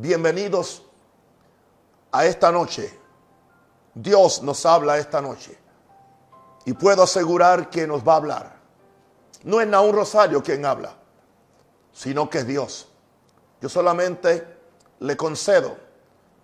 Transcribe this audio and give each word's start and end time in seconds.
Bienvenidos 0.00 0.82
a 2.10 2.24
esta 2.24 2.50
noche. 2.50 2.98
Dios 3.92 4.42
nos 4.42 4.64
habla 4.64 4.96
esta 4.96 5.20
noche. 5.20 5.58
Y 6.64 6.72
puedo 6.72 7.02
asegurar 7.02 7.68
que 7.68 7.86
nos 7.86 8.02
va 8.02 8.14
a 8.14 8.16
hablar. 8.16 8.56
No 9.44 9.60
es 9.60 9.68
Naún 9.68 9.94
Rosario 9.94 10.42
quien 10.42 10.64
habla, 10.64 10.94
sino 11.92 12.30
que 12.30 12.38
es 12.38 12.46
Dios. 12.46 12.88
Yo 13.60 13.68
solamente 13.68 14.56
le 15.00 15.18
concedo 15.18 15.76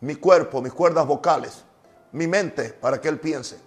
mi 0.03 0.17
cuerpo, 0.17 0.61
mis 0.61 0.75
cuerdas 0.75 1.07
vocales, 1.07 1.65
mi 2.13 2.27
mente 2.27 2.75
para 2.75 3.01
que 3.01 3.09
Él 3.09 3.19
piense, 3.19 3.59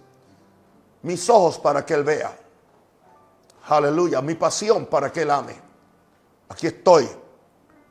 mis 1.02 1.28
ojos 1.28 1.58
para 1.58 1.84
que 1.84 1.94
Él 1.94 2.04
vea. 2.04 2.38
Aleluya, 3.66 4.22
mi 4.22 4.36
pasión 4.36 4.86
para 4.86 5.10
que 5.10 5.22
Él 5.22 5.32
ame. 5.32 5.60
Aquí 6.48 6.68
estoy 6.68 7.10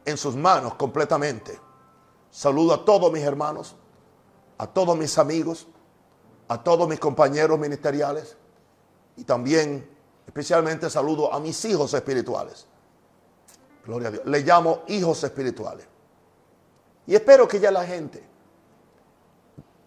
en 0.05 0.15
sus 0.15 0.37
manos 0.37 0.75
completamente. 0.75 1.67
Saludo 2.31 2.73
a 2.73 2.85
todos 2.85 3.11
mis 3.11 3.23
hermanos, 3.23 3.75
a 4.57 4.67
todos 4.67 4.97
mis 4.97 5.17
amigos, 5.17 5.67
a 6.47 6.61
todos 6.63 6.87
mis 6.87 6.99
compañeros 6.99 7.59
ministeriales 7.59 8.37
y 9.15 9.23
también 9.23 9.89
especialmente 10.25 10.89
saludo 10.89 11.33
a 11.33 11.39
mis 11.39 11.63
hijos 11.65 11.93
espirituales. 11.93 12.65
Gloria 13.85 14.09
a 14.09 14.11
Dios. 14.11 14.25
Le 14.25 14.41
llamo 14.41 14.83
hijos 14.87 15.23
espirituales. 15.23 15.87
Y 17.07 17.15
espero 17.15 17.47
que 17.47 17.59
ya 17.59 17.71
la 17.71 17.85
gente 17.85 18.23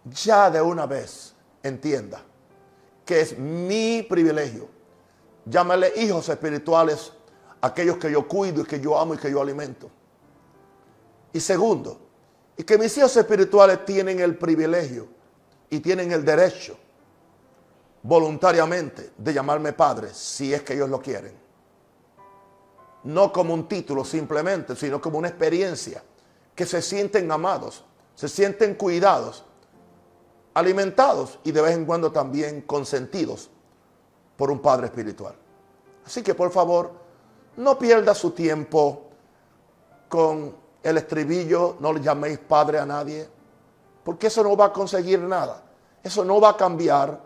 ya 0.05 0.51
de 0.51 0.61
una 0.61 0.87
vez 0.87 1.35
entienda 1.63 2.23
que 3.05 3.21
es 3.21 3.39
mi 3.39 4.03
privilegio. 4.03 4.69
Llámale 5.45 5.93
hijos 5.97 6.29
espirituales 6.29 7.13
aquellos 7.61 7.97
que 7.99 8.11
yo 8.11 8.27
cuido 8.27 8.63
y 8.63 8.65
que 8.65 8.81
yo 8.81 8.99
amo 8.99 9.15
y 9.15 9.19
que 9.19 9.31
yo 9.31 9.41
alimento. 9.41 9.91
Y 11.33 11.41
segundo, 11.41 11.99
y 12.57 12.65
que 12.65 12.79
mis 12.79 12.97
hijos 12.99 13.17
espirituales 13.17 13.85
tienen 13.85 14.21
el 14.21 14.37
privilegio 14.37 15.09
y 15.71 15.81
tienen 15.81 16.13
el 16.13 16.25
derecho 16.25 16.77
voluntariamente 18.03 19.13
de 19.17 19.33
llamarme 19.33 19.73
padre 19.73 20.11
si 20.13 20.53
es 20.53 20.63
que 20.63 20.75
ellos 20.75 20.91
lo 20.91 21.01
quieren. 21.01 21.35
No 23.05 23.33
como 23.33 23.55
un 23.55 23.67
título 23.69 24.05
simplemente, 24.05 24.77
sino 24.77 25.01
como 25.01 25.19
una 25.19 25.29
experiencia, 25.29 26.03
que 26.55 26.67
se 26.67 26.83
sienten 26.83 27.31
amados, 27.33 27.85
se 28.15 28.29
sienten 28.29 28.75
cuidados, 28.75 29.45
alimentados 30.55 31.39
y 31.45 31.53
de 31.53 31.63
vez 31.63 31.75
en 31.75 31.87
cuando 31.87 32.13
también 32.13 32.61
consentidos 32.63 33.51
por 34.37 34.51
un 34.51 34.61
padre 34.61 34.87
espiritual. 34.87 35.35
Así 36.05 36.23
que 36.23 36.35
por 36.35 36.51
favor, 36.51 36.93
no 37.57 37.79
pierda 37.79 38.15
su 38.15 38.33
tiempo 38.33 39.09
con 40.09 40.62
el 40.83 40.99
estribillo, 40.99 41.77
no 41.81 41.93
le 41.93 42.01
llaméis 42.01 42.39
padre 42.39 42.79
a 42.79 42.87
nadie, 42.87 43.29
porque 44.05 44.27
eso 44.27 44.43
no 44.43 44.57
va 44.57 44.67
a 44.67 44.73
conseguir 44.73 45.21
nada. 45.21 45.63
Eso 46.03 46.25
no 46.25 46.41
va 46.41 46.51
a 46.51 46.57
cambiar 46.57 47.21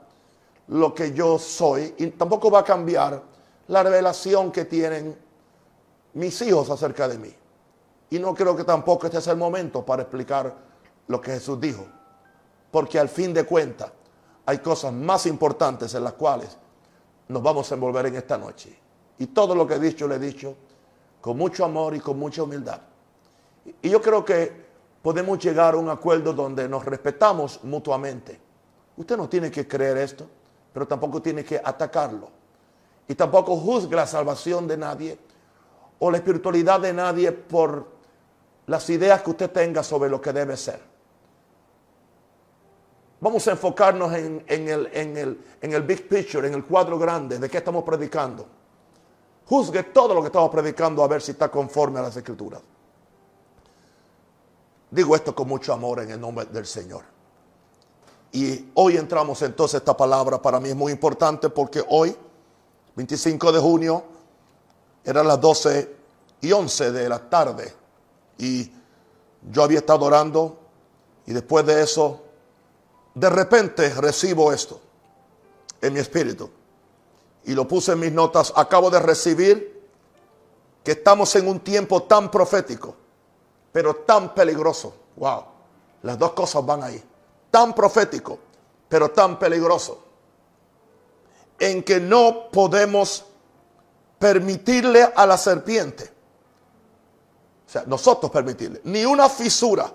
lo 0.69 0.95
que 0.95 1.13
yo 1.13 1.39
soy 1.39 1.95
y 1.99 2.09
tampoco 2.09 2.51
va 2.51 2.61
a 2.61 2.65
cambiar 2.65 3.23
la 3.69 3.83
revelación 3.83 4.53
que 4.53 4.65
tienen 4.65 5.17
mis 6.15 6.41
hijos 6.43 6.69
acerca 6.71 7.09
de 7.09 7.19
mí. 7.19 7.35
Y 8.11 8.19
no 8.19 8.35
creo 8.35 8.57
que 8.57 8.65
tampoco 8.65 9.07
este 9.07 9.19
es 9.19 9.27
el 9.29 9.37
momento 9.37 9.85
para 9.85 10.03
explicar 10.03 10.55
lo 11.09 11.21
que 11.21 11.33
Jesús 11.33 11.61
dijo, 11.61 11.87
porque 12.71 12.99
al 12.99 13.09
fin 13.09 13.33
de 13.33 13.45
cuentas 13.45 13.91
hay 14.45 14.59
cosas 14.59 14.93
más 14.93 15.27
importantes 15.27 15.95
en 15.95 16.05
las 16.05 16.13
cuales 16.13 16.57
nos 17.29 17.43
vamos 17.43 17.71
a 17.71 17.75
envolver 17.75 18.07
en 18.07 18.17
esta 18.17 18.39
noche. 18.39 18.79
Y 19.19 19.27
todo 19.29 19.55
lo 19.55 19.67
que 19.67 19.75
he 19.75 19.81
dicho, 19.81 20.07
le 20.07 20.17
he 20.17 20.19
dicho 20.19 20.55
con 21.21 21.37
mucho 21.37 21.65
amor 21.65 21.95
y 21.95 22.01
con 22.01 22.19
mucha 22.19 22.43
humildad. 22.43 22.81
Y 23.83 23.91
yo 23.91 24.01
creo 24.01 24.25
que 24.25 24.67
podemos 25.03 25.39
llegar 25.39 25.75
a 25.75 25.77
un 25.77 25.89
acuerdo 25.89 26.33
donde 26.33 26.69
nos 26.69 26.85
respetamos 26.85 27.63
mutuamente. 27.65 28.41
Usted 28.97 29.17
no 29.17 29.29
tiene 29.29 29.51
que 29.51 29.67
creer 29.67 29.99
esto, 29.99 30.27
pero 30.73 30.87
tampoco 30.87 31.21
tiene 31.23 31.45
que 31.45 31.61
atacarlo. 31.63 32.29
Y 33.09 33.15
tampoco 33.15 33.57
juzgue 33.57 33.95
la 33.95 34.07
salvación 34.07 34.67
de 34.67 34.77
nadie 34.77 35.19
o 35.99 36.11
la 36.11 36.17
espiritualidad 36.17 36.81
de 36.81 36.93
nadie 36.93 37.33
por 37.33 37.87
las 38.67 38.91
ideas 38.91 39.23
que 39.23 39.31
usted 39.31 39.51
tenga 39.51 39.83
sobre 39.83 40.11
lo 40.11 40.21
que 40.21 40.33
debe 40.33 40.57
ser. 40.57 40.81
Vamos 43.21 43.47
a 43.49 43.53
enfocarnos 43.53 44.13
en, 44.13 44.45
el, 44.49 44.91
en 44.93 45.73
el 45.73 45.83
big 45.83 46.09
picture, 46.09 46.47
en 46.47 46.55
el 46.55 46.65
cuadro 46.65 46.99
grande 46.99 47.39
de 47.39 47.49
qué 47.49 47.59
estamos 47.59 47.83
predicando. 47.85 48.47
Juzgue 49.47 49.85
todo 49.85 50.13
lo 50.15 50.21
que 50.21 50.27
estamos 50.27 50.51
predicando 50.51 51.03
a 51.05 51.09
ver 51.09 51.23
si 51.23 51.31
está 51.31 51.49
conforme 51.49 52.01
a 52.01 52.03
las 52.03 52.17
escrituras. 52.17 52.61
Digo 54.91 55.17
esto 55.17 55.35
con 55.35 55.49
mucho 55.49 55.73
amor 55.73 56.01
en 56.01 56.11
el 56.11 56.21
nombre 56.21 56.47
del 56.47 56.67
Señor. 56.67 57.05
Y 58.33 58.71
hoy 58.75 58.97
entramos 58.97 59.41
entonces 59.43 59.81
esta 59.81 59.97
palabra 59.97 60.41
para 60.41 60.61
mí 60.61 60.69
es 60.69 60.77
muy 60.77 60.93
importante 60.93 61.49
porque 61.49 61.83
hoy, 61.89 62.15
25 62.95 63.53
de 63.53 63.59
junio, 63.59 64.05
eran 65.05 65.27
las 65.27 65.41
12 65.41 65.97
y 66.41 66.53
11 66.53 66.93
de 66.93 67.09
la 67.09 67.19
tarde. 67.19 67.73
Y 68.39 68.71
yo 69.51 69.63
había 69.63 69.79
estado 69.79 70.05
orando 70.05 70.59
y 71.27 71.33
después 71.33 71.65
de 71.65 71.83
eso, 71.83 72.23
de 73.15 73.31
repente 73.31 73.89
recibo 73.95 74.53
esto 74.53 74.81
en 75.81 75.95
mi 75.95 76.01
espíritu. 76.01 76.51
Y 77.45 77.55
lo 77.55 77.67
puse 77.67 77.93
en 77.93 78.01
mis 78.01 78.13
notas, 78.13 78.53
acabo 78.57 78.91
de 78.91 78.99
recibir 78.99 79.89
que 80.83 80.93
estamos 80.93 81.35
en 81.37 81.49
un 81.49 81.61
tiempo 81.61 82.03
tan 82.03 82.31
profético, 82.31 82.97
pero 83.77 83.95
tan 83.95 84.33
peligroso. 84.35 84.95
Wow, 85.17 85.45
las 86.01 86.19
dos 86.19 86.33
cosas 86.33 86.65
van 86.65 86.83
ahí. 86.83 87.05
Tan 87.51 87.75
profético, 87.75 88.39
pero 88.89 89.11
tan 89.11 89.39
peligroso. 89.39 90.03
En 91.59 91.83
que 91.83 92.01
no 92.01 92.49
podemos 92.51 93.27
permitirle 94.19 95.03
a 95.15 95.27
la 95.27 95.37
serpiente, 95.37 96.11
o 97.67 97.71
sea, 97.71 97.85
nosotros 97.87 98.33
permitirle, 98.33 98.81
ni 98.85 99.05
una 99.05 99.29
fisura, 99.29 99.93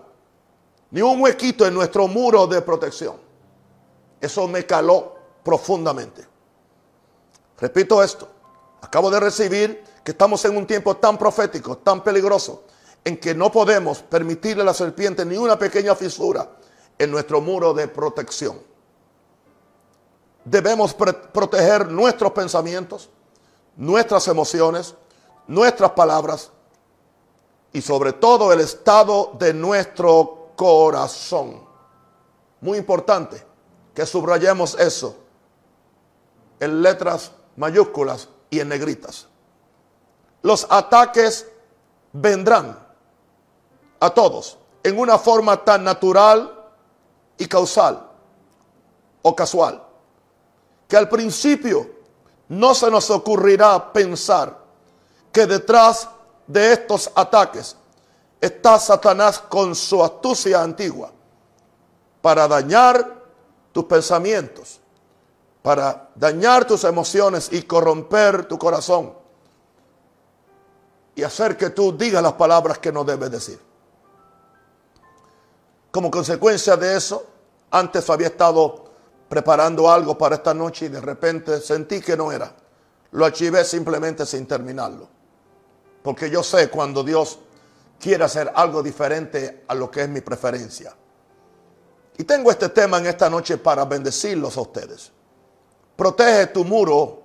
ni 0.91 1.01
un 1.01 1.19
huequito 1.19 1.65
en 1.65 1.73
nuestro 1.73 2.07
muro 2.07 2.45
de 2.45 2.61
protección. 2.61 3.15
Eso 4.19 4.47
me 4.47 4.63
caló 4.63 5.15
profundamente. 5.43 6.23
Repito 7.57 8.03
esto, 8.03 8.27
acabo 8.79 9.09
de 9.09 9.19
recibir 9.19 9.83
que 10.03 10.11
estamos 10.11 10.45
en 10.45 10.55
un 10.55 10.67
tiempo 10.67 10.97
tan 10.97 11.17
profético, 11.17 11.79
tan 11.79 12.03
peligroso, 12.03 12.65
en 13.03 13.17
que 13.17 13.33
no 13.33 13.51
podemos 13.51 13.99
permitirle 13.99 14.61
a 14.63 14.65
la 14.65 14.73
serpiente 14.73 15.25
ni 15.25 15.37
una 15.37 15.57
pequeña 15.57 15.95
fisura 15.95 16.49
en 16.97 17.11
nuestro 17.11 17.41
muro 17.41 17.73
de 17.73 17.87
protección. 17.87 18.61
Debemos 20.45 20.93
proteger 20.93 21.89
nuestros 21.89 22.31
pensamientos, 22.31 23.09
nuestras 23.75 24.27
emociones, 24.27 24.95
nuestras 25.47 25.91
palabras 25.91 26.51
y 27.73 27.81
sobre 27.81 28.13
todo 28.13 28.51
el 28.51 28.59
estado 28.59 29.31
de 29.39 29.53
nuestro 29.53 30.51
corazón. 30.55 31.63
Muy 32.59 32.77
importante 32.77 33.43
que 33.93 34.05
subrayemos 34.05 34.79
eso 34.79 35.17
en 36.59 36.81
letras 36.81 37.31
mayúsculas 37.55 38.29
y 38.49 38.59
en 38.59 38.69
negritas. 38.69 39.27
Los 40.43 40.67
ataques 40.69 41.47
vendrán 42.13 42.90
a 44.01 44.09
todos 44.09 44.57
en 44.83 44.99
una 44.99 45.17
forma 45.17 45.63
tan 45.63 45.83
natural 45.83 46.53
y 47.37 47.47
causal 47.47 48.09
o 49.21 49.35
casual 49.35 49.81
que 50.87 50.97
al 50.97 51.07
principio 51.07 51.89
no 52.49 52.75
se 52.75 52.91
nos 52.91 53.09
ocurrirá 53.09 53.93
pensar 53.93 54.57
que 55.31 55.47
detrás 55.47 56.09
de 56.47 56.73
estos 56.73 57.09
ataques 57.15 57.77
está 58.41 58.77
Satanás 58.77 59.39
con 59.39 59.73
su 59.73 60.03
astucia 60.03 60.61
antigua 60.61 61.11
para 62.21 62.47
dañar 62.47 63.21
tus 63.71 63.85
pensamientos, 63.85 64.81
para 65.61 66.09
dañar 66.15 66.65
tus 66.65 66.83
emociones 66.83 67.49
y 67.53 67.61
corromper 67.61 68.45
tu 68.45 68.59
corazón 68.59 69.13
y 71.15 71.23
hacer 71.23 71.55
que 71.55 71.69
tú 71.69 71.95
digas 71.95 72.21
las 72.21 72.33
palabras 72.33 72.79
que 72.79 72.91
no 72.91 73.03
debes 73.03 73.31
decir. 73.31 73.70
Como 75.91 76.09
consecuencia 76.09 76.77
de 76.77 76.95
eso, 76.95 77.27
antes 77.69 78.09
había 78.09 78.27
estado 78.27 78.85
preparando 79.27 79.91
algo 79.91 80.17
para 80.17 80.35
esta 80.35 80.53
noche 80.53 80.85
y 80.85 80.89
de 80.89 81.01
repente 81.01 81.59
sentí 81.59 82.01
que 82.01 82.15
no 82.15 82.31
era. 82.31 82.53
Lo 83.11 83.25
archivé 83.25 83.63
simplemente 83.65 84.25
sin 84.25 84.45
terminarlo. 84.45 85.07
Porque 86.01 86.29
yo 86.29 86.43
sé 86.43 86.69
cuando 86.69 87.03
Dios 87.03 87.39
quiere 87.99 88.23
hacer 88.23 88.51
algo 88.55 88.81
diferente 88.81 89.63
a 89.67 89.75
lo 89.75 89.91
que 89.91 90.01
es 90.03 90.09
mi 90.09 90.21
preferencia. 90.21 90.95
Y 92.17 92.23
tengo 92.23 92.51
este 92.51 92.69
tema 92.69 92.97
en 92.97 93.07
esta 93.07 93.29
noche 93.29 93.57
para 93.57 93.85
bendecirlos 93.85 94.57
a 94.57 94.61
ustedes. 94.61 95.11
Protege 95.95 96.47
tu 96.47 96.63
muro 96.65 97.23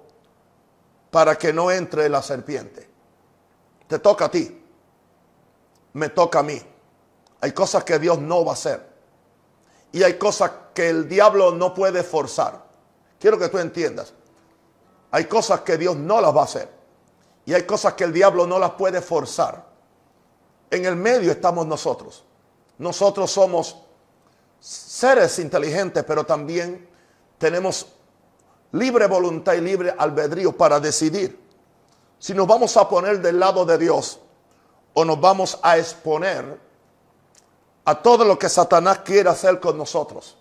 para 1.10 1.36
que 1.36 1.52
no 1.52 1.70
entre 1.70 2.08
la 2.08 2.20
serpiente. 2.20 2.88
Te 3.86 3.98
toca 3.98 4.26
a 4.26 4.30
ti. 4.30 4.62
Me 5.94 6.08
toca 6.10 6.40
a 6.40 6.42
mí. 6.42 6.60
Hay 7.40 7.52
cosas 7.52 7.84
que 7.84 7.98
Dios 7.98 8.18
no 8.18 8.44
va 8.44 8.52
a 8.52 8.54
hacer. 8.54 8.86
Y 9.92 10.02
hay 10.02 10.14
cosas 10.14 10.50
que 10.74 10.88
el 10.88 11.08
diablo 11.08 11.52
no 11.52 11.74
puede 11.74 12.02
forzar. 12.02 12.64
Quiero 13.18 13.38
que 13.38 13.48
tú 13.48 13.58
entiendas. 13.58 14.12
Hay 15.10 15.24
cosas 15.24 15.60
que 15.60 15.76
Dios 15.76 15.96
no 15.96 16.20
las 16.20 16.34
va 16.34 16.42
a 16.42 16.44
hacer. 16.44 16.68
Y 17.44 17.54
hay 17.54 17.62
cosas 17.62 17.94
que 17.94 18.04
el 18.04 18.12
diablo 18.12 18.46
no 18.46 18.58
las 18.58 18.72
puede 18.72 19.00
forzar. 19.00 19.64
En 20.70 20.84
el 20.84 20.96
medio 20.96 21.30
estamos 21.30 21.66
nosotros. 21.66 22.24
Nosotros 22.78 23.30
somos 23.30 23.76
seres 24.58 25.38
inteligentes, 25.38 26.04
pero 26.04 26.24
también 26.24 26.88
tenemos 27.38 27.86
libre 28.72 29.06
voluntad 29.06 29.54
y 29.54 29.60
libre 29.60 29.94
albedrío 29.96 30.56
para 30.56 30.80
decidir 30.80 31.46
si 32.18 32.34
nos 32.34 32.46
vamos 32.46 32.76
a 32.76 32.88
poner 32.88 33.20
del 33.20 33.38
lado 33.38 33.64
de 33.64 33.78
Dios 33.78 34.20
o 34.94 35.04
nos 35.04 35.20
vamos 35.20 35.58
a 35.62 35.78
exponer 35.78 36.58
a 37.86 38.02
todo 38.02 38.24
lo 38.24 38.38
que 38.38 38.48
Satanás 38.48 38.98
quiere 38.98 39.30
hacer 39.30 39.60
con 39.60 39.78
nosotros. 39.78 40.36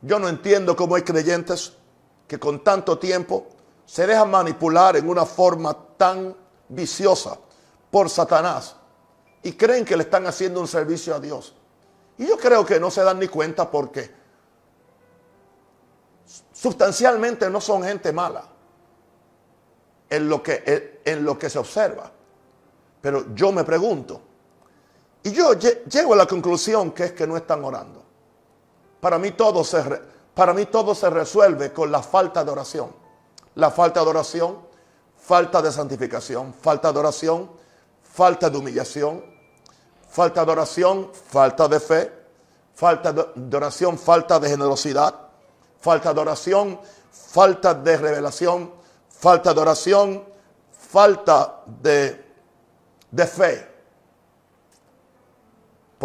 Yo 0.00 0.18
no 0.18 0.28
entiendo 0.28 0.74
cómo 0.74 0.96
hay 0.96 1.02
creyentes 1.02 1.74
que 2.26 2.38
con 2.38 2.64
tanto 2.64 2.98
tiempo 2.98 3.46
se 3.84 4.06
dejan 4.06 4.30
manipular 4.30 4.96
en 4.96 5.08
una 5.08 5.26
forma 5.26 5.76
tan 5.96 6.34
viciosa 6.68 7.38
por 7.90 8.08
Satanás 8.08 8.74
y 9.42 9.52
creen 9.52 9.84
que 9.84 9.96
le 9.96 10.04
están 10.04 10.26
haciendo 10.26 10.60
un 10.60 10.66
servicio 10.66 11.14
a 11.14 11.20
Dios. 11.20 11.54
Y 12.18 12.26
yo 12.26 12.38
creo 12.38 12.64
que 12.64 12.80
no 12.80 12.90
se 12.90 13.04
dan 13.04 13.18
ni 13.18 13.28
cuenta 13.28 13.70
porque 13.70 14.10
sustancialmente 16.52 17.50
no 17.50 17.60
son 17.60 17.84
gente 17.84 18.12
mala 18.12 18.44
en 20.08 20.28
lo 20.28 20.42
que, 20.42 21.02
en 21.04 21.22
lo 21.22 21.38
que 21.38 21.50
se 21.50 21.58
observa. 21.58 22.10
Pero 23.02 23.34
yo 23.34 23.52
me 23.52 23.62
pregunto, 23.62 24.22
y 25.26 25.32
yo 25.32 25.54
llego 25.54 26.12
a 26.12 26.16
la 26.16 26.26
conclusión 26.26 26.92
que 26.92 27.06
es 27.06 27.12
que 27.12 27.26
no 27.26 27.36
están 27.36 27.64
orando. 27.64 28.00
Para 29.00 29.18
mí 29.18 29.32
todo 29.32 29.64
se, 29.64 29.82
para 30.32 30.54
mí 30.54 30.66
todo 30.66 30.94
se 30.94 31.10
resuelve 31.10 31.72
con 31.72 31.90
la 31.90 32.00
falta 32.00 32.44
de 32.44 32.52
oración. 32.52 32.94
La 33.56 33.72
falta 33.72 34.04
de 34.04 34.06
oración, 34.08 34.58
falta 35.18 35.60
de 35.60 35.72
santificación, 35.72 36.54
falta 36.54 36.92
de 36.92 37.00
oración, 37.00 37.50
falta 38.04 38.48
de 38.48 38.56
humillación, 38.56 39.24
falta 40.08 40.44
de 40.44 40.52
oración, 40.52 41.10
falta 41.12 41.66
de 41.66 41.80
fe, 41.80 42.12
falta 42.76 43.12
de 43.12 43.56
oración, 43.56 43.98
falta 43.98 44.38
de 44.38 44.48
generosidad, 44.48 45.12
falta 45.80 46.14
de 46.14 46.20
oración, 46.20 46.80
falta 47.10 47.74
de 47.74 47.96
revelación, 47.96 48.70
falta 49.08 49.52
de 49.52 49.60
oración, 49.60 50.24
falta 50.70 51.62
de, 51.66 52.24
de 53.10 53.26
fe. 53.26 53.75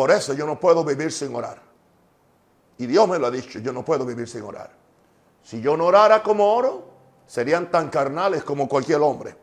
Por 0.02 0.10
eso 0.10 0.34
yo 0.34 0.48
no 0.48 0.60
puedo 0.60 0.84
vivir 0.84 1.12
sin 1.12 1.36
orar. 1.36 1.62
Y 2.80 2.88
Dios 2.88 3.08
me 3.08 3.20
lo 3.20 3.28
ha 3.28 3.30
dicho, 3.30 3.60
yo 3.60 3.72
no 3.72 3.86
puedo 3.86 4.04
vivir 4.04 4.28
sin 4.28 4.42
orar. 4.42 4.72
Si 5.44 5.62
yo 5.62 5.78
no 5.78 5.86
orara 5.86 6.24
como 6.24 6.56
oro, 6.56 6.86
serían 7.28 7.70
tan 7.70 7.92
carnales 7.92 8.44
como 8.44 8.68
cualquier 8.68 9.00
hombre. 9.02 9.36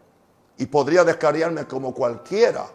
Y 0.57 0.67
podría 0.67 1.05
descarriarme 1.05 1.65
como 1.67 1.95
cualquiera 1.95 2.67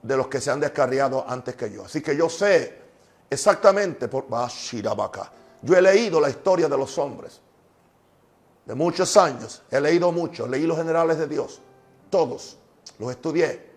de 0.00 0.16
los 0.16 0.28
que 0.28 0.40
se 0.40 0.52
han 0.52 0.60
descarriado 0.60 1.24
antes 1.26 1.56
que 1.56 1.72
yo. 1.72 1.84
Así 1.84 2.00
que 2.00 2.16
yo 2.16 2.28
sé 2.28 2.82
exactamente 3.28 4.06
por 4.06 4.26
Yo 5.62 5.76
he 5.76 5.82
leído 5.82 6.20
la 6.20 6.30
historia 6.30 6.68
de 6.68 6.78
los 6.78 6.96
hombres 6.96 7.40
de 8.66 8.74
muchos 8.76 9.16
años. 9.16 9.62
He 9.68 9.80
leído 9.80 10.12
mucho, 10.12 10.46
leí 10.46 10.64
los 10.64 10.76
generales 10.76 11.18
de 11.18 11.26
Dios, 11.26 11.60
todos, 12.08 12.56
los 13.00 13.10
estudié. 13.10 13.74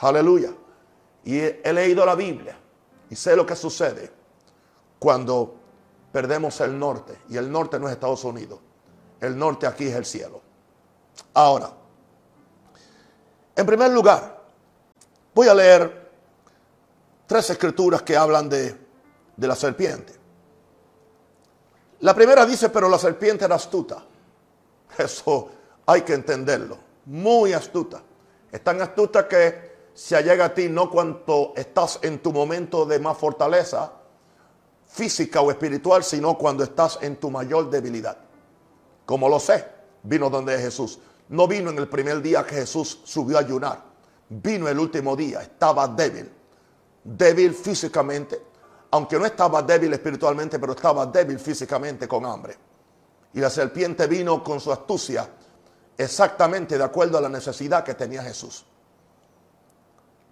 Aleluya. 0.00 0.52
Y 1.24 1.38
he, 1.38 1.72
leído 1.72 2.04
la 2.06 2.14
Biblia 2.14 2.58
y 3.08 3.16
sé 3.16 3.36
lo 3.36 3.44
que 3.44 3.54
sucede 3.54 4.10
cuando 4.98 5.54
perdemos 6.12 6.60
el 6.60 6.78
norte. 6.78 7.18
Y 7.28 7.36
el 7.36 7.50
norte 7.50 7.78
no 7.78 7.86
es 7.88 7.92
Estados 7.92 8.24
Unidos. 8.24 8.58
El 9.20 9.38
norte 9.38 9.66
aquí 9.66 9.86
es 9.86 9.94
el 9.94 10.06
cielo. 10.06 10.40
Ahora, 11.34 11.72
en 13.54 13.66
primer 13.66 13.90
lugar, 13.90 14.42
voy 15.34 15.48
a 15.48 15.54
leer 15.54 16.10
tres 17.26 17.50
escrituras 17.50 18.02
que 18.02 18.16
hablan 18.16 18.48
de, 18.48 18.76
de 19.36 19.48
la 19.48 19.54
serpiente. 19.54 20.14
La 22.00 22.14
primera 22.14 22.46
dice, 22.46 22.70
pero 22.70 22.88
la 22.88 22.98
serpiente 22.98 23.44
era 23.44 23.56
astuta. 23.56 24.02
Eso 24.98 25.50
hay 25.84 26.00
que 26.02 26.14
entenderlo. 26.14 26.78
Muy 27.04 27.52
astuta. 27.52 28.02
Es 28.50 28.64
tan 28.64 28.80
astuta 28.80 29.28
que 29.28 29.69
se 30.00 30.16
allega 30.16 30.46
a 30.46 30.54
ti 30.54 30.70
no 30.70 30.88
cuando 30.88 31.52
estás 31.54 31.98
en 32.00 32.20
tu 32.20 32.32
momento 32.32 32.86
de 32.86 32.98
más 32.98 33.18
fortaleza 33.18 33.92
física 34.86 35.42
o 35.42 35.50
espiritual, 35.50 36.02
sino 36.02 36.38
cuando 36.38 36.64
estás 36.64 36.98
en 37.02 37.16
tu 37.16 37.30
mayor 37.30 37.68
debilidad. 37.68 38.16
Como 39.04 39.28
lo 39.28 39.38
sé, 39.38 39.62
vino 40.02 40.30
donde 40.30 40.56
Jesús. 40.58 40.98
No 41.28 41.46
vino 41.46 41.68
en 41.68 41.76
el 41.76 41.86
primer 41.86 42.22
día 42.22 42.46
que 42.46 42.54
Jesús 42.54 43.02
subió 43.04 43.36
a 43.36 43.40
ayunar. 43.40 43.84
Vino 44.30 44.68
el 44.68 44.78
último 44.78 45.14
día, 45.14 45.42
estaba 45.42 45.86
débil. 45.86 46.32
Débil 47.04 47.52
físicamente, 47.52 48.40
aunque 48.92 49.18
no 49.18 49.26
estaba 49.26 49.60
débil 49.60 49.92
espiritualmente, 49.92 50.58
pero 50.58 50.72
estaba 50.72 51.04
débil 51.04 51.38
físicamente 51.38 52.08
con 52.08 52.24
hambre. 52.24 52.56
Y 53.34 53.40
la 53.40 53.50
serpiente 53.50 54.06
vino 54.06 54.42
con 54.42 54.60
su 54.60 54.72
astucia 54.72 55.28
exactamente 55.98 56.78
de 56.78 56.84
acuerdo 56.84 57.18
a 57.18 57.20
la 57.20 57.28
necesidad 57.28 57.84
que 57.84 57.92
tenía 57.92 58.22
Jesús. 58.22 58.64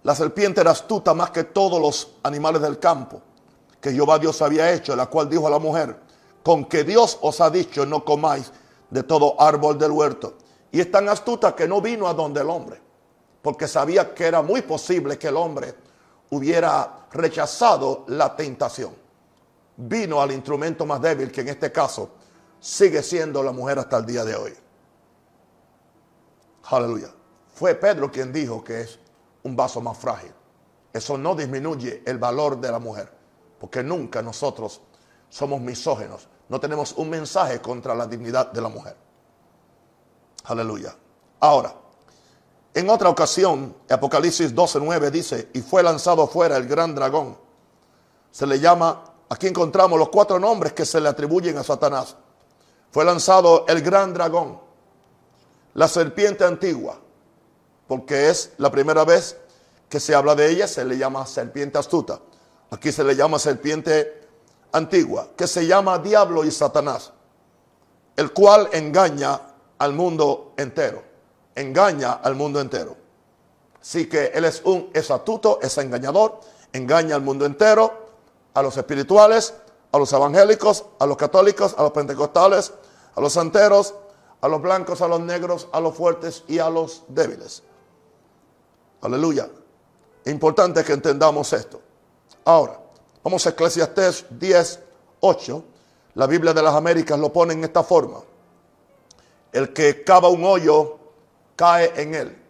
La 0.03 0.15
serpiente 0.15 0.61
era 0.61 0.71
astuta 0.71 1.13
más 1.13 1.31
que 1.31 1.43
todos 1.43 1.81
los 1.81 2.15
animales 2.23 2.61
del 2.61 2.79
campo 2.79 3.21
que 3.81 3.91
Jehová 3.91 4.19
Dios 4.19 4.41
había 4.41 4.71
hecho, 4.71 4.95
la 4.95 5.07
cual 5.07 5.29
dijo 5.29 5.47
a 5.47 5.49
la 5.49 5.59
mujer, 5.59 5.97
con 6.43 6.65
que 6.65 6.83
Dios 6.83 7.17
os 7.21 7.39
ha 7.41 7.49
dicho 7.49 7.85
no 7.85 8.03
comáis 8.03 8.51
de 8.89 9.03
todo 9.03 9.39
árbol 9.39 9.77
del 9.77 9.91
huerto. 9.91 10.35
Y 10.71 10.79
es 10.79 10.91
tan 10.91 11.07
astuta 11.09 11.55
que 11.55 11.67
no 11.67 11.81
vino 11.81 12.07
a 12.07 12.13
donde 12.13 12.41
el 12.41 12.49
hombre, 12.49 12.81
porque 13.41 13.67
sabía 13.67 14.13
que 14.13 14.25
era 14.25 14.41
muy 14.41 14.61
posible 14.61 15.17
que 15.17 15.27
el 15.27 15.37
hombre 15.37 15.75
hubiera 16.31 17.07
rechazado 17.11 18.03
la 18.07 18.35
tentación. 18.35 18.93
Vino 19.77 20.21
al 20.21 20.31
instrumento 20.31 20.85
más 20.85 21.01
débil, 21.01 21.31
que 21.31 21.41
en 21.41 21.49
este 21.49 21.71
caso 21.71 22.11
sigue 22.59 23.01
siendo 23.01 23.41
la 23.41 23.51
mujer 23.51 23.79
hasta 23.79 23.97
el 23.97 24.05
día 24.05 24.25
de 24.25 24.35
hoy. 24.35 24.53
Aleluya. 26.65 27.09
Fue 27.53 27.75
Pedro 27.75 28.11
quien 28.11 28.31
dijo 28.31 28.63
que 28.63 28.81
es 28.81 28.99
un 29.43 29.55
vaso 29.55 29.81
más 29.81 29.97
frágil. 29.97 30.33
Eso 30.91 31.17
no 31.17 31.35
disminuye 31.35 32.03
el 32.05 32.17
valor 32.17 32.59
de 32.59 32.71
la 32.71 32.79
mujer, 32.79 33.11
porque 33.59 33.83
nunca 33.83 34.21
nosotros 34.21 34.81
somos 35.29 35.61
misógenos. 35.61 36.27
No 36.47 36.59
tenemos 36.59 36.93
un 36.93 37.09
mensaje 37.09 37.61
contra 37.61 37.93
la 37.93 38.07
dignidad 38.07 38.51
de 38.51 38.61
la 38.61 38.69
mujer. 38.69 38.97
Aleluya. 40.45 40.95
Ahora, 41.39 41.75
en 42.73 42.89
otra 42.89 43.09
ocasión, 43.09 43.75
Apocalipsis 43.89 44.53
12:9 44.53 45.11
dice, 45.11 45.49
y 45.53 45.61
fue 45.61 45.83
lanzado 45.83 46.27
fuera 46.27 46.57
el 46.57 46.67
gran 46.67 46.95
dragón. 46.95 47.37
Se 48.31 48.47
le 48.47 48.59
llama, 48.59 49.03
aquí 49.29 49.47
encontramos 49.47 49.97
los 49.97 50.09
cuatro 50.09 50.39
nombres 50.39 50.73
que 50.73 50.85
se 50.85 50.99
le 50.99 51.09
atribuyen 51.09 51.57
a 51.57 51.63
Satanás. 51.63 52.15
Fue 52.91 53.05
lanzado 53.05 53.65
el 53.67 53.81
gran 53.81 54.13
dragón, 54.13 54.59
la 55.75 55.87
serpiente 55.87 56.43
antigua, 56.43 56.99
porque 57.89 58.29
es 58.29 58.51
la 58.59 58.71
primera 58.71 59.03
vez 59.03 59.35
que 59.89 59.99
se 59.99 60.13
habla 60.13 60.35
de 60.35 60.47
ella, 60.51 60.67
se 60.67 60.85
le 60.85 60.95
llama 60.95 61.25
serpiente 61.25 61.79
astuta. 61.79 62.19
Aquí 62.69 62.91
se 62.91 63.03
le 63.03 63.15
llama 63.15 63.39
serpiente 63.39 64.27
antigua, 64.71 65.29
que 65.35 65.47
se 65.47 65.65
llama 65.65 65.97
diablo 65.97 66.45
y 66.45 66.51
Satanás, 66.51 67.11
el 68.15 68.31
cual 68.31 68.69
engaña 68.73 69.41
al 69.79 69.93
mundo 69.93 70.53
entero, 70.55 71.01
engaña 71.55 72.13
al 72.13 72.35
mundo 72.35 72.61
entero. 72.61 72.95
Así 73.81 74.07
que 74.07 74.25
él 74.35 74.45
es 74.45 74.61
un 74.65 74.91
es 74.93 75.09
astuto, 75.09 75.57
es 75.59 75.75
engañador, 75.79 76.41
engaña 76.71 77.15
al 77.15 77.23
mundo 77.23 77.47
entero, 77.47 77.91
a 78.53 78.61
los 78.61 78.77
espirituales, 78.77 79.55
a 79.91 79.97
los 79.97 80.13
evangélicos, 80.13 80.85
a 80.99 81.07
los 81.07 81.17
católicos, 81.17 81.73
a 81.75 81.81
los 81.81 81.91
pentecostales, 81.91 82.71
a 83.15 83.19
los 83.19 83.33
santeros, 83.33 83.95
a 84.41 84.47
los 84.47 84.61
blancos, 84.61 85.01
a 85.01 85.07
los 85.07 85.21
negros, 85.21 85.67
a 85.71 85.79
los 85.79 85.95
fuertes 85.95 86.43
y 86.47 86.59
a 86.59 86.69
los 86.69 87.01
débiles. 87.07 87.63
Aleluya. 89.01 89.49
Importante 90.25 90.83
que 90.83 90.93
entendamos 90.93 91.53
esto. 91.53 91.81
Ahora, 92.45 92.79
vamos 93.23 93.45
a 93.45 93.49
Eclesiastés 93.49 94.25
10, 94.29 94.79
8. 95.21 95.63
La 96.15 96.27
Biblia 96.27 96.53
de 96.53 96.61
las 96.61 96.75
Américas 96.75 97.17
lo 97.17 97.31
pone 97.31 97.53
en 97.53 97.63
esta 97.63 97.83
forma. 97.83 98.19
El 99.51 99.73
que 99.73 100.03
cava 100.03 100.29
un 100.29 100.43
hoyo, 100.43 100.97
cae 101.55 101.93
en 102.01 102.15
él. 102.15 102.43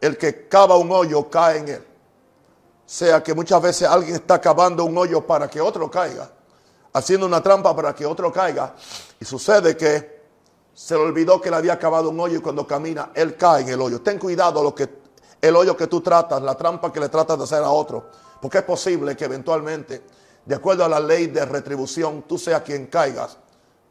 El 0.00 0.16
que 0.16 0.48
cava 0.48 0.76
un 0.76 0.90
hoyo, 0.90 1.28
cae 1.28 1.58
en 1.58 1.68
él. 1.68 1.86
O 2.86 2.88
sea 2.88 3.22
que 3.22 3.34
muchas 3.34 3.60
veces 3.62 3.88
alguien 3.88 4.16
está 4.16 4.40
cavando 4.40 4.84
un 4.84 4.96
hoyo 4.96 5.26
para 5.26 5.48
que 5.48 5.60
otro 5.60 5.90
caiga. 5.90 6.30
Haciendo 6.92 7.26
una 7.26 7.42
trampa 7.42 7.74
para 7.74 7.94
que 7.94 8.06
otro 8.06 8.32
caiga. 8.32 8.74
Y 9.20 9.24
sucede 9.24 9.76
que 9.76 10.22
se 10.74 10.94
le 10.94 11.00
olvidó 11.00 11.40
que 11.40 11.50
le 11.50 11.56
había 11.56 11.78
cavado 11.78 12.10
un 12.10 12.18
hoyo 12.20 12.38
y 12.38 12.40
cuando 12.40 12.66
camina, 12.66 13.10
él 13.14 13.36
cae 13.36 13.62
en 13.62 13.68
el 13.68 13.80
hoyo. 13.80 14.00
Ten 14.00 14.18
cuidado 14.18 14.62
lo 14.62 14.74
que 14.74 15.03
el 15.48 15.56
hoyo 15.56 15.76
que 15.76 15.86
tú 15.88 16.00
tratas, 16.00 16.42
la 16.42 16.54
trampa 16.54 16.90
que 16.90 16.98
le 16.98 17.10
tratas 17.10 17.36
de 17.36 17.44
hacer 17.44 17.62
a 17.62 17.70
otro, 17.70 18.08
Porque 18.40 18.58
es 18.58 18.64
posible 18.64 19.14
que 19.14 19.26
eventualmente, 19.26 20.02
de 20.44 20.54
acuerdo 20.54 20.84
a 20.84 20.88
la 20.88 21.00
ley 21.00 21.26
de 21.26 21.44
retribución, 21.44 22.22
tú 22.22 22.38
seas 22.38 22.62
quien 22.62 22.86
caigas 22.86 23.36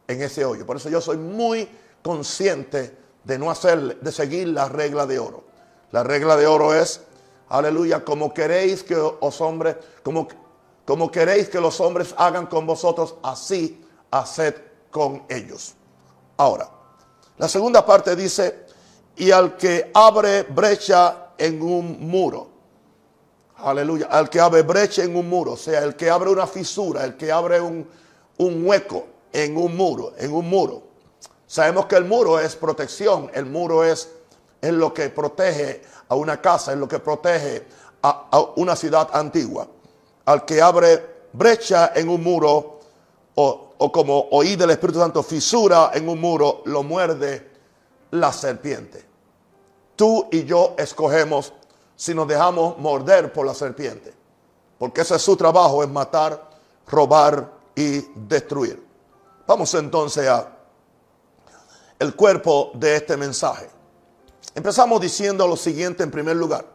en 0.07 0.21
ese 0.21 0.43
hoyo. 0.45 0.65
Por 0.65 0.77
eso 0.77 0.89
yo 0.89 0.99
soy 0.99 1.17
muy 1.17 1.69
consciente 2.01 2.97
de 3.23 3.37
no 3.37 3.51
hacer, 3.51 3.99
de 3.99 4.11
seguir 4.11 4.47
la 4.47 4.67
regla 4.67 5.05
de 5.05 5.19
oro. 5.19 5.43
La 5.91 6.03
regla 6.03 6.35
de 6.37 6.47
oro 6.47 6.73
es, 6.73 7.01
aleluya, 7.49 8.03
como 8.03 8.33
queréis 8.33 8.83
que 8.83 8.95
los 8.95 9.41
hombres, 9.41 9.77
como, 10.03 10.27
como 10.85 11.11
queréis 11.11 11.49
que 11.49 11.61
los 11.61 11.79
hombres 11.79 12.15
hagan 12.17 12.47
con 12.47 12.65
vosotros, 12.65 13.15
así 13.21 13.83
haced 14.09 14.55
con 14.89 15.23
ellos. 15.29 15.75
Ahora, 16.37 16.69
la 17.37 17.47
segunda 17.47 17.85
parte 17.85 18.15
dice, 18.15 18.65
y 19.15 19.29
al 19.29 19.55
que 19.55 19.91
abre 19.93 20.43
brecha 20.43 21.22
en 21.37 21.61
un 21.61 22.07
muro. 22.07 22.47
Aleluya. 23.57 24.07
Al 24.07 24.29
que 24.29 24.39
abre 24.39 24.61
brecha 24.61 25.03
en 25.03 25.15
un 25.15 25.29
muro. 25.29 25.53
O 25.53 25.57
sea, 25.57 25.83
el 25.83 25.95
que 25.95 26.09
abre 26.09 26.29
una 26.29 26.47
fisura, 26.47 27.03
el 27.03 27.15
que 27.15 27.31
abre 27.31 27.61
un, 27.61 27.87
un 28.37 28.65
hueco 28.65 29.05
en 29.31 29.57
un 29.57 29.75
muro, 29.75 30.13
en 30.17 30.33
un 30.33 30.49
muro. 30.49 30.83
Sabemos 31.47 31.85
que 31.85 31.95
el 31.95 32.05
muro 32.05 32.39
es 32.39 32.55
protección, 32.55 33.29
el 33.33 33.45
muro 33.45 33.83
es, 33.83 34.09
es 34.61 34.71
lo 34.73 34.93
que 34.93 35.09
protege 35.09 35.81
a 36.07 36.15
una 36.15 36.41
casa, 36.41 36.73
es 36.73 36.77
lo 36.77 36.87
que 36.87 36.99
protege 36.99 37.65
a, 38.01 38.27
a 38.31 38.39
una 38.55 38.75
ciudad 38.75 39.09
antigua. 39.13 39.67
Al 40.25 40.45
que 40.45 40.61
abre 40.61 41.27
brecha 41.33 41.91
en 41.95 42.09
un 42.09 42.23
muro, 42.23 42.79
o, 43.35 43.73
o 43.77 43.91
como 43.91 44.27
oí 44.31 44.55
del 44.55 44.71
Espíritu 44.71 44.99
Santo, 44.99 45.23
fisura 45.23 45.91
en 45.93 46.07
un 46.07 46.19
muro, 46.19 46.61
lo 46.65 46.83
muerde 46.83 47.51
la 48.11 48.31
serpiente. 48.31 49.12
Tú 50.03 50.27
y 50.33 50.43
yo 50.43 50.75
escogemos 50.77 51.53
si 51.95 52.13
nos 52.13 52.27
dejamos 52.27 52.77
morder 52.77 53.31
por 53.31 53.45
la 53.45 53.53
serpiente. 53.53 54.13
Porque 54.77 54.99
ese 54.99 55.15
es 55.15 55.21
su 55.21 55.37
trabajo, 55.37 55.81
es 55.81 55.87
matar, 55.87 56.49
robar 56.87 57.49
y 57.73 58.01
destruir. 58.13 58.85
Vamos 59.47 59.73
entonces 59.75 60.27
a 60.27 60.57
el 61.99 62.13
cuerpo 62.17 62.71
de 62.73 62.97
este 62.97 63.15
mensaje. 63.15 63.69
Empezamos 64.53 64.99
diciendo 64.99 65.47
lo 65.47 65.55
siguiente 65.55 66.03
en 66.03 66.11
primer 66.11 66.35
lugar, 66.35 66.65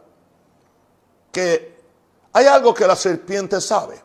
que 1.31 1.79
hay 2.33 2.47
algo 2.47 2.73
que 2.73 2.87
la 2.87 2.95
serpiente 2.95 3.61
sabe. 3.61 4.01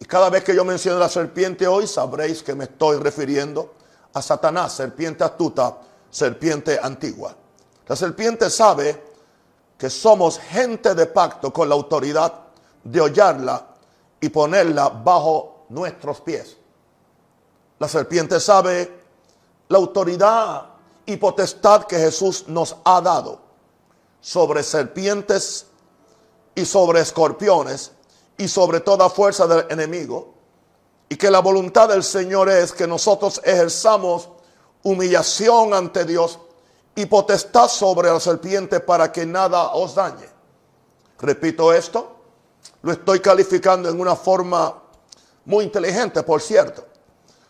Y 0.00 0.06
cada 0.06 0.30
vez 0.30 0.42
que 0.42 0.56
yo 0.56 0.64
menciono 0.64 0.98
la 0.98 1.10
serpiente 1.10 1.66
hoy, 1.66 1.86
sabréis 1.86 2.42
que 2.42 2.54
me 2.54 2.64
estoy 2.64 2.96
refiriendo 2.96 3.74
a 4.14 4.22
Satanás, 4.22 4.72
serpiente 4.72 5.22
astuta, 5.22 5.76
serpiente 6.10 6.80
antigua. 6.82 7.36
La 7.92 7.96
serpiente 7.96 8.48
sabe 8.48 9.04
que 9.76 9.90
somos 9.90 10.38
gente 10.38 10.94
de 10.94 11.04
pacto 11.04 11.52
con 11.52 11.68
la 11.68 11.74
autoridad 11.74 12.32
de 12.82 13.02
hollarla 13.02 13.66
y 14.18 14.30
ponerla 14.30 14.88
bajo 14.88 15.66
nuestros 15.68 16.22
pies. 16.22 16.56
La 17.78 17.88
serpiente 17.88 18.40
sabe 18.40 18.90
la 19.68 19.76
autoridad 19.76 20.70
y 21.04 21.18
potestad 21.18 21.84
que 21.84 21.98
Jesús 21.98 22.48
nos 22.48 22.74
ha 22.82 23.02
dado 23.02 23.40
sobre 24.22 24.62
serpientes 24.62 25.66
y 26.54 26.64
sobre 26.64 27.02
escorpiones 27.02 27.90
y 28.38 28.48
sobre 28.48 28.80
toda 28.80 29.10
fuerza 29.10 29.46
del 29.46 29.66
enemigo. 29.68 30.32
Y 31.10 31.16
que 31.16 31.30
la 31.30 31.40
voluntad 31.40 31.90
del 31.90 32.04
Señor 32.04 32.48
es 32.48 32.72
que 32.72 32.86
nosotros 32.86 33.42
ejerzamos 33.44 34.30
humillación 34.82 35.74
ante 35.74 36.06
Dios 36.06 36.38
y 36.94 37.06
potestad 37.06 37.68
sobre 37.68 38.10
la 38.10 38.20
serpiente 38.20 38.80
para 38.80 39.10
que 39.10 39.24
nada 39.24 39.72
os 39.72 39.94
dañe. 39.94 40.28
Repito 41.18 41.72
esto, 41.72 42.16
lo 42.82 42.92
estoy 42.92 43.20
calificando 43.20 43.88
en 43.88 44.00
una 44.00 44.16
forma 44.16 44.82
muy 45.44 45.64
inteligente, 45.64 46.22
por 46.22 46.40
cierto. 46.40 46.84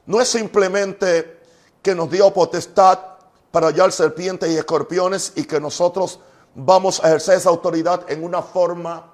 No 0.06 0.20
es 0.20 0.28
simplemente 0.28 1.40
que 1.82 1.94
nos 1.94 2.10
dio 2.10 2.32
potestad 2.32 2.98
para 3.50 3.68
hallar 3.68 3.92
serpientes 3.92 4.50
y 4.50 4.56
escorpiones 4.56 5.32
y 5.36 5.44
que 5.44 5.60
nosotros 5.60 6.20
vamos 6.54 7.02
a 7.02 7.08
ejercer 7.08 7.38
esa 7.38 7.50
autoridad 7.50 8.04
en 8.10 8.24
una 8.24 8.42
forma 8.42 9.12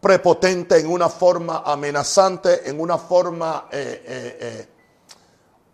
prepotente, 0.00 0.78
en 0.78 0.88
una 0.88 1.08
forma 1.08 1.62
amenazante, 1.64 2.68
en 2.68 2.80
una 2.80 2.96
forma 2.98 3.68
eh, 3.70 4.02
eh, 4.06 4.38
eh, 4.40 4.68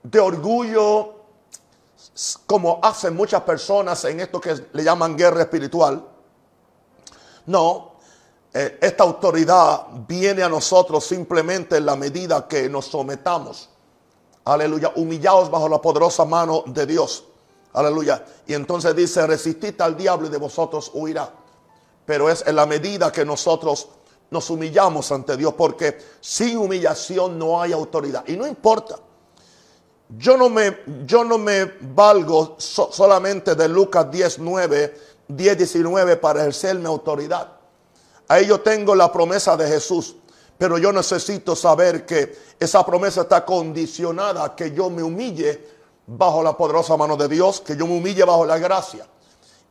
de 0.03 0.21
orgullo, 0.21 1.16
como 2.47 2.81
hacen 2.83 3.15
muchas 3.15 3.43
personas 3.43 4.05
en 4.05 4.21
esto 4.21 4.41
que 4.41 4.55
le 4.73 4.85
llaman 4.85 5.17
guerra 5.17 5.43
espiritual. 5.43 6.05
No, 7.47 7.93
esta 8.53 9.05
autoridad 9.05 9.87
viene 10.09 10.43
a 10.43 10.49
nosotros 10.49 11.05
simplemente 11.05 11.77
en 11.77 11.87
la 11.87 11.95
medida 11.95 12.49
que 12.49 12.69
nos 12.69 12.87
sometamos 12.87 13.69
Aleluya. 14.47 14.93
Humillaos 14.95 15.51
bajo 15.51 15.69
la 15.69 15.81
poderosa 15.83 16.25
mano 16.25 16.63
de 16.67 16.87
Dios. 16.87 17.25
Aleluya. 17.73 18.25
Y 18.47 18.55
entonces 18.55 18.95
dice, 18.95 19.27
resistid 19.27 19.81
al 19.81 19.97
diablo 19.97 20.29
y 20.29 20.31
de 20.31 20.39
vosotros 20.39 20.91
huirá. 20.95 21.29
Pero 22.07 22.31
es 22.31 22.47
en 22.47 22.55
la 22.55 22.65
medida 22.65 23.11
que 23.11 23.25
nosotros 23.25 23.89
nos 24.31 24.49
humillamos 24.51 25.11
ante 25.11 25.37
Dios, 25.37 25.55
porque 25.55 25.99
sin 26.21 26.59
humillación 26.59 27.37
no 27.37 27.61
hay 27.61 27.73
autoridad. 27.73 28.23
Y 28.29 28.37
no 28.37 28.47
importa. 28.47 28.97
Yo 30.09 30.37
no 30.37 30.49
me, 30.49 30.79
yo 31.05 31.25
no 31.25 31.39
me 31.39 31.65
valgo 31.81 32.57
solamente 32.59 33.55
de 33.55 33.69
Lucas 33.69 34.11
19, 34.11 34.95
10, 35.29 35.59
19 35.59 36.17
para 36.17 36.41
ejercer 36.41 36.77
mi 36.77 36.87
autoridad. 36.87 37.53
Ahí 38.29 38.47
yo 38.47 38.61
tengo 38.61 38.95
la 38.95 39.13
promesa 39.13 39.57
de 39.57 39.67
Jesús. 39.67 40.17
Pero 40.59 40.79
yo 40.79 40.93
necesito 40.93 41.55
saber 41.55 42.07
que 42.07 42.35
esa 42.59 42.85
promesa 42.85 43.23
está 43.23 43.45
condicionada 43.45 44.45
a 44.45 44.57
que 44.57 44.73
yo 44.73 44.89
me 44.89 45.03
humille 45.03 45.77
bajo 46.07 46.43
la 46.43 46.57
poderosa 46.57 46.97
mano 46.97 47.17
de 47.17 47.29
Dios, 47.29 47.61
que 47.61 47.77
yo 47.77 47.87
me 47.87 47.99
humille 47.99 48.25
bajo 48.25 48.47
la 48.47 48.59
gracia 48.59 49.07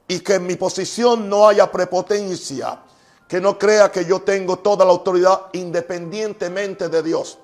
y 0.08 0.20
que 0.20 0.36
en 0.36 0.46
mi 0.46 0.56
posición 0.56 1.28
no 1.28 1.48
haya 1.48 1.72
prepotencia, 1.72 2.84
que 3.28 3.42
no 3.42 3.58
crea 3.58 3.92
que 3.92 4.06
yo 4.06 4.22
tengo 4.22 4.60
toda 4.60 4.86
la 4.86 4.92
autoridad 4.92 5.48
independientemente 5.54 6.90
de 6.90 7.02
Dios, 7.02 7.40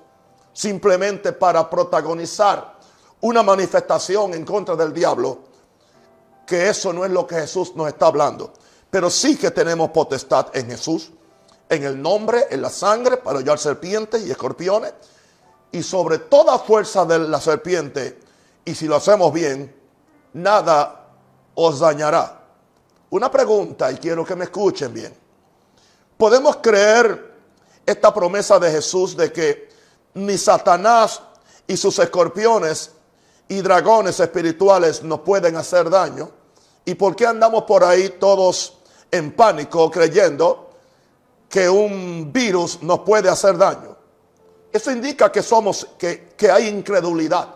simplemente 0.52 1.32
para 1.32 1.68
protagonizar 1.68 2.71
una 3.22 3.42
manifestación 3.42 4.34
en 4.34 4.44
contra 4.44 4.76
del 4.76 4.92
diablo, 4.92 5.38
que 6.46 6.68
eso 6.68 6.92
no 6.92 7.04
es 7.04 7.10
lo 7.10 7.26
que 7.26 7.36
Jesús 7.36 7.74
nos 7.74 7.88
está 7.88 8.06
hablando. 8.06 8.52
Pero 8.90 9.08
sí 9.10 9.36
que 9.36 9.50
tenemos 9.50 9.90
potestad 9.90 10.48
en 10.54 10.68
Jesús 10.68 11.10
en 11.72 11.84
el 11.84 12.02
nombre, 12.02 12.48
en 12.50 12.60
la 12.60 12.68
sangre, 12.68 13.16
para 13.16 13.38
hallar 13.38 13.58
serpientes 13.58 14.26
y 14.26 14.30
escorpiones, 14.30 14.92
y 15.70 15.82
sobre 15.82 16.18
toda 16.18 16.58
fuerza 16.58 17.06
de 17.06 17.18
la 17.20 17.40
serpiente, 17.40 18.20
y 18.62 18.74
si 18.74 18.86
lo 18.86 18.96
hacemos 18.96 19.32
bien, 19.32 19.74
nada 20.34 21.06
os 21.54 21.80
dañará. 21.80 22.42
Una 23.08 23.30
pregunta, 23.30 23.90
y 23.90 23.96
quiero 23.96 24.22
que 24.22 24.36
me 24.36 24.44
escuchen 24.44 24.92
bien. 24.92 25.14
¿Podemos 26.18 26.56
creer 26.56 27.32
esta 27.86 28.12
promesa 28.12 28.58
de 28.58 28.70
Jesús 28.70 29.16
de 29.16 29.32
que 29.32 29.70
ni 30.12 30.36
Satanás 30.36 31.22
y 31.66 31.78
sus 31.78 31.98
escorpiones 31.98 32.90
y 33.52 33.60
dragones 33.60 34.18
espirituales 34.20 35.02
nos 35.02 35.20
pueden 35.20 35.56
hacer 35.56 35.90
daño? 35.90 36.30
¿Y 36.84 36.94
por 36.94 37.14
qué 37.14 37.26
andamos 37.26 37.64
por 37.64 37.84
ahí 37.84 38.16
todos 38.18 38.78
en 39.12 39.32
pánico 39.32 39.90
creyendo 39.90 40.70
que 41.52 41.68
un 41.68 42.32
virus 42.32 42.82
nos 42.82 43.00
puede 43.00 43.28
hacer 43.28 43.58
daño. 43.58 43.94
Eso 44.72 44.90
indica 44.90 45.30
que 45.30 45.42
somos, 45.42 45.86
que, 45.98 46.30
que 46.34 46.50
hay 46.50 46.66
incredulidad. 46.66 47.46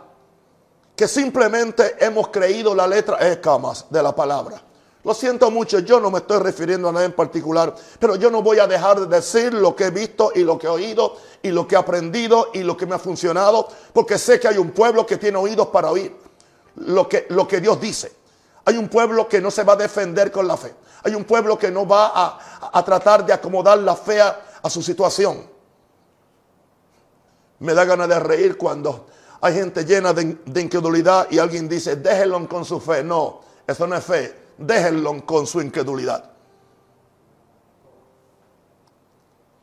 Que 0.94 1.08
simplemente 1.08 1.96
hemos 2.04 2.28
creído 2.28 2.74
la 2.74 2.86
letra 2.86 3.16
escamas 3.26 3.86
de 3.88 4.02
la 4.02 4.14
palabra. 4.14 4.62
Lo 5.06 5.14
siento 5.14 5.52
mucho, 5.52 5.78
yo 5.78 6.00
no 6.00 6.10
me 6.10 6.18
estoy 6.18 6.40
refiriendo 6.40 6.88
a 6.88 6.92
nada 6.92 7.04
en 7.04 7.12
particular, 7.12 7.72
pero 8.00 8.16
yo 8.16 8.28
no 8.28 8.42
voy 8.42 8.58
a 8.58 8.66
dejar 8.66 8.98
de 8.98 9.06
decir 9.06 9.54
lo 9.54 9.76
que 9.76 9.84
he 9.84 9.90
visto 9.90 10.32
y 10.34 10.40
lo 10.40 10.58
que 10.58 10.66
he 10.66 10.68
oído 10.68 11.14
y 11.44 11.52
lo 11.52 11.68
que 11.68 11.76
he 11.76 11.78
aprendido 11.78 12.48
y 12.52 12.64
lo 12.64 12.76
que 12.76 12.86
me 12.86 12.96
ha 12.96 12.98
funcionado, 12.98 13.68
porque 13.92 14.18
sé 14.18 14.40
que 14.40 14.48
hay 14.48 14.58
un 14.58 14.72
pueblo 14.72 15.06
que 15.06 15.16
tiene 15.16 15.38
oídos 15.38 15.68
para 15.68 15.92
oír 15.92 16.12
lo 16.74 17.08
que, 17.08 17.24
lo 17.28 17.46
que 17.46 17.60
Dios 17.60 17.80
dice. 17.80 18.16
Hay 18.64 18.76
un 18.76 18.88
pueblo 18.88 19.28
que 19.28 19.40
no 19.40 19.52
se 19.52 19.62
va 19.62 19.74
a 19.74 19.76
defender 19.76 20.32
con 20.32 20.48
la 20.48 20.56
fe. 20.56 20.74
Hay 21.04 21.14
un 21.14 21.22
pueblo 21.22 21.56
que 21.56 21.70
no 21.70 21.86
va 21.86 22.40
a, 22.72 22.84
tratar 22.84 23.24
de 23.24 23.32
acomodar 23.32 23.78
la 23.78 23.94
fe 23.94 24.20
a, 24.20 24.42
su 24.68 24.82
situación. 24.82 25.46
Me 27.60 27.74
da 27.74 27.84
ganas 27.84 28.08
de 28.08 28.18
reír 28.18 28.58
cuando 28.58 29.06
hay 29.40 29.54
gente 29.54 29.84
llena 29.84 30.12
de, 30.12 30.60
incredulidad 30.60 31.28
y 31.30 31.38
alguien 31.38 31.68
dice, 31.68 31.94
déjenlo 31.94 32.48
con 32.48 32.64
su 32.64 32.80
fe. 32.80 33.04
No, 33.04 33.42
eso 33.68 33.86
no 33.86 33.94
es 33.94 34.04
fe. 34.04 34.45
Déjenlo 34.58 35.24
con 35.24 35.46
su 35.46 35.60
incredulidad. 35.60 36.32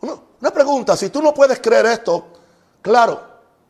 una 0.02 0.52
pregunta, 0.52 0.98
si 0.98 1.10
tú 1.10 1.22
no 1.22 1.34
puedes 1.34 1.62
creer 1.62 1.86
esto, 1.86 2.26
claro, 2.82 3.22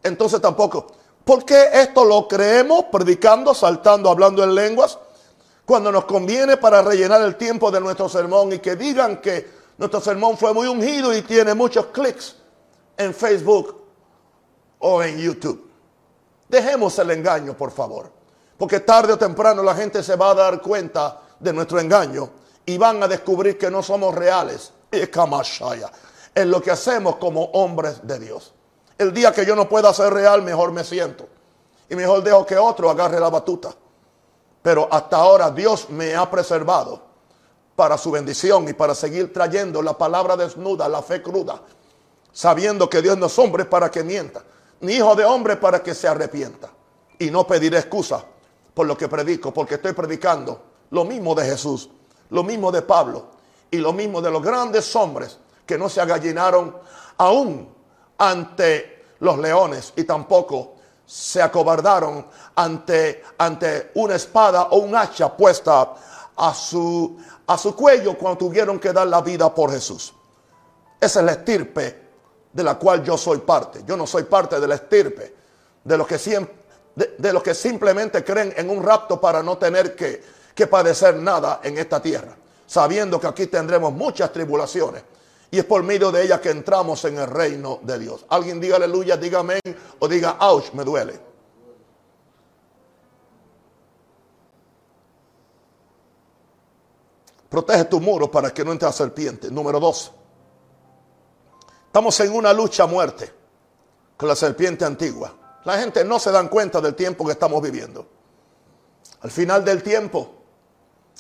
entonces 0.02 0.42
tampoco. 0.42 0.88
¿Por 1.24 1.46
qué 1.46 1.70
esto 1.72 2.04
lo 2.04 2.28
creemos 2.28 2.86
predicando, 2.86 3.54
saltando, 3.54 4.10
hablando 4.10 4.44
en 4.44 4.56
lenguas? 4.56 4.98
cuando 5.66 5.92
nos 5.92 6.06
conviene 6.06 6.58
para 6.58 6.82
rellenar 6.82 7.22
el 7.22 7.36
tiempo 7.36 7.72
de 7.72 7.80
nuestro 7.80 8.10
sermón 8.10 8.54
y 8.54 8.60
que 8.60 8.76
digan 8.76 9.22
que 9.22 9.50
nuestro 9.78 10.02
sermón 10.02 10.38
fue 10.38 10.54
muy 10.54 10.68
ungido 10.68 11.16
y 11.16 11.22
tiene 11.22 11.54
muchos 11.54 11.88
clics 11.88 12.36
en 12.98 13.14
Facebook 13.14 13.82
o 14.80 15.02
en 15.02 15.18
YouTube. 15.18 15.70
Dejemos 16.50 16.98
el 17.00 17.12
engaño, 17.12 17.56
por 17.56 17.72
favor. 17.72 18.12
Porque 18.58 18.82
tarde 18.82 19.14
o 19.14 19.18
temprano 19.18 19.64
la 19.64 19.76
gente 19.76 20.04
se 20.04 20.16
va 20.16 20.32
a 20.32 20.36
dar 20.36 20.62
cuenta 20.62 21.20
de 21.40 21.54
nuestro 21.54 21.80
engaño 21.80 22.30
y 22.66 22.78
van 22.78 23.02
a 23.04 23.08
descubrir 23.08 23.58
que 23.58 23.70
no 23.70 23.84
somos 23.84 24.14
reales. 24.16 24.72
En 26.36 26.52
lo 26.52 26.62
que 26.62 26.72
hacemos 26.72 27.16
como 27.16 27.46
hombres 27.46 28.06
de 28.06 28.20
Dios. 28.20 28.54
El 28.98 29.14
día 29.14 29.32
que 29.32 29.46
yo 29.46 29.56
no 29.56 29.68
pueda 29.68 29.92
ser 29.94 30.14
real, 30.14 30.44
mejor 30.44 30.72
me 30.72 30.84
siento. 30.84 31.28
Y 31.90 31.96
mejor 31.96 32.24
dejo 32.24 32.46
que 32.46 32.58
otro 32.58 32.90
agarre 32.90 33.20
la 33.20 33.30
batuta. 33.30 33.74
Pero 34.62 34.88
hasta 34.92 35.18
ahora 35.18 35.50
Dios 35.50 35.90
me 35.90 36.16
ha 36.16 36.30
preservado 36.30 37.02
para 37.76 37.98
su 37.98 38.12
bendición 38.12 38.70
y 38.70 38.74
para 38.74 38.94
seguir 38.94 39.34
trayendo 39.34 39.82
la 39.82 39.98
palabra 39.98 40.38
desnuda, 40.38 40.88
la 40.88 41.02
fe 41.02 41.22
cruda, 41.22 41.60
sabiendo 42.32 42.88
que 42.88 43.02
Dios 43.02 43.18
no 43.18 43.26
es 43.26 43.40
hombre 43.40 43.66
para 43.66 43.90
que 43.90 44.04
mienta, 44.04 44.44
ni 44.82 44.94
hijo 44.94 45.16
de 45.16 45.26
hombre 45.26 45.58
para 45.58 45.82
que 45.82 45.96
se 45.96 46.08
arrepienta. 46.08 46.70
Y 47.18 47.32
no 47.32 47.46
pediré 47.48 47.80
excusa 47.80 48.24
por 48.74 48.88
lo 48.88 48.98
que 48.98 49.08
predico, 49.08 49.54
porque 49.54 49.76
estoy 49.76 49.94
predicando 49.94 50.62
lo 50.90 51.06
mismo 51.06 51.36
de 51.36 51.46
Jesús, 51.46 51.90
lo 52.30 52.44
mismo 52.44 52.72
de 52.72 52.82
Pablo 52.82 53.28
y 53.70 53.78
lo 53.78 53.94
mismo 53.94 54.22
de 54.22 54.32
los 54.32 54.42
grandes 54.42 54.96
hombres 54.96 55.38
que 55.66 55.78
no 55.78 55.90
se 55.90 56.02
agallinaron 56.02 56.76
aún 57.18 57.70
ante 58.18 59.06
los 59.20 59.38
leones 59.38 59.94
y 59.96 60.04
tampoco 60.04 60.76
se 61.06 61.42
acobardaron 61.42 62.26
ante, 62.56 63.24
ante 63.38 63.92
una 63.96 64.16
espada 64.16 64.64
o 64.72 64.78
un 64.78 64.96
hacha 64.96 65.36
puesta 65.36 65.94
a 66.36 66.54
su, 66.54 67.18
a 67.48 67.58
su 67.58 67.76
cuello 67.76 68.18
cuando 68.18 68.40
tuvieron 68.40 68.80
que 68.80 68.94
dar 68.94 69.08
la 69.08 69.22
vida 69.22 69.54
por 69.54 69.72
Jesús. 69.72 70.14
Esa 71.00 71.20
es 71.20 71.26
la 71.26 71.32
estirpe 71.34 72.02
de 72.52 72.64
la 72.64 72.76
cual 72.76 73.04
yo 73.04 73.18
soy 73.18 73.40
parte. 73.40 73.84
Yo 73.86 73.98
no 73.98 74.08
soy 74.08 74.24
parte 74.24 74.60
de 74.60 74.68
la 74.68 74.76
estirpe 74.76 75.36
de 75.84 75.98
los 75.98 76.08
que, 76.08 76.18
de, 76.96 77.34
los 77.34 77.42
que 77.42 77.54
simplemente 77.54 78.24
creen 78.24 78.54
en 78.56 78.70
un 78.70 78.84
rapto 78.84 79.20
para 79.20 79.42
no 79.42 79.58
tener 79.58 79.96
que, 79.96 80.22
que 80.54 80.68
padecer 80.68 81.16
nada 81.16 81.60
en 81.64 81.78
esta 81.78 82.02
tierra, 82.02 82.36
sabiendo 82.66 83.20
que 83.20 83.28
aquí 83.28 83.48
tendremos 83.48 83.94
muchas 83.94 84.32
tribulaciones. 84.32 85.04
Y 85.50 85.60
es 85.60 85.66
por 85.66 85.84
medio 85.84 86.12
de 86.12 86.24
ellas 86.24 86.40
que 86.40 86.50
entramos 86.50 87.06
en 87.06 87.20
el 87.20 87.28
reino 87.28 87.80
de 87.84 88.00
Dios. 88.00 88.26
Alguien 88.30 88.60
diga 88.60 88.78
aleluya, 88.78 89.18
diga 89.18 89.40
amén 89.40 89.62
o 90.00 90.08
diga 90.08 90.38
ouch, 90.40 90.74
me 90.74 90.84
duele. 90.84 91.20
Protege 97.50 97.86
tu 97.86 98.00
muro 98.00 98.32
para 98.32 98.52
que 98.52 98.66
no 98.66 98.72
entre 98.72 98.88
la 98.88 98.92
serpiente. 98.92 99.52
Número 99.52 99.80
dos. 99.80 100.12
Estamos 101.86 102.20
en 102.22 102.34
una 102.34 102.52
lucha 102.52 102.86
a 102.86 102.88
muerte 102.88 103.32
con 104.18 104.28
la 104.28 104.36
serpiente 104.36 104.86
antigua. 104.86 105.43
La 105.66 105.78
gente 105.78 106.04
no 106.04 106.20
se 106.20 106.32
dan 106.32 106.50
cuenta 106.50 106.82
del 106.82 106.96
tiempo 106.96 107.26
que 107.26 107.32
estamos 107.32 107.62
viviendo. 107.62 108.06
Al 109.22 109.32
final 109.32 109.64
del 109.64 109.82
tiempo 109.82 110.34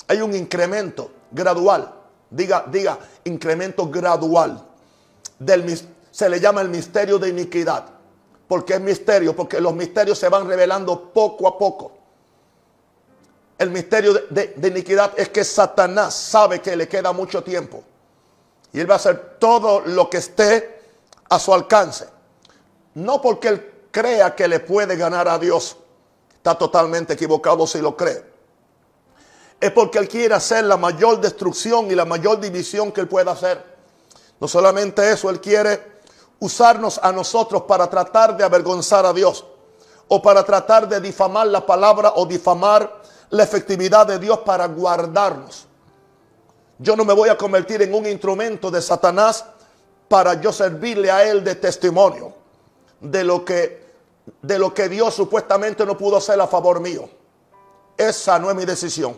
hay 0.07 0.21
un 0.21 0.35
incremento 0.35 1.11
gradual. 1.31 1.93
Diga, 2.29 2.65
diga, 2.67 2.99
incremento 3.23 3.89
gradual. 3.89 4.61
Del, 5.39 5.79
se 6.11 6.29
le 6.29 6.39
llama 6.39 6.61
el 6.61 6.69
misterio 6.69 7.17
de 7.17 7.29
iniquidad. 7.29 7.85
porque 8.47 8.73
es 8.73 8.81
misterio? 8.81 9.35
Porque 9.35 9.59
los 9.61 9.73
misterios 9.73 10.19
se 10.19 10.29
van 10.29 10.47
revelando 10.47 11.11
poco 11.13 11.47
a 11.47 11.57
poco. 11.57 11.91
El 13.57 13.71
misterio 13.71 14.13
de, 14.29 14.53
de 14.55 14.67
iniquidad 14.67 15.13
es 15.15 15.29
que 15.29 15.43
Satanás 15.43 16.13
sabe 16.13 16.59
que 16.59 16.75
le 16.75 16.87
queda 16.87 17.13
mucho 17.13 17.43
tiempo 17.43 17.83
y 18.73 18.79
Él 18.79 18.89
va 18.89 18.95
a 18.95 18.97
hacer 18.97 19.37
todo 19.39 19.81
lo 19.81 20.09
que 20.09 20.17
esté 20.17 20.81
a 21.29 21.39
su 21.39 21.53
alcance. 21.53 22.07
No 22.95 23.21
porque 23.21 23.47
Él 23.47 23.72
crea 23.93 24.35
que 24.35 24.47
le 24.47 24.59
puede 24.59 24.97
ganar 24.97 25.29
a 25.29 25.37
Dios. 25.37 25.77
Está 26.33 26.55
totalmente 26.55 27.13
equivocado 27.13 27.65
si 27.67 27.79
lo 27.79 27.95
cree. 27.95 28.25
Es 29.61 29.71
porque 29.71 29.99
Él 29.99 30.09
quiere 30.09 30.33
hacer 30.33 30.65
la 30.65 30.75
mayor 30.75 31.21
destrucción 31.21 31.89
y 31.89 31.95
la 31.95 32.03
mayor 32.03 32.41
división 32.41 32.91
que 32.91 33.01
Él 33.01 33.07
pueda 33.07 33.31
hacer. 33.31 33.63
No 34.39 34.47
solamente 34.47 35.09
eso, 35.09 35.29
Él 35.29 35.39
quiere 35.39 35.93
usarnos 36.39 36.99
a 37.01 37.11
nosotros 37.11 37.61
para 37.61 37.87
tratar 37.87 38.35
de 38.35 38.43
avergonzar 38.43 39.05
a 39.05 39.13
Dios. 39.13 39.45
O 40.07 40.21
para 40.21 40.43
tratar 40.43 40.89
de 40.89 40.99
difamar 40.99 41.47
la 41.47 41.65
palabra 41.65 42.13
o 42.15 42.25
difamar 42.25 43.01
la 43.29 43.43
efectividad 43.43 44.07
de 44.07 44.17
Dios 44.17 44.39
para 44.39 44.67
guardarnos. 44.67 45.67
Yo 46.79 46.95
no 46.95 47.05
me 47.05 47.13
voy 47.13 47.29
a 47.29 47.37
convertir 47.37 47.83
en 47.83 47.93
un 47.93 48.07
instrumento 48.07 48.71
de 48.71 48.81
Satanás 48.81 49.45
para 50.09 50.41
yo 50.41 50.51
servirle 50.51 51.09
a 51.11 51.23
él 51.23 51.43
de 51.43 51.55
testimonio 51.55 52.33
de 52.99 53.23
lo 53.23 53.45
que 53.45 53.82
de 54.41 54.59
lo 54.59 54.73
que 54.73 54.89
Dios 54.89 55.13
supuestamente 55.13 55.85
no 55.85 55.97
pudo 55.97 56.17
hacer 56.17 56.39
a 56.39 56.47
favor 56.47 56.79
mío. 56.79 57.09
Esa 57.97 58.39
no 58.39 58.49
es 58.49 58.55
mi 58.55 58.65
decisión. 58.65 59.17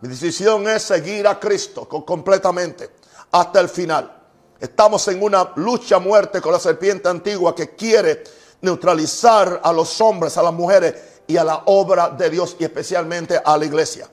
Mi 0.00 0.08
decisión 0.08 0.68
es 0.68 0.82
seguir 0.82 1.26
a 1.26 1.38
Cristo 1.40 1.88
completamente 1.88 2.90
hasta 3.32 3.60
el 3.60 3.68
final. 3.68 4.12
Estamos 4.58 5.06
en 5.08 5.22
una 5.22 5.52
lucha 5.56 5.98
muerte 5.98 6.40
con 6.40 6.52
la 6.52 6.58
serpiente 6.58 7.08
antigua 7.08 7.54
que 7.54 7.74
quiere 7.74 8.24
neutralizar 8.62 9.60
a 9.62 9.72
los 9.72 10.00
hombres, 10.00 10.36
a 10.38 10.42
las 10.42 10.52
mujeres 10.52 10.94
y 11.26 11.36
a 11.36 11.44
la 11.44 11.62
obra 11.66 12.10
de 12.10 12.30
Dios 12.30 12.56
y 12.58 12.64
especialmente 12.64 13.40
a 13.42 13.56
la 13.56 13.64
iglesia. 13.64 14.08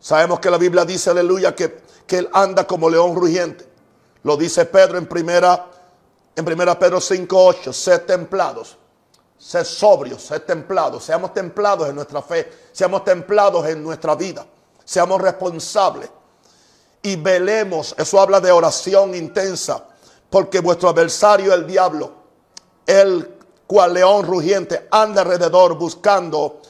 Sabemos 0.00 0.40
que 0.40 0.50
la 0.50 0.58
Biblia 0.58 0.84
dice, 0.84 1.10
aleluya, 1.10 1.54
que, 1.54 1.82
que 2.06 2.18
Él 2.18 2.30
anda 2.32 2.66
como 2.66 2.88
león 2.88 3.14
rugiente. 3.14 3.66
Lo 4.22 4.36
dice 4.36 4.64
Pedro 4.64 4.98
en 4.98 5.06
primera, 5.06 5.66
en 6.34 6.44
primera 6.44 6.78
Pedro 6.78 6.98
5.8, 6.98 7.72
sed 7.72 8.02
templados, 8.02 8.78
sed 9.38 9.64
sobrios, 9.64 10.22
sed 10.22 10.42
templados, 10.42 11.04
seamos 11.04 11.32
templados 11.32 11.88
en 11.88 11.94
nuestra 11.94 12.20
fe, 12.20 12.52
seamos 12.72 13.04
templados 13.04 13.66
en 13.68 13.82
nuestra 13.82 14.14
vida, 14.14 14.44
seamos 14.84 15.20
responsables. 15.20 16.10
Y 17.00 17.14
velemos, 17.14 17.94
eso 17.96 18.20
habla 18.20 18.40
de 18.40 18.50
oración 18.50 19.14
intensa, 19.14 19.84
porque 20.28 20.60
vuestro 20.60 20.88
adversario, 20.88 21.54
el 21.54 21.66
diablo, 21.66 22.12
el 22.84 23.36
cual 23.66 23.94
león 23.94 24.26
rugiente, 24.26 24.88
anda 24.90 25.22
alrededor 25.22 25.78
buscando 25.78 26.60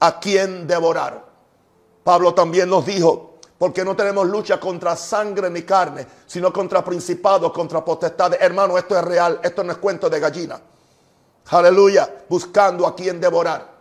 a 0.00 0.18
quien 0.18 0.66
devorar. 0.66 1.24
Pablo 2.02 2.34
también 2.34 2.68
nos 2.68 2.84
dijo, 2.84 3.36
porque 3.58 3.84
no 3.84 3.94
tenemos 3.96 4.26
lucha 4.26 4.60
contra 4.60 4.96
sangre 4.96 5.48
ni 5.48 5.62
carne, 5.62 6.06
sino 6.26 6.52
contra 6.52 6.84
principados, 6.84 7.52
contra 7.52 7.84
potestades. 7.84 8.38
Hermano, 8.40 8.76
esto 8.76 8.98
es 8.98 9.04
real, 9.04 9.40
esto 9.42 9.62
no 9.64 9.72
es 9.72 9.78
cuento 9.78 10.10
de 10.10 10.20
gallina. 10.20 10.60
Aleluya, 11.48 12.24
buscando 12.28 12.86
a 12.86 12.94
quien 12.94 13.20
devorar. 13.20 13.76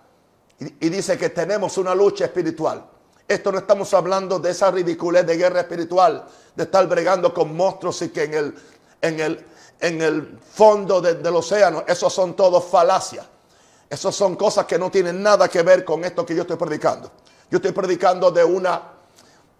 Y, 0.60 0.89
dice 0.89 1.17
que 1.17 1.30
tenemos 1.30 1.78
una 1.78 1.95
lucha 1.95 2.25
espiritual. 2.25 2.86
Esto 3.28 3.51
no 3.51 3.58
estamos 3.58 3.93
hablando 3.93 4.39
de 4.39 4.51
esa 4.51 4.69
ridiculez 4.71 5.25
de 5.25 5.36
guerra 5.36 5.62
espiritual, 5.62 6.25
de 6.56 6.63
estar 6.63 6.88
bregando 6.88 7.34
con 7.34 7.56
monstruos 7.56 8.01
y 8.04 8.10
que 8.10 8.23
en 8.23 8.34
el, 8.36 8.56
en 9.01 9.19
el, 9.19 9.45
en 9.80 10.01
el 10.01 10.39
fondo 10.39 11.01
del 11.01 11.36
océano, 11.36 11.84
esos 11.88 12.13
son 12.13 12.36
todos 12.36 12.63
falacias. 12.65 13.25
Esas 13.89 14.15
son 14.15 14.36
cosas 14.36 14.65
que 14.65 14.80
no 14.80 14.89
tienen 14.89 15.21
nada 15.21 15.47
que 15.47 15.62
ver 15.62 15.84
con 15.84 16.04
esto 16.06 16.25
que 16.25 16.36
yo 16.36 16.43
estoy 16.43 16.58
predicando. 16.58 17.12
Yo 17.49 17.58
estoy 17.58 17.71
predicando 17.71 18.32
de 18.32 18.43
una, 18.43 18.82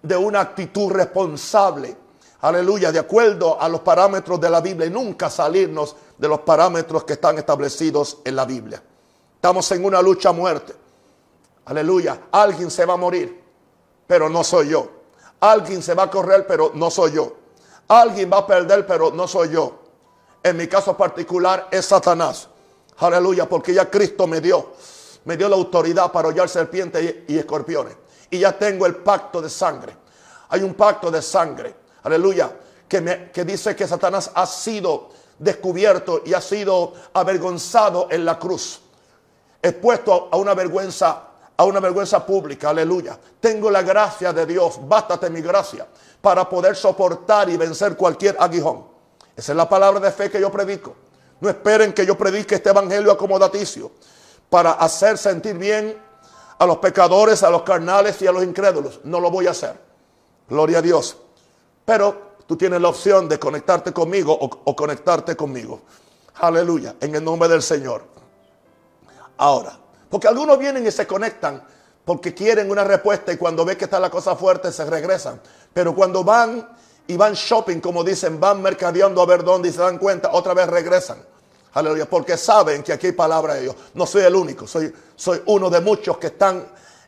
de 0.02 0.16
una 0.16 0.42
actitud 0.42 0.92
responsable. 0.92 1.96
Aleluya, 2.46 2.92
de 2.92 3.00
acuerdo 3.00 3.60
a 3.60 3.68
los 3.68 3.82
parámetros 3.82 4.40
de 4.40 4.50
la 4.50 4.62
Biblia 4.62 4.86
y 4.86 4.92
nunca 4.92 5.32
salirnos 5.32 5.96
de 6.16 6.28
los 6.28 6.42
parámetros 6.42 7.04
que 7.04 7.14
están 7.14 7.40
establecidos 7.40 8.20
en 8.24 8.36
la 8.36 8.46
Biblia. 8.46 8.84
Estamos 9.34 9.72
en 9.72 9.84
una 9.84 10.00
lucha 10.00 10.30
a 10.30 10.34
muerte. 10.34 10.74
Aleluya, 11.66 12.28
alguien 12.32 12.70
se 12.70 12.86
va 12.86 12.94
a 12.94 12.98
morir, 12.98 13.42
pero 14.06 14.30
no 14.30 14.44
soy 14.44 14.70
yo. 14.70 14.88
Alguien 15.40 15.82
se 15.82 15.96
va 15.96 16.04
a 16.04 16.12
correr, 16.12 16.46
pero 16.46 16.72
no 16.76 16.92
soy 16.92 17.14
yo. 17.14 17.36
Alguien 17.88 18.30
va 18.32 18.38
a 18.38 18.46
perder, 18.46 18.86
pero 18.86 19.10
no 19.10 19.28
soy 19.28 19.50
yo. 19.50 19.80
En 20.44 20.56
mi 20.56 20.68
caso 20.68 20.96
particular 20.96 21.68
es 21.72 21.86
Satanás. 21.86 22.48
Aleluya, 23.00 23.50
porque 23.50 23.74
ya 23.74 23.90
Cristo 23.90 24.28
me 24.28 24.40
dio 24.40 24.74
me 25.26 25.36
dio 25.36 25.50
la 25.50 25.56
autoridad 25.56 26.12
para 26.12 26.30
hollar 26.30 26.48
serpientes 26.48 27.16
y, 27.28 27.38
escorpiones. 27.38 27.98
Y 28.30 28.40
ya 28.40 28.58
tengo 28.58 28.86
el 28.86 28.96
pacto 28.98 29.42
de 29.42 29.50
sangre. 29.50 29.98
Hay 30.50 30.62
un 30.62 30.76
pacto 30.76 31.12
de 31.12 31.22
sangre. 31.22 31.85
Aleluya. 32.06 32.52
Que, 32.88 33.02
me, 33.02 33.32
que 33.32 33.44
dice 33.44 33.76
que 33.76 33.88
Satanás 33.88 34.32
ha 34.34 34.46
sido 34.46 35.10
descubierto 35.40 36.22
y 36.24 36.34
ha 36.34 36.42
sido 36.42 36.94
avergonzado 37.14 38.08
en 38.12 38.24
la 38.24 38.40
cruz. 38.40 38.80
Expuesto 39.62 40.30
a 40.32 40.38
una 40.38 40.54
vergüenza, 40.54 41.24
a 41.58 41.64
una 41.66 41.80
vergüenza 41.80 42.26
pública. 42.26 42.70
Aleluya. 42.70 43.20
Tengo 43.40 43.72
la 43.72 43.82
gracia 43.82 44.32
de 44.32 44.46
Dios. 44.46 44.80
Bástate 44.88 45.30
mi 45.30 45.42
gracia 45.42 45.88
para 46.22 46.48
poder 46.48 46.76
soportar 46.76 47.50
y 47.50 47.58
vencer 47.58 47.98
cualquier 47.98 48.38
aguijón. 48.40 48.86
Esa 49.36 49.52
es 49.52 49.56
la 49.56 49.68
palabra 49.68 50.00
de 50.00 50.12
fe 50.12 50.30
que 50.30 50.40
yo 50.40 50.52
predico. 50.52 50.96
No 51.42 51.50
esperen 51.50 51.92
que 51.94 52.06
yo 52.06 52.18
predique 52.18 52.56
este 52.56 52.70
evangelio 52.70 53.12
acomodaticio 53.12 53.92
para 54.50 54.74
hacer 54.74 55.18
sentir 55.18 55.58
bien 55.58 55.98
a 56.58 56.66
los 56.66 56.78
pecadores, 56.78 57.44
a 57.44 57.50
los 57.50 57.64
carnales 57.64 58.22
y 58.22 58.28
a 58.28 58.32
los 58.32 58.44
incrédulos. 58.44 59.02
No 59.04 59.20
lo 59.20 59.30
voy 59.30 59.48
a 59.48 59.52
hacer. 59.52 59.78
Gloria 60.48 60.78
a 60.78 60.82
Dios. 60.82 61.18
Pero 61.86 62.36
tú 62.48 62.58
tienes 62.58 62.82
la 62.82 62.90
opción 62.90 63.30
de 63.30 63.40
conectarte 63.40 63.94
conmigo 63.94 64.34
o, 64.34 64.76
conectarte 64.76 65.36
conmigo. 65.36 65.82
Aleluya, 66.36 66.96
en 67.00 67.16
el 67.16 67.24
nombre 67.24 67.48
del 67.48 67.62
Señor. 67.62 68.04
Ahora, 69.38 69.78
porque 70.10 70.28
algunos 70.28 70.58
vienen 70.58 70.86
y 70.86 70.92
se 70.92 71.06
conectan 71.06 71.64
porque 72.04 72.34
quieren 72.34 72.70
una 72.70 72.84
respuesta 72.84 73.34
y 73.34 73.38
cuando 73.38 73.66
ven 73.66 73.78
que 73.78 73.86
está 73.86 74.00
la 74.00 74.10
cosa 74.10 74.36
fuerte 74.36 74.72
se 74.72 74.86
regresan. 74.86 75.42
Pero 75.74 75.96
cuando 75.96 76.24
van 76.24 76.70
y 77.08 77.18
van 77.18 77.34
shopping, 77.34 77.80
como 77.80 78.04
dicen, 78.04 78.40
van 78.40 78.62
mercadeando 78.62 79.22
a 79.22 79.26
ver 79.26 79.44
dónde 79.44 79.70
y 79.70 79.72
se 79.72 79.82
dan 79.82 79.98
cuenta, 79.98 80.32
otra 80.32 80.54
vez 80.54 80.68
regresan. 80.68 81.24
Aleluya, 81.74 82.10
porque 82.10 82.38
saben 82.38 82.84
que 82.84 82.94
aquí 82.94 83.08
hay 83.08 83.14
palabra 83.14 83.56
de 83.56 83.62
Dios. 83.64 83.76
No 83.96 84.06
soy 84.06 84.22
el 84.22 84.36
único, 84.36 84.66
soy, 84.66 84.94
soy 85.16 85.42
uno 85.48 85.70
de 85.70 85.82
muchos 85.82 86.18
que 86.18 86.28
están 86.28 86.66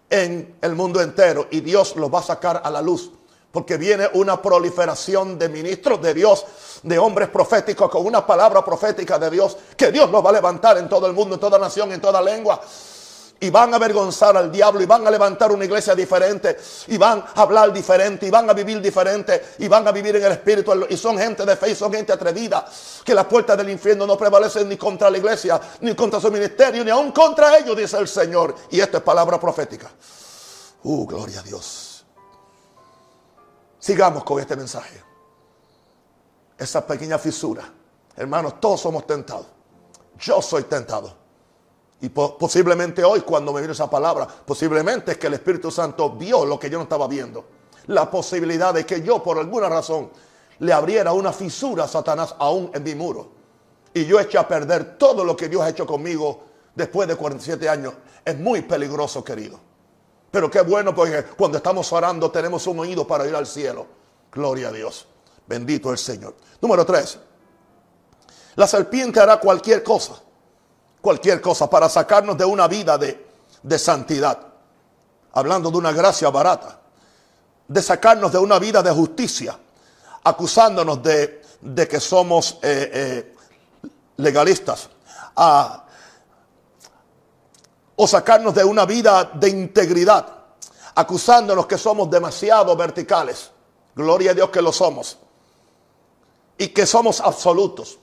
en 0.10 0.58
el 0.62 0.76
mundo 0.76 1.00
entero 1.00 1.48
y 1.52 1.62
Dios 1.62 1.96
los 1.96 2.14
va 2.14 2.20
a 2.20 2.24
sacar 2.24 2.62
a 2.64 2.70
la 2.70 2.82
luz. 2.82 3.12
Porque 3.58 3.76
viene 3.76 4.08
una 4.14 4.40
proliferación 4.40 5.40
de 5.40 5.50
ministros 5.50 6.00
de 6.00 6.14
Dios, 6.14 6.46
de 6.84 7.00
hombres 7.00 7.28
proféticos 7.30 7.90
con 7.90 8.06
una 8.06 8.24
palabra 8.24 8.64
profética 8.64 9.18
de 9.18 9.32
Dios, 9.32 9.58
que 9.76 9.92
Dios 9.92 10.12
los 10.12 10.24
va 10.24 10.30
a 10.30 10.34
levantar 10.34 10.78
en 10.78 10.88
todo 10.88 11.08
el 11.08 11.14
mundo, 11.14 11.34
en 11.34 11.42
toda 11.42 11.58
nación, 11.58 11.92
en 11.92 12.00
toda 12.00 12.22
lengua. 12.22 12.62
Y 13.40 13.50
van 13.50 13.74
a 13.74 13.78
avergonzar 13.78 14.38
al 14.38 14.52
diablo 14.52 14.80
y 14.80 14.86
van 14.86 15.08
a 15.08 15.10
levantar 15.10 15.52
una 15.52 15.66
iglesia 15.66 15.96
diferente 15.96 16.56
y 16.86 17.00
van 17.00 17.26
a 17.34 17.42
hablar 17.42 17.74
diferente 17.74 18.28
y 18.28 18.30
van 18.30 18.48
a 18.48 18.54
vivir 18.54 18.80
diferente 18.80 19.44
y 19.58 19.68
van 19.68 19.88
a 19.88 19.92
vivir 19.92 20.18
en 20.18 20.26
el 20.26 20.34
espíritu 20.34 20.72
y 20.88 20.96
son 20.96 21.18
gente 21.18 21.44
de 21.44 21.56
fe 21.56 21.72
y 21.72 21.76
son 21.76 21.92
gente 21.92 22.14
atrevida 22.14 22.64
que 23.04 23.16
las 23.16 23.26
puertas 23.26 23.58
del 23.58 23.72
infierno 23.72 24.06
no 24.06 24.16
prevalecen 24.20 24.70
ni 24.70 24.78
contra 24.78 25.10
la 25.10 25.18
iglesia 25.18 25.60
ni 25.82 25.96
contra 25.96 26.20
su 26.20 26.30
ministerio 26.30 26.84
ni 26.84 26.92
aún 26.92 27.12
contra 27.12 27.58
ellos 27.58 27.76
dice 27.76 27.98
el 27.98 28.08
Señor. 28.08 28.54
Y 28.70 28.80
esto 28.80 28.98
es 28.98 29.04
palabra 29.04 29.40
profética. 29.40 29.90
Uh 30.84 31.08
gloria 31.08 31.40
a 31.40 31.44
Dios 31.44 31.87
sigamos 33.88 34.26
con 34.26 34.38
este 34.38 34.58
mensaje 34.58 35.02
esa 36.58 36.86
pequeña 36.86 37.18
fisura 37.18 37.64
hermanos 38.18 38.60
todos 38.60 38.82
somos 38.82 39.08
tentados 39.08 39.46
yo 40.20 40.42
soy 40.42 40.64
tentado 40.64 41.16
y 42.02 42.10
posiblemente 42.10 43.02
hoy 43.06 43.22
cuando 43.22 43.54
me 43.54 43.62
vino 43.62 43.74
esa 43.74 43.90
palabra, 43.90 44.28
posiblemente 44.28 45.14
es 45.14 45.18
que 45.18 45.28
el 45.28 45.34
Espíritu 45.34 45.72
Santo 45.72 46.12
vio 46.12 46.46
lo 46.46 46.60
que 46.60 46.70
yo 46.70 46.78
no 46.78 46.84
estaba 46.84 47.08
viendo. 47.08 47.46
La 47.88 48.12
posibilidad 48.12 48.72
de 48.72 48.86
que 48.86 49.02
yo 49.02 49.24
por 49.24 49.40
alguna 49.40 49.68
razón 49.68 50.12
le 50.60 50.74
abriera 50.74 51.12
una 51.14 51.34
fisura 51.34 51.86
a 51.86 51.88
Satanás 51.88 52.36
aún 52.38 52.70
en 52.76 52.84
mi 52.84 52.94
muro. 52.94 53.32
Y 53.96 54.06
yo 54.06 54.20
eche 54.20 54.38
a 54.38 54.48
perder 54.48 55.00
todo 55.00 55.24
lo 55.24 55.36
que 55.36 55.50
Dios 55.50 55.64
ha 55.64 55.70
hecho 55.70 55.88
conmigo 55.88 56.44
después 56.76 57.08
de 57.08 57.16
47 57.16 57.68
años. 57.68 57.96
Es 58.24 58.38
muy 58.38 58.62
peligroso, 58.62 59.24
querido. 59.24 59.67
Pero 60.38 60.52
qué 60.52 60.62
bueno 60.62 60.94
porque 60.94 61.24
cuando 61.36 61.58
estamos 61.58 61.92
orando 61.92 62.30
tenemos 62.30 62.68
un 62.68 62.78
oído 62.78 63.08
para 63.08 63.26
ir 63.26 63.36
al 63.36 63.48
cielo. 63.48 63.88
Gloria 64.32 64.68
a 64.68 64.72
Dios. 64.72 65.08
Bendito 65.48 65.90
el 65.90 65.98
Señor. 65.98 66.36
Número 66.62 66.86
3. 66.86 67.18
La 68.54 68.68
serpiente 68.68 69.20
hará 69.20 69.40
cualquier 69.40 69.82
cosa 69.82 70.22
cualquier 71.02 71.42
cosa 71.42 71.68
para 71.68 71.90
sacarnos 71.90 72.38
de 72.38 72.46
una 72.46 72.68
vida 72.68 73.00
de, 73.00 73.80
santidad. 73.80 74.38
Hablando 75.34 75.72
de 75.72 75.78
una 75.80 75.92
gracia 75.92 76.30
barata. 76.30 76.82
De 77.68 77.82
sacarnos 77.82 78.32
de 78.32 78.38
una 78.38 78.60
vida 78.60 78.84
de 78.84 78.92
justicia. 78.92 79.58
Acusándonos 80.24 81.02
de, 81.02 81.42
que 81.90 82.00
somos 82.00 82.60
eh, 82.62 82.92
eh, 82.94 83.36
legalistas. 84.18 84.88
O 88.00 88.08
sacarnos 88.08 88.54
de 88.54 88.64
una 88.64 88.86
vida 88.86 89.32
de 89.34 89.50
integridad. 89.50 90.26
Acusándonos 90.96 91.66
que 91.66 91.78
somos 91.78 92.10
demasiado 92.10 92.76
verticales. 92.76 93.52
Gloria 93.96 94.32
a 94.32 94.34
Dios 94.34 94.50
que 94.50 94.62
lo 94.62 94.72
somos. 94.72 95.18
Y 96.58 96.70
que 96.70 96.86
somos 96.86 97.20
absolutos. 97.20 97.98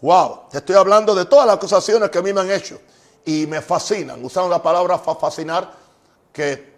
Wow, 0.00 0.48
te 0.50 0.58
estoy 0.58 0.76
hablando 0.76 1.14
de 1.14 1.26
todas 1.26 1.46
las 1.46 1.56
acusaciones 1.56 2.10
que 2.10 2.18
a 2.18 2.22
mí 2.22 2.32
me 2.32 2.40
han 2.40 2.50
hecho 2.50 2.80
y 3.24 3.46
me 3.46 3.60
fascinan. 3.60 4.22
Usaron 4.24 4.50
la 4.50 4.62
palabra 4.62 4.98
fascinar 4.98 5.72
que, 6.32 6.74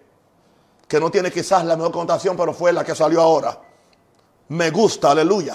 que 0.86 1.00
no 1.00 1.10
tiene 1.10 1.30
quizás 1.30 1.64
la 1.64 1.76
mejor 1.76 1.92
connotación, 1.92 2.36
pero 2.36 2.52
fue 2.52 2.72
la 2.72 2.84
que 2.84 2.94
salió 2.94 3.20
ahora. 3.20 3.60
Me 4.48 4.70
gusta, 4.70 5.12
aleluya. 5.12 5.54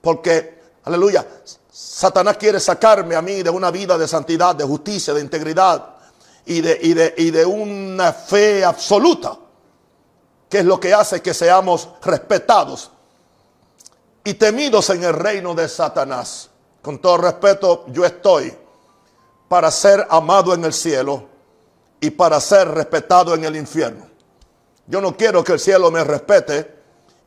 Porque, 0.00 0.60
aleluya, 0.84 1.26
Satanás 1.70 2.36
quiere 2.36 2.60
sacarme 2.60 3.16
a 3.16 3.22
mí 3.22 3.42
de 3.42 3.50
una 3.50 3.70
vida 3.70 3.96
de 3.96 4.06
santidad, 4.06 4.54
de 4.54 4.64
justicia, 4.64 5.14
de 5.14 5.22
integridad 5.22 5.93
y 6.46 6.60
de, 6.60 6.78
y 6.82 6.94
de, 6.94 7.14
y 7.16 7.30
de 7.30 7.46
una 7.46 8.12
fe 8.12 8.64
absoluta, 8.64 9.36
que 10.48 10.58
es 10.58 10.64
lo 10.64 10.78
que 10.78 10.92
hace 10.92 11.22
que 11.22 11.34
seamos 11.34 11.88
respetados 12.02 12.90
y 14.24 14.34
temidos 14.34 14.90
en 14.90 15.04
el 15.04 15.12
reino 15.12 15.54
de 15.54 15.68
Satanás. 15.68 16.50
Con 16.82 16.98
todo 16.98 17.18
respeto, 17.18 17.84
yo 17.88 18.04
estoy 18.04 18.54
para 19.48 19.70
ser 19.70 20.06
amado 20.10 20.52
en 20.54 20.64
el 20.64 20.72
cielo 20.72 21.28
y 22.00 22.10
para 22.10 22.40
ser 22.40 22.68
respetado 22.68 23.34
en 23.34 23.44
el 23.44 23.56
infierno. 23.56 24.06
Yo 24.86 25.00
no 25.00 25.16
quiero 25.16 25.42
que 25.42 25.52
el 25.52 25.60
cielo 25.60 25.90
me 25.90 26.04
respete 26.04 26.74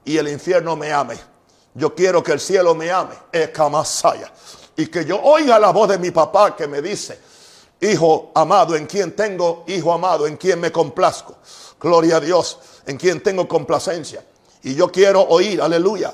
y 0.05 0.17
el 0.17 0.27
infierno 0.27 0.75
me 0.75 0.91
ame. 0.91 1.17
Yo 1.73 1.93
quiero 1.93 2.23
que 2.23 2.33
el 2.33 2.39
cielo 2.39 2.75
me 2.75 2.91
ame, 2.91 3.15
Kamasaya. 3.53 4.31
Y 4.75 4.87
que 4.87 5.05
yo 5.05 5.19
oiga 5.21 5.57
la 5.57 5.71
voz 5.71 5.89
de 5.89 5.97
mi 5.97 6.11
papá 6.11 6.55
que 6.55 6.67
me 6.67 6.81
dice, 6.81 7.19
hijo 7.81 8.31
amado, 8.33 8.75
en 8.75 8.85
quien 8.85 9.15
tengo, 9.15 9.63
hijo 9.67 9.93
amado, 9.93 10.27
en 10.27 10.37
quien 10.37 10.59
me 10.59 10.71
complazco. 10.71 11.35
Gloria 11.79 12.17
a 12.17 12.19
Dios, 12.19 12.59
en 12.85 12.97
quien 12.97 13.21
tengo 13.21 13.47
complacencia. 13.47 14.23
Y 14.63 14.75
yo 14.75 14.91
quiero 14.91 15.21
oír, 15.21 15.61
aleluya, 15.61 16.13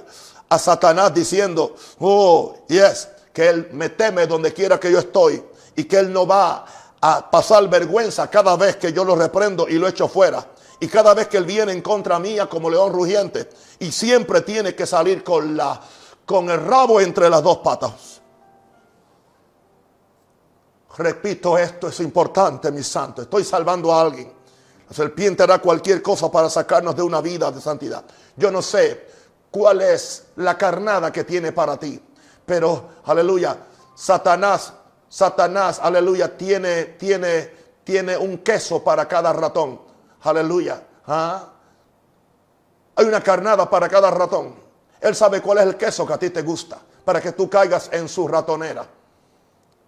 a 0.49 0.59
Satanás 0.59 1.13
diciendo, 1.13 1.75
oh, 1.99 2.55
yes, 2.67 3.07
que 3.31 3.49
Él 3.49 3.69
me 3.71 3.89
teme 3.89 4.27
donde 4.27 4.53
quiera 4.53 4.79
que 4.79 4.91
yo 4.91 4.99
estoy 4.99 5.43
y 5.75 5.85
que 5.85 5.97
Él 5.97 6.11
no 6.11 6.27
va 6.27 6.65
a 7.01 7.31
pasar 7.31 7.67
vergüenza 7.69 8.29
cada 8.29 8.55
vez 8.55 8.75
que 8.75 8.93
yo 8.93 9.03
lo 9.03 9.15
reprendo 9.15 9.67
y 9.67 9.73
lo 9.73 9.87
echo 9.87 10.07
fuera. 10.07 10.45
Y 10.79 10.87
cada 10.87 11.13
vez 11.13 11.27
que 11.27 11.37
Él 11.37 11.45
viene 11.45 11.71
en 11.71 11.81
contra 11.81 12.19
mía 12.19 12.47
como 12.47 12.69
león 12.69 12.91
rugiente 12.91 13.49
y 13.79 13.91
siempre 13.91 14.41
tiene 14.41 14.75
que 14.75 14.85
salir 14.85 15.23
con, 15.23 15.55
la, 15.55 15.79
con 16.25 16.49
el 16.49 16.63
rabo 16.63 16.99
entre 16.99 17.29
las 17.29 17.41
dos 17.41 17.59
patas. 17.59 18.21
Repito, 20.97 21.57
esto 21.57 21.87
es 21.87 21.99
importante, 22.01 22.71
mi 22.71 22.83
santo. 22.83 23.23
Estoy 23.23 23.43
salvando 23.43 23.91
a 23.93 24.01
alguien. 24.01 24.31
La 24.87 24.95
serpiente 24.95 25.43
hará 25.43 25.59
cualquier 25.59 26.01
cosa 26.01 26.31
para 26.31 26.49
sacarnos 26.49 26.95
de 26.95 27.01
una 27.01 27.19
vida 27.21 27.51
de 27.51 27.59
santidad. 27.59 28.03
Yo 28.35 28.51
no 28.51 28.61
sé 28.61 29.07
cuál 29.49 29.81
es 29.81 30.25
la 30.35 30.57
carnada 30.57 31.11
que 31.11 31.23
tiene 31.23 31.51
para 31.51 31.77
ti. 31.77 31.99
Pero, 32.45 32.89
aleluya, 33.05 33.57
Satanás, 33.95 34.73
Satanás, 35.09 35.79
aleluya, 35.81 36.37
tiene, 36.37 36.85
tiene, 36.85 37.51
tiene 37.83 38.17
un 38.17 38.39
queso 38.39 38.83
para 38.83 39.07
cada 39.07 39.33
ratón. 39.33 39.79
Aleluya. 40.21 40.81
¿Ah? 41.07 41.49
Hay 42.95 43.05
una 43.05 43.21
carnada 43.21 43.69
para 43.69 43.89
cada 43.89 44.11
ratón. 44.11 44.55
Él 45.01 45.15
sabe 45.15 45.41
cuál 45.41 45.57
es 45.59 45.65
el 45.65 45.75
queso 45.75 46.05
que 46.05 46.13
a 46.13 46.17
ti 46.17 46.29
te 46.29 46.43
gusta 46.43 46.79
para 47.03 47.19
que 47.19 47.31
tú 47.31 47.49
caigas 47.49 47.89
en 47.91 48.07
su 48.07 48.27
ratonera. 48.27 48.87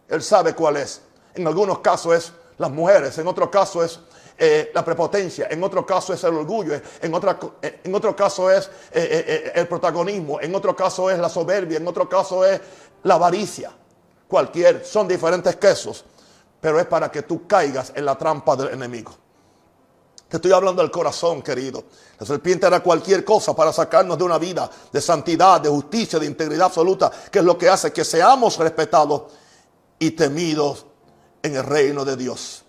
Él 0.08 0.22
sabe 0.22 0.54
cuál 0.54 0.78
es. 0.78 1.02
En 1.34 1.48
algunos 1.48 1.80
casos 1.80 2.16
es 2.16 2.34
las 2.58 2.72
mujeres, 2.72 3.18
en 3.18 3.28
otro 3.28 3.52
caso 3.52 3.84
es 3.84 4.00
eh, 4.38 4.72
la 4.74 4.84
prepotencia, 4.84 5.48
en 5.50 5.64
otro 5.64 5.86
caso 5.86 6.14
es 6.14 6.24
el 6.24 6.34
orgullo, 6.34 6.80
en, 7.02 7.14
otra, 7.14 7.38
en 7.62 7.96
otro 7.96 8.16
caso 8.16 8.50
es 8.52 8.66
eh, 8.92 9.24
eh, 9.28 9.52
el 9.56 9.68
protagonismo, 9.68 10.40
en 10.42 10.54
otro 10.56 10.76
caso 10.76 11.10
es 11.10 11.20
la 11.20 11.30
soberbia, 11.30 11.78
en 11.78 11.88
otro 11.88 12.08
caso 12.08 12.46
es 12.46 12.60
la 13.04 13.16
avaricia. 13.16 13.72
Cualquier, 14.28 14.86
son 14.86 15.08
diferentes 15.08 15.56
quesos, 15.58 16.04
pero 16.60 16.80
es 16.80 16.86
para 16.86 17.12
que 17.12 17.22
tú 17.22 17.48
caigas 17.48 17.94
en 17.96 18.06
la 18.06 18.18
trampa 18.18 18.56
del 18.56 18.70
enemigo. 18.70 19.14
Te 20.28 20.38
estoy 20.38 20.52
hablando 20.52 20.82
del 20.82 20.92
corazón, 20.92 21.42
querido. 21.42 21.84
La 22.20 22.26
serpiente 22.26 22.66
hará 22.66 22.82
cualquier 22.82 23.24
cosa 23.24 23.56
para 23.56 23.72
sacarnos 23.72 24.18
de 24.18 24.24
una 24.24 24.38
vida 24.38 24.70
de 24.92 25.00
santidad, 25.00 25.62
de 25.62 25.70
justicia, 25.70 26.18
de 26.18 26.26
integridad 26.26 26.66
absoluta, 26.66 27.12
que 27.32 27.40
es 27.40 27.46
lo 27.46 27.58
que 27.58 27.70
hace 27.70 27.94
que 27.94 28.04
seamos 28.04 28.58
respetados 28.58 29.24
y 30.00 30.12
temidos 30.12 30.86
en 31.44 31.56
el 31.56 31.64
reino 31.64 32.06
de 32.06 32.16
Dios. 32.16 32.64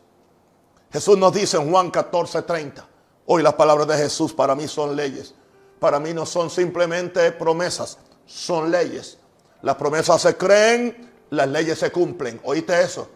Jesús 0.93 1.19
nos 1.19 1.33
dice 1.33 1.57
en 1.57 1.71
Juan 1.71 1.91
14, 1.91 2.43
30. 2.43 2.87
Hoy 3.27 3.43
las 3.43 3.55
palabras 3.55 3.89
de 3.89 3.97
Jesús 3.97 4.33
para 4.33 4.55
mí 4.55 4.69
son 4.69 4.95
leyes. 4.95 5.35
Para 5.81 5.99
mí 5.99 6.15
no 6.15 6.25
son 6.25 6.49
simplemente 6.49 7.33
promesas, 7.33 7.99
son 8.25 8.71
leyes. 8.71 9.19
Las 9.63 9.77
promesas 9.77 10.23
se 10.23 10.37
creen, 10.37 11.13
las 11.31 11.49
leyes 11.49 11.79
se 11.79 11.91
cumplen. 11.91 12.41
¿Oíste 12.45 12.81
eso? 12.81 13.09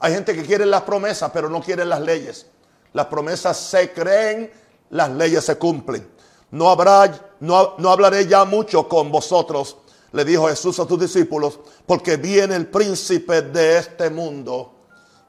Hay 0.00 0.14
gente 0.14 0.34
que 0.34 0.42
quiere 0.42 0.66
las 0.66 0.82
promesas, 0.82 1.30
pero 1.32 1.48
no 1.48 1.60
quiere 1.60 1.84
las 1.84 2.00
leyes. 2.00 2.46
Las 2.92 3.06
promesas 3.06 3.56
se 3.56 3.92
creen, 3.92 4.50
las 4.90 5.10
leyes 5.10 5.44
se 5.44 5.56
cumplen. 5.56 6.08
No 6.50 6.70
habrá, 6.70 7.34
no, 7.40 7.74
no 7.78 7.90
hablaré 7.90 8.26
ya 8.26 8.44
mucho 8.44 8.88
con 8.88 9.12
vosotros, 9.12 9.76
le 10.12 10.24
dijo 10.24 10.48
Jesús 10.48 10.78
a 10.80 10.86
sus 10.86 10.98
discípulos, 10.98 11.60
porque 11.86 12.16
viene 12.16 12.56
el 12.56 12.66
príncipe 12.66 13.42
de 13.42 13.78
este 13.78 14.10
mundo 14.10 14.72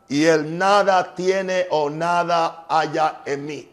y 0.09 0.25
él 0.25 0.57
nada 0.57 1.15
tiene 1.15 1.67
o 1.69 1.89
nada 1.89 2.65
haya 2.67 3.21
en 3.25 3.45
mí. 3.45 3.69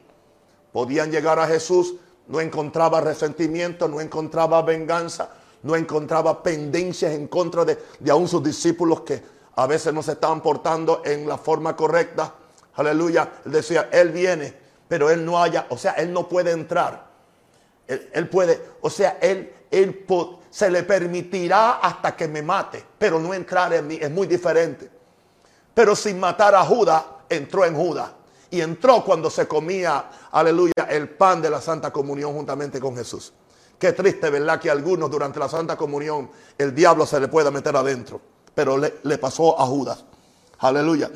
Podían 0.72 1.10
llegar 1.10 1.38
a 1.38 1.46
Jesús 1.46 1.94
no 2.28 2.40
encontraba 2.40 3.00
resentimiento, 3.00 3.88
no 3.88 4.00
encontraba 4.00 4.62
venganza, 4.62 5.30
no 5.62 5.74
encontraba 5.74 6.42
pendencias 6.42 7.12
en 7.12 7.26
contra 7.26 7.64
de, 7.64 7.78
de 7.98 8.10
aún 8.10 8.28
sus 8.28 8.42
discípulos 8.42 9.00
que 9.00 9.22
a 9.56 9.66
veces 9.66 9.92
no 9.92 10.02
se 10.02 10.12
estaban 10.12 10.40
portando 10.40 11.02
en 11.04 11.26
la 11.26 11.38
forma 11.38 11.74
correcta. 11.74 12.34
Aleluya. 12.74 13.40
Él 13.44 13.52
decía, 13.52 13.88
Él 13.90 14.10
viene, 14.10 14.54
pero 14.86 15.10
Él 15.10 15.24
no 15.24 15.42
haya, 15.42 15.66
o 15.70 15.76
sea, 15.76 15.92
Él 15.92 16.12
no 16.12 16.28
puede 16.28 16.52
entrar. 16.52 17.08
Él, 17.88 18.28
puede, 18.28 18.62
o 18.82 18.90
sea, 18.90 19.18
Él, 19.20 19.52
él 19.70 20.04
se 20.58 20.72
le 20.72 20.82
permitirá 20.82 21.74
hasta 21.74 22.16
que 22.16 22.26
me 22.26 22.42
mate, 22.42 22.84
pero 22.98 23.20
no 23.20 23.32
entrar 23.32 23.72
en 23.74 23.86
mí, 23.86 23.96
es 24.00 24.10
muy 24.10 24.26
diferente. 24.26 24.90
Pero 25.72 25.94
sin 25.94 26.18
matar 26.18 26.52
a 26.56 26.64
Judas, 26.64 27.00
entró 27.28 27.64
en 27.64 27.76
Judas. 27.76 28.10
Y 28.50 28.60
entró 28.60 29.04
cuando 29.04 29.30
se 29.30 29.46
comía, 29.46 30.10
aleluya, 30.32 30.72
el 30.88 31.10
pan 31.10 31.40
de 31.40 31.48
la 31.48 31.60
Santa 31.60 31.92
Comunión 31.92 32.32
juntamente 32.32 32.80
con 32.80 32.96
Jesús. 32.96 33.32
Qué 33.78 33.92
triste, 33.92 34.30
¿verdad? 34.30 34.58
Que 34.58 34.68
algunos 34.68 35.08
durante 35.08 35.38
la 35.38 35.48
Santa 35.48 35.76
Comunión 35.76 36.28
el 36.58 36.74
diablo 36.74 37.06
se 37.06 37.20
le 37.20 37.28
pueda 37.28 37.52
meter 37.52 37.76
adentro. 37.76 38.20
Pero 38.52 38.76
le, 38.78 38.94
le 39.04 39.16
pasó 39.16 39.60
a 39.60 39.64
Judas. 39.64 40.04
Aleluya. 40.58 41.08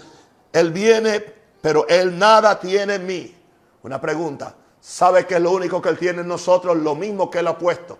Él 0.53 0.71
viene, 0.71 1.19
pero 1.61 1.85
él 1.89 2.17
nada 2.17 2.61
tiene 2.61 2.95
en 2.95 3.07
mí. 3.07 3.37
Una 3.83 4.01
pregunta. 4.01 4.55
¿Sabe 4.81 5.27
que 5.27 5.35
es 5.35 5.41
lo 5.41 5.51
único 5.51 5.83
que 5.83 5.89
él 5.89 5.99
tiene 5.99 6.21
en 6.21 6.29
nosotros? 6.29 6.77
Lo 6.77 6.95
mismo 6.95 7.29
que 7.29 7.41
él 7.41 7.49
ha 7.49 7.59
puesto. 7.59 7.99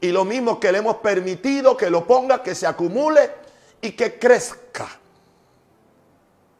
Y 0.00 0.08
lo 0.12 0.24
mismo 0.24 0.60
que 0.60 0.70
le 0.70 0.78
hemos 0.78 0.96
permitido 0.96 1.76
que 1.76 1.90
lo 1.90 2.06
ponga, 2.06 2.42
que 2.42 2.54
se 2.54 2.66
acumule 2.66 3.30
y 3.80 3.92
que 3.92 4.18
crezca. 4.18 4.88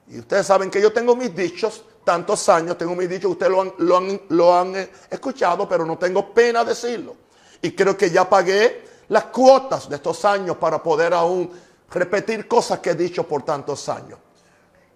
Y 0.09 0.19
ustedes 0.19 0.47
saben 0.47 0.71
que 0.71 0.81
yo 0.81 0.93
tengo 0.93 1.15
mis 1.15 1.35
dichos, 1.35 1.85
tantos 2.03 2.49
años 2.49 2.79
tengo 2.79 2.97
mis 2.97 3.09
dichos, 3.09 3.33
ustedes 3.33 3.53
lo 3.53 3.61
han, 3.61 3.73
lo 3.79 3.97
han, 3.99 4.21
lo 4.31 4.59
han 4.59 4.77
eh, 4.77 4.91
escuchado, 5.11 5.69
pero 5.69 5.85
no 5.85 5.99
tengo 5.99 6.33
pena 6.33 6.65
decirlo. 6.65 7.15
Y 7.61 7.73
creo 7.73 7.97
que 7.97 8.11
ya 8.11 8.29
pagué 8.29 8.85
las 9.09 9.25
cuotas 9.25 9.89
de 9.89 9.97
estos 9.97 10.25
años 10.25 10.57
para 10.57 10.83
poder 10.83 11.13
aún 11.13 11.51
repetir 11.91 12.49
cosas 12.49 12.81
que 12.81 12.91
he 12.91 12.95
dicho 12.95 13.25
por 13.25 13.43
tantos 13.43 13.89
años. 13.89 14.19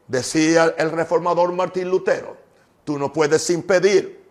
Decía 0.06 0.74
el 0.76 0.90
reformador 0.90 1.52
Martín 1.52 1.88
Lutero, 1.88 2.36
tú 2.84 2.98
no 2.98 3.12
puedes 3.12 3.48
impedir, 3.50 4.24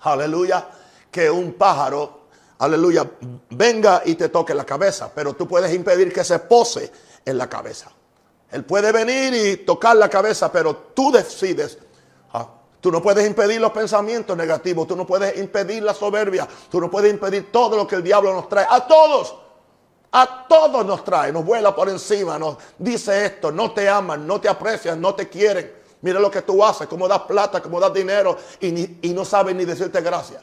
aleluya, 0.00 0.68
que 1.10 1.30
un 1.30 1.54
pájaro, 1.54 2.23
aleluya, 2.64 3.10
venga 3.50 4.02
y 4.04 4.14
te 4.14 4.28
toque 4.28 4.54
la 4.54 4.64
cabeza, 4.64 5.10
pero 5.14 5.34
tú 5.34 5.46
puedes 5.46 5.72
impedir 5.72 6.12
que 6.12 6.24
se 6.24 6.38
pose 6.40 6.90
en 7.24 7.38
la 7.38 7.48
cabeza. 7.48 7.90
Él 8.50 8.64
puede 8.64 8.92
venir 8.92 9.34
y 9.34 9.56
tocar 9.64 9.96
la 9.96 10.08
cabeza, 10.08 10.50
pero 10.52 10.76
tú 10.94 11.10
decides. 11.10 11.78
Ah, 12.32 12.48
tú 12.80 12.92
no 12.92 13.02
puedes 13.02 13.26
impedir 13.26 13.60
los 13.60 13.72
pensamientos 13.72 14.36
negativos, 14.36 14.86
tú 14.86 14.96
no 14.96 15.06
puedes 15.06 15.36
impedir 15.38 15.82
la 15.82 15.94
soberbia, 15.94 16.46
tú 16.70 16.80
no 16.80 16.90
puedes 16.90 17.12
impedir 17.12 17.50
todo 17.50 17.76
lo 17.76 17.86
que 17.86 17.96
el 17.96 18.02
diablo 18.02 18.32
nos 18.32 18.48
trae. 18.48 18.66
A 18.68 18.86
todos, 18.86 19.34
a 20.12 20.46
todos 20.48 20.86
nos 20.86 21.02
trae, 21.02 21.32
nos 21.32 21.44
vuela 21.44 21.74
por 21.74 21.88
encima, 21.88 22.38
nos 22.38 22.56
dice 22.78 23.26
esto, 23.26 23.50
no 23.50 23.72
te 23.72 23.88
aman, 23.88 24.26
no 24.26 24.40
te 24.40 24.48
aprecian, 24.48 25.00
no 25.00 25.14
te 25.14 25.28
quieren. 25.28 25.72
Mira 26.02 26.20
lo 26.20 26.30
que 26.30 26.42
tú 26.42 26.64
haces, 26.64 26.86
cómo 26.86 27.08
das 27.08 27.22
plata, 27.22 27.60
cómo 27.60 27.80
das 27.80 27.92
dinero 27.92 28.36
y, 28.60 29.08
y 29.08 29.12
no 29.12 29.24
sabes 29.24 29.56
ni 29.56 29.64
decirte 29.64 30.00
gracias. 30.00 30.42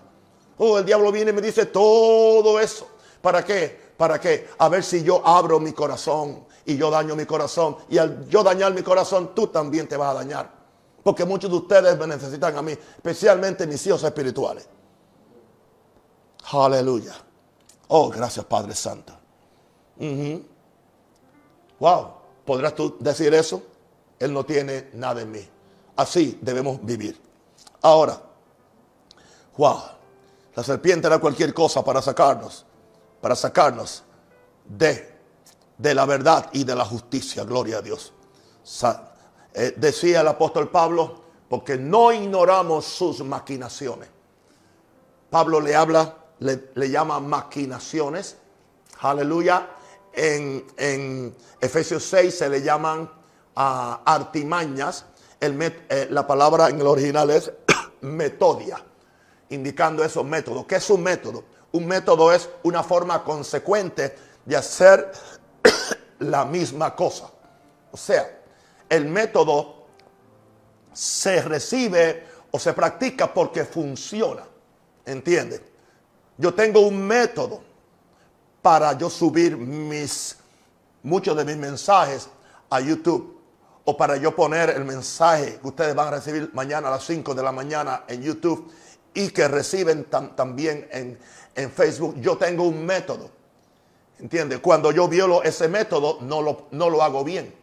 Oh, 0.63 0.77
el 0.77 0.85
diablo 0.85 1.11
viene 1.11 1.31
y 1.31 1.33
me 1.33 1.41
dice 1.41 1.65
todo 1.65 2.59
eso. 2.59 2.87
¿Para 3.19 3.43
qué? 3.43 3.93
¿Para 3.97 4.19
qué? 4.21 4.47
A 4.59 4.69
ver 4.69 4.83
si 4.83 5.01
yo 5.01 5.25
abro 5.25 5.59
mi 5.59 5.73
corazón 5.73 6.45
y 6.63 6.77
yo 6.77 6.91
daño 6.91 7.15
mi 7.15 7.25
corazón. 7.25 7.77
Y 7.89 7.97
al 7.97 8.29
yo 8.29 8.43
dañar 8.43 8.71
mi 8.71 8.83
corazón, 8.83 9.33
tú 9.33 9.47
también 9.47 9.87
te 9.87 9.97
vas 9.97 10.11
a 10.11 10.19
dañar. 10.19 10.51
Porque 11.01 11.25
muchos 11.25 11.49
de 11.49 11.57
ustedes 11.57 11.97
me 11.97 12.05
necesitan 12.05 12.55
a 12.55 12.61
mí, 12.61 12.73
especialmente 12.73 13.65
mis 13.65 13.87
hijos 13.87 14.03
espirituales. 14.03 14.67
Aleluya. 16.51 17.15
Oh, 17.87 18.09
gracias 18.09 18.45
Padre 18.45 18.75
Santo. 18.75 19.13
Wow, 21.79 22.07
¿podrás 22.45 22.75
tú 22.75 22.97
decir 22.99 23.33
eso? 23.33 23.63
Él 24.19 24.31
no 24.31 24.45
tiene 24.45 24.91
nada 24.93 25.21
en 25.21 25.31
mí. 25.31 25.49
Así 25.95 26.37
debemos 26.39 26.85
vivir. 26.85 27.19
Ahora, 27.81 28.21
wow, 29.57 30.00
la 30.55 30.63
serpiente 30.63 31.07
era 31.07 31.19
cualquier 31.19 31.53
cosa 31.53 31.83
para 31.83 32.01
sacarnos, 32.01 32.65
para 33.21 33.35
sacarnos 33.35 34.03
de 34.65 35.11
de 35.81 35.95
la 35.95 36.05
verdad 36.05 36.49
y 36.53 36.63
de 36.63 36.75
la 36.75 36.85
justicia. 36.85 37.43
Gloria 37.43 37.79
a 37.79 37.81
Dios. 37.81 38.13
Eh, 39.53 39.73
decía 39.75 40.21
el 40.21 40.27
apóstol 40.27 40.69
Pablo, 40.69 41.21
porque 41.49 41.77
no 41.77 42.11
ignoramos 42.11 42.85
sus 42.85 43.23
maquinaciones. 43.23 44.07
Pablo 45.29 45.59
le 45.59 45.75
habla, 45.75 46.15
le, 46.39 46.89
llama 46.89 47.19
maquinaciones. 47.19 48.37
Aleluya. 48.99 49.69
En, 50.13 50.67
en, 50.77 51.35
Efesios 51.59 52.03
6 52.03 52.37
se 52.37 52.49
le 52.49 52.61
llaman 52.61 53.09
ah, 53.55 54.01
artimañas. 54.05 55.05
Eh, 55.39 56.07
la 56.11 56.27
palabra 56.27 56.69
en 56.69 56.79
el 56.79 56.85
original 56.85 57.31
es 57.31 57.51
metodia, 58.01 58.83
indicando 59.51 60.03
esos 60.03 60.25
métodos. 60.25 60.65
¿Qué 60.65 60.75
es 60.75 60.89
un 60.89 61.03
método? 61.03 61.43
Un 61.71 61.85
método 61.85 62.33
es 62.33 62.49
una 62.63 62.83
forma 62.83 63.23
consecuente 63.23 64.15
de 64.45 64.55
hacer 64.55 65.11
la 66.19 66.45
misma 66.45 66.95
cosa. 66.95 67.29
O 67.91 67.97
sea, 67.97 68.39
el 68.89 69.05
método 69.05 69.85
se 70.91 71.41
recibe 71.41 72.27
o 72.51 72.59
se 72.59 72.73
practica 72.73 73.33
porque 73.33 73.63
funciona. 73.65 74.43
¿Entiende? 75.05 75.61
Yo 76.37 76.53
tengo 76.53 76.81
un 76.81 77.05
método 77.05 77.61
para 78.61 78.97
yo 78.97 79.09
subir 79.09 79.57
mis 79.57 80.37
muchos 81.03 81.35
de 81.35 81.45
mis 81.45 81.57
mensajes 81.57 82.29
a 82.69 82.79
YouTube 82.79 83.39
o 83.85 83.97
para 83.97 84.17
yo 84.17 84.35
poner 84.35 84.69
el 84.69 84.85
mensaje 84.85 85.59
que 85.59 85.67
ustedes 85.67 85.95
van 85.95 86.09
a 86.09 86.11
recibir 86.11 86.51
mañana 86.53 86.87
a 86.87 86.91
las 86.91 87.03
5 87.05 87.33
de 87.33 87.43
la 87.43 87.51
mañana 87.51 88.03
en 88.07 88.21
YouTube 88.21 88.71
y 89.13 89.29
que 89.29 89.47
reciben 89.47 90.05
también 90.05 90.87
en, 90.91 91.17
Facebook. 91.71 92.15
Yo 92.19 92.37
tengo 92.37 92.63
un 92.63 92.85
método 92.85 93.29
¿Entiendes? 94.21 94.59
Cuando 94.59 94.91
yo 94.91 95.07
violo 95.07 95.41
ese 95.41 95.67
método, 95.67 96.19
no 96.21 96.43
lo, 96.43 96.67
no 96.71 96.91
lo 96.91 97.01
hago 97.01 97.23
bien. 97.23 97.53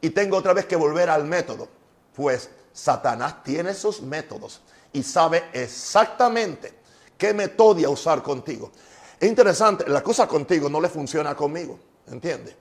Y 0.00 0.10
tengo 0.10 0.38
otra 0.38 0.54
vez 0.54 0.64
que 0.64 0.74
volver 0.74 1.10
al 1.10 1.24
método. 1.24 1.68
Pues 2.16 2.48
Satanás 2.72 3.42
tiene 3.42 3.74
sus 3.74 4.00
métodos 4.00 4.62
y 4.92 5.02
sabe 5.02 5.44
exactamente 5.52 6.72
qué 7.18 7.34
metodia 7.34 7.90
usar 7.90 8.22
contigo. 8.22 8.72
Es 9.20 9.28
interesante, 9.28 9.86
la 9.88 10.02
cosa 10.02 10.26
contigo 10.26 10.70
no 10.70 10.80
le 10.80 10.88
funciona 10.88 11.34
conmigo, 11.34 11.78
¿entiendes? 12.06 12.54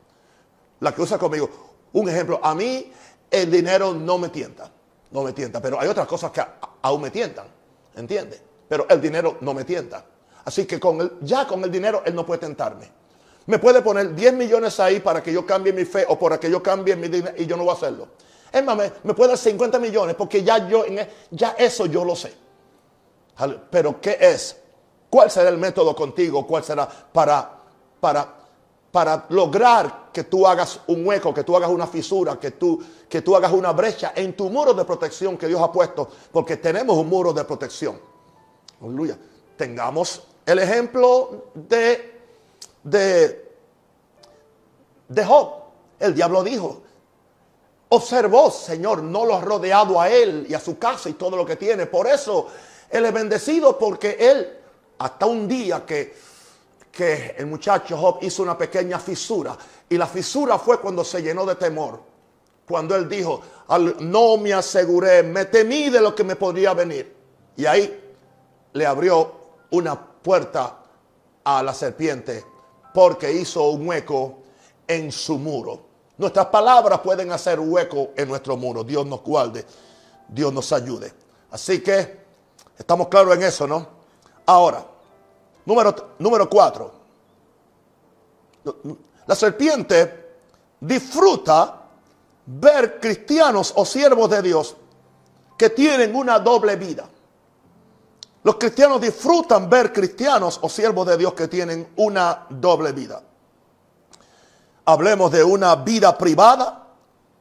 La 0.81 0.93
que 0.93 1.01
usa 1.01 1.17
conmigo. 1.17 1.49
Un 1.93 2.09
ejemplo, 2.09 2.41
a 2.43 2.53
mí 2.53 2.91
el 3.31 3.49
dinero 3.49 3.93
no 3.93 4.17
me 4.17 4.27
tienta, 4.29 4.69
no 5.11 5.23
me 5.23 5.31
tienta, 5.31 5.61
pero 5.61 5.79
hay 5.79 5.87
otras 5.87 6.07
cosas 6.07 6.31
que 6.31 6.43
aún 6.81 7.01
me 7.01 7.11
tientan, 7.11 7.47
¿entiendes? 7.97 8.41
Pero 8.67 8.85
el 8.89 9.01
dinero 9.01 9.37
no 9.41 9.53
me 9.53 9.63
tienta. 9.63 10.05
Así 10.45 10.65
que 10.65 10.79
con 10.79 11.01
el, 11.01 11.11
ya 11.21 11.45
con 11.45 11.63
el 11.63 11.71
dinero 11.71 12.03
él 12.05 12.15
no 12.15 12.25
puede 12.25 12.39
tentarme. 12.39 12.89
Me 13.47 13.59
puede 13.59 13.81
poner 13.81 14.13
10 14.13 14.33
millones 14.33 14.79
ahí 14.79 14.99
para 14.99 15.23
que 15.23 15.31
yo 15.31 15.45
cambie 15.45 15.73
mi 15.73 15.85
fe 15.85 16.05
o 16.07 16.17
para 16.19 16.39
que 16.39 16.49
yo 16.49 16.61
cambie 16.61 16.95
mi 16.95 17.07
dinero 17.07 17.35
y 17.37 17.45
yo 17.45 17.57
no 17.57 17.63
voy 17.63 17.71
a 17.71 17.75
hacerlo. 17.75 18.07
Es 18.51 18.63
más, 18.63 18.77
me, 19.03 19.13
puede 19.13 19.29
dar 19.29 19.37
50 19.37 19.79
millones 19.79 20.15
porque 20.15 20.43
ya 20.43 20.67
yo, 20.67 20.85
e, 20.85 21.09
ya 21.31 21.55
eso 21.57 21.85
yo 21.85 22.03
lo 22.03 22.15
sé. 22.15 22.33
Pero 23.69 24.01
¿qué 24.01 24.17
es? 24.19 24.57
¿Cuál 25.09 25.29
será 25.31 25.49
el 25.49 25.57
método 25.57 25.95
contigo? 25.95 26.45
¿Cuál 26.45 26.63
será 26.63 26.87
para, 26.87 27.51
para, 27.99 28.27
para 28.91 29.25
lograr 29.29 30.06
que 30.17 30.23
tú 30.23 30.47
hagas 30.47 30.79
un 30.87 31.05
hueco, 31.05 31.31
que 31.31 31.43
tú 31.43 31.55
hagas 31.55 31.69
una 31.69 31.85
fisura, 31.85 32.39
que 32.39 32.49
tú, 32.49 32.83
que 33.07 33.21
tú 33.21 33.35
hagas 33.35 33.51
una 33.51 33.71
brecha 33.71 34.13
en 34.15 34.35
tu 34.35 34.49
muro 34.49 34.73
de 34.73 34.83
protección 34.83 35.37
que 35.37 35.45
Dios 35.45 35.61
ha 35.61 35.71
puesto? 35.71 36.09
Porque 36.31 36.57
tenemos 36.57 36.97
un 36.97 37.07
muro 37.07 37.31
de 37.33 37.43
protección. 37.43 38.01
Aleluya. 38.81 39.15
Tengamos 39.55 40.23
el 40.43 40.57
ejemplo 40.57 41.51
de 41.53 42.17
de, 42.83 43.51
de 45.07 45.23
Job. 45.23 45.53
El 45.99 46.15
diablo 46.15 46.43
dijo, 46.43 46.81
observó, 47.89 48.49
Señor, 48.49 49.03
no 49.03 49.23
lo 49.23 49.35
ha 49.35 49.41
rodeado 49.41 50.01
a 50.01 50.09
él 50.09 50.47
y 50.49 50.55
a 50.55 50.59
su 50.59 50.79
casa 50.79 51.09
y 51.09 51.13
todo 51.13 51.37
lo 51.37 51.45
que 51.45 51.57
tiene. 51.57 51.85
Por 51.85 52.07
eso 52.07 52.47
él 52.89 53.05
es 53.05 53.13
bendecido 53.13 53.77
porque 53.77 54.17
él, 54.19 54.57
hasta 54.97 55.27
un 55.27 55.47
día 55.47 55.85
que, 55.85 56.15
que 56.91 57.35
el 57.37 57.45
muchacho 57.45 57.97
Job 57.97 58.19
hizo 58.21 58.43
una 58.43 58.57
pequeña 58.57 58.99
fisura 58.99 59.57
y 59.89 59.97
la 59.97 60.07
fisura 60.07 60.57
fue 60.57 60.79
cuando 60.79 61.03
se 61.03 61.21
llenó 61.21 61.45
de 61.45 61.55
temor. 61.55 62.01
Cuando 62.67 62.95
él 62.95 63.07
dijo, 63.07 63.41
no 63.99 64.37
me 64.37 64.53
aseguré, 64.53 65.23
me 65.23 65.45
temí 65.45 65.89
de 65.89 66.01
lo 66.01 66.13
que 66.13 66.23
me 66.23 66.35
podría 66.35 66.73
venir. 66.73 67.15
Y 67.55 67.65
ahí 67.65 68.13
le 68.73 68.85
abrió 68.85 69.31
una 69.71 69.99
puerta 69.99 70.79
a 71.43 71.63
la 71.63 71.73
serpiente 71.73 72.43
porque 72.93 73.31
hizo 73.31 73.69
un 73.69 73.87
hueco 73.87 74.39
en 74.87 75.11
su 75.11 75.37
muro. 75.37 75.81
Nuestras 76.17 76.47
palabras 76.47 76.99
pueden 76.99 77.31
hacer 77.31 77.59
hueco 77.59 78.09
en 78.17 78.27
nuestro 78.27 78.57
muro. 78.57 78.83
Dios 78.83 79.05
nos 79.05 79.21
guarde, 79.21 79.65
Dios 80.27 80.51
nos 80.51 80.73
ayude. 80.73 81.13
Así 81.51 81.81
que 81.81 82.17
estamos 82.77 83.07
claros 83.07 83.35
en 83.35 83.43
eso, 83.43 83.67
¿no? 83.67 83.87
Ahora, 84.45 84.85
número, 85.67 86.49
cuatro. 86.49 86.93
La 89.25 89.35
serpiente 89.35 90.37
disfruta 90.79 91.81
ver 92.45 92.99
cristianos 92.99 93.73
o 93.75 93.85
siervos 93.85 94.29
de 94.29 94.41
Dios 94.41 94.75
que 95.57 95.69
tienen 95.69 96.15
una 96.15 96.39
doble 96.39 96.75
vida. 96.77 97.07
Los 98.43 98.55
cristianos 98.55 99.01
disfrutan 99.01 99.69
ver 99.69 99.91
cristianos 99.91 100.59
o 100.61 100.69
siervos 100.69 101.05
de 101.07 101.17
Dios 101.17 101.33
que 101.33 101.49
tienen 101.49 101.89
una 101.97 102.45
doble 102.49 102.93
vida. 102.93 103.21
Hablemos 104.85 105.31
de 105.31 105.43
una 105.43 105.75
vida 105.75 106.17
privada 106.17 106.87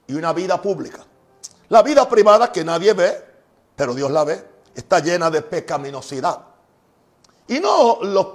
y 0.08 0.14
una 0.14 0.32
vida 0.32 0.60
pública. 0.60 1.04
La 1.68 1.82
vida 1.82 2.08
privada 2.08 2.50
que 2.50 2.64
nadie 2.64 2.92
ve, 2.92 3.24
pero 3.76 3.94
Dios 3.94 4.10
la 4.10 4.24
ve, 4.24 4.44
está 4.74 4.98
llena 4.98 5.30
de 5.30 5.42
pecaminosidad. 5.42 6.55
Y 7.48 7.60
no 7.60 7.98
los, 8.02 8.26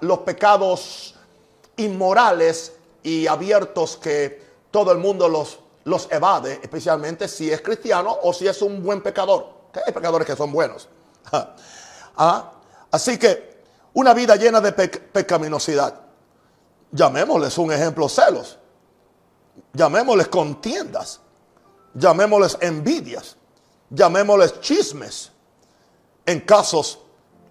los 0.00 0.18
pecados 0.20 1.14
inmorales 1.76 2.72
y 3.02 3.26
abiertos 3.26 3.96
que 3.96 4.42
todo 4.70 4.92
el 4.92 4.98
mundo 4.98 5.28
los, 5.28 5.58
los 5.84 6.10
evade, 6.10 6.60
especialmente 6.62 7.28
si 7.28 7.50
es 7.50 7.60
cristiano 7.60 8.16
o 8.22 8.32
si 8.32 8.46
es 8.46 8.60
un 8.62 8.82
buen 8.82 9.02
pecador. 9.02 9.48
hay 9.86 9.92
pecadores 9.92 10.26
que 10.26 10.36
son 10.36 10.52
buenos. 10.52 10.88
¿Ah? 12.16 12.52
Así 12.90 13.18
que 13.18 13.62
una 13.94 14.14
vida 14.14 14.36
llena 14.36 14.60
de 14.60 14.72
pecaminosidad. 14.72 16.00
Llamémosles 16.92 17.56
un 17.58 17.72
ejemplo 17.72 18.08
celos. 18.08 18.58
Llamémosles 19.72 20.28
contiendas. 20.28 21.20
Llamémosles 21.94 22.58
envidias. 22.60 23.36
Llamémosles 23.90 24.60
chismes. 24.60 25.30
En 26.26 26.40
casos, 26.40 27.00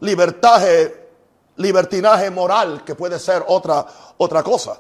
libertaje, 0.01 1.09
libertinaje 1.57 2.29
moral, 2.29 2.83
que 2.85 2.95
puede 2.95 3.19
ser 3.19 3.43
otra, 3.47 3.85
otra 4.17 4.43
cosa. 4.43 4.79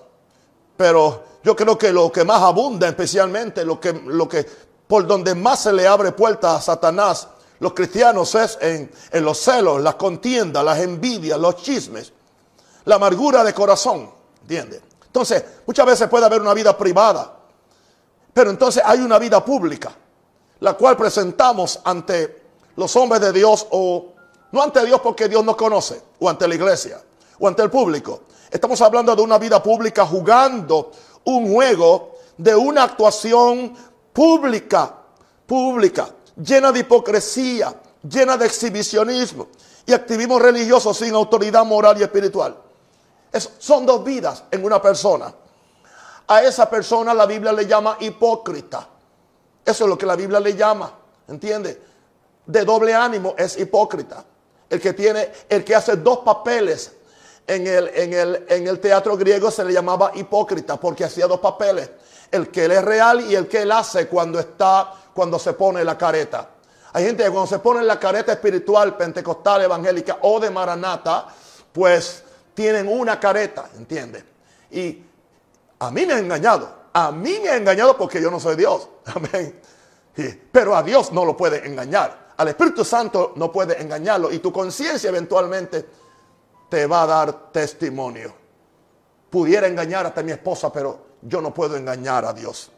Pero 0.77 1.23
yo 1.43 1.55
creo 1.55 1.77
que 1.77 1.91
lo 1.91 2.11
que 2.11 2.23
más 2.23 2.41
abunda, 2.41 2.87
especialmente 2.87 3.65
lo 3.65 3.79
que, 3.79 3.93
lo 3.93 4.27
que 4.27 4.45
por 4.87 5.05
donde 5.05 5.35
más 5.35 5.63
se 5.63 5.73
le 5.73 5.87
abre 5.87 6.11
puerta 6.11 6.55
a 6.55 6.61
Satanás, 6.61 7.27
los 7.59 7.73
cristianos 7.73 8.33
es 8.35 8.57
en, 8.61 8.89
los 9.23 9.37
celos, 9.37 9.81
las 9.81 9.95
contiendas, 9.95 10.63
las 10.63 10.79
envidias, 10.79 11.37
los 11.37 11.57
chismes, 11.57 12.13
la 12.85 12.95
amargura 12.95 13.43
de 13.43 13.53
corazón. 13.53 14.09
¿Entiendes? 14.41 14.81
Entonces, 15.05 15.43
muchas 15.65 15.85
veces 15.85 16.07
puede 16.07 16.25
haber 16.25 16.41
una 16.41 16.53
vida 16.53 16.75
privada, 16.77 17.35
pero 18.33 18.49
entonces 18.49 18.81
hay 18.85 18.99
una 18.99 19.19
vida 19.19 19.43
pública, 19.43 19.91
la 20.61 20.73
cual 20.73 20.95
presentamos 20.95 21.79
ante 21.83 22.43
los 22.75 22.95
hombres 22.95 23.21
de 23.21 23.33
Dios 23.33 23.67
o 23.71 24.13
no 24.51 24.61
ante 24.61 24.85
Dios 24.85 24.99
porque 25.01 25.27
Dios 25.27 25.43
nos 25.43 25.55
conoce, 25.55 26.01
o 26.19 26.29
ante 26.29 26.47
la 26.47 26.55
iglesia, 26.55 27.01
o 27.39 27.47
ante 27.47 27.61
el 27.61 27.69
público. 27.69 28.21
Estamos 28.49 28.81
hablando 28.81 29.15
de 29.15 29.21
una 29.21 29.37
vida 29.37 29.61
pública 29.61 30.05
jugando 30.05 30.91
un 31.25 31.53
juego 31.53 32.17
de 32.37 32.55
una 32.55 32.83
actuación 32.83 33.75
pública, 34.13 34.95
pública 35.45 36.09
llena 36.41 36.71
de 36.71 36.79
hipocresía, 36.79 37.73
llena 38.01 38.37
de 38.37 38.45
exhibicionismo 38.45 39.47
y 39.85 39.93
activismo 39.93 40.39
religioso 40.39 40.93
sin 40.93 41.13
autoridad 41.13 41.65
moral 41.65 41.99
y 41.99 42.03
espiritual. 42.03 42.57
son 43.57 43.85
dos 43.85 44.03
vidas 44.03 44.43
en 44.51 44.63
una 44.63 44.81
persona. 44.81 45.33
A 46.27 46.43
esa 46.43 46.69
persona 46.69 47.13
la 47.13 47.25
Biblia 47.25 47.51
le 47.51 47.65
llama 47.65 47.97
hipócrita. 47.99 48.87
Eso 49.65 49.83
es 49.83 49.89
lo 49.89 49.97
que 49.97 50.05
la 50.05 50.15
Biblia 50.15 50.39
le 50.39 50.55
llama, 50.55 50.91
¿entiende? 51.27 51.81
De 52.45 52.65
doble 52.65 52.93
ánimo 52.93 53.35
es 53.37 53.57
hipócrita. 53.57 54.23
El 54.69 54.79
que 54.79 54.93
tiene, 54.93 55.31
el 55.49 55.63
que 55.63 55.75
hace 55.75 55.97
dos 55.97 56.19
papeles 56.19 56.91
en 57.47 57.65
el, 57.65 57.87
en 57.89 58.13
el, 58.13 58.45
en 58.47 58.67
el 58.67 58.79
teatro 58.79 59.17
griego 59.17 59.49
se 59.49 59.65
le 59.65 59.73
llamaba 59.73 60.11
hipócrita 60.13 60.79
porque 60.79 61.03
hacía 61.03 61.25
dos 61.27 61.39
papeles. 61.39 61.89
El 62.31 62.49
que 62.49 62.65
él 62.65 62.71
es 62.71 62.83
real 62.83 63.21
y 63.21 63.35
el 63.35 63.47
que 63.47 63.63
él 63.63 63.71
hace 63.71 64.07
cuando 64.07 64.39
está 64.39 64.93
cuando 65.13 65.39
se 65.39 65.53
pone 65.53 65.83
la 65.83 65.97
careta. 65.97 66.49
Hay 66.93 67.05
gente 67.05 67.23
que 67.23 67.29
cuando 67.29 67.47
se 67.47 67.59
pone 67.59 67.83
la 67.83 67.99
careta 67.99 68.33
espiritual, 68.33 68.95
pentecostal, 68.95 69.63
evangélica 69.63 70.19
o 70.21 70.39
de 70.39 70.49
maranata, 70.49 71.27
pues 71.71 72.23
tienen 72.53 72.87
una 72.87 73.19
careta, 73.19 73.69
¿entiendes? 73.77 74.23
Y 74.71 75.03
a 75.79 75.91
mí 75.91 76.05
me 76.05 76.13
ha 76.13 76.19
engañado. 76.19 76.79
A 76.93 77.11
mí 77.11 77.39
me 77.41 77.49
ha 77.49 77.57
engañado 77.57 77.97
porque 77.97 78.21
yo 78.21 78.31
no 78.31 78.39
soy 78.39 78.55
Dios. 78.55 78.87
Amén. 79.05 79.59
Pero 80.51 80.75
a 80.75 80.83
Dios 80.83 81.11
no 81.11 81.25
lo 81.25 81.37
puede 81.37 81.65
engañar. 81.65 82.28
Al 82.39 82.47
Espíritu 82.47 82.85
Santo 82.85 83.33
no 83.35 83.51
puede 83.51 83.81
engañarlo. 83.81 84.31
Y 84.31 84.39
tu 84.39 84.49
conciencia 84.49 85.09
eventualmente 85.09 85.85
te 86.69 86.87
va 86.87 87.03
a 87.03 87.05
dar 87.05 87.51
testimonio. 87.51 88.33
Pudiera 89.29 89.67
engañar 89.67 90.05
hasta 90.05 90.23
mi 90.23 90.31
esposa, 90.31 90.71
pero 90.71 90.99
yo 91.21 91.41
no 91.41 91.53
puedo 91.53 91.75
engañar 91.75 92.23
a 92.23 92.31
Dios. 92.31 92.71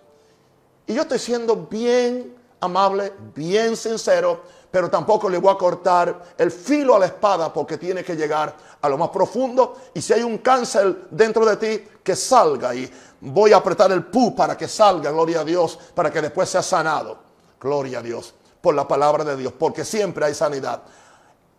Y 0.88 0.96
yo 0.96 1.04
estoy 1.04 1.20
siendo 1.20 1.68
bien 1.70 2.36
amable, 2.60 3.14
bien 3.36 3.78
sincero, 3.78 4.42
pero 4.72 4.90
tampoco 4.90 5.30
le 5.30 5.38
voy 5.38 5.54
a 5.54 5.58
cortar 5.60 6.34
el 6.40 6.50
filo 6.50 6.96
a 6.96 7.00
la 7.00 7.06
espada 7.06 7.54
porque 7.54 7.78
tiene 7.78 8.04
que 8.04 8.16
llegar 8.16 8.56
a 8.82 8.90
lo 8.90 8.98
más 8.98 9.10
profundo. 9.10 9.76
Y 9.94 10.02
si 10.02 10.12
hay 10.14 10.24
un 10.24 10.40
cáncer 10.40 11.08
dentro 11.12 11.46
de 11.46 11.58
ti, 11.58 11.88
que 12.04 12.16
salga. 12.16 12.74
Y 12.74 12.92
voy 13.20 13.54
a 13.54 13.58
apretar 13.58 13.92
el 13.92 14.06
pu 14.06 14.36
para 14.36 14.58
que 14.58 14.68
salga, 14.68 15.12
gloria 15.12 15.42
a 15.42 15.44
Dios, 15.44 15.78
para 15.94 16.10
que 16.10 16.20
después 16.20 16.50
sea 16.50 16.64
sanado. 16.64 17.20
Gloria 17.60 18.00
a 18.00 18.02
Dios, 18.02 18.34
por 18.62 18.76
la 18.76 18.88
palabra 18.88 19.24
de 19.24 19.36
Dios, 19.36 19.54
porque 19.58 19.84
siempre 19.84 20.26
hay 20.26 20.36
sanidad. 20.36 20.84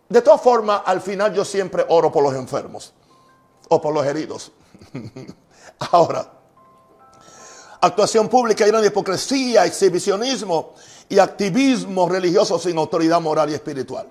De 0.09 0.21
todas 0.21 0.41
formas, 0.41 0.81
al 0.85 1.01
final 1.01 1.33
yo 1.33 1.43
siempre 1.43 1.85
oro 1.89 2.11
por 2.11 2.23
los 2.23 2.33
enfermos 2.33 2.93
o 3.69 3.81
por 3.81 3.93
los 3.93 4.05
heridos. 4.05 4.51
Ahora, 5.91 6.29
actuación 7.81 8.29
pública 8.29 8.65
llena 8.65 8.81
de 8.81 8.87
hipocresía, 8.87 9.65
exhibicionismo 9.65 10.73
y 11.09 11.19
activismo 11.19 12.07
religioso 12.07 12.57
sin 12.59 12.77
autoridad 12.77 13.19
moral 13.21 13.49
y 13.49 13.53
espiritual. 13.53 14.07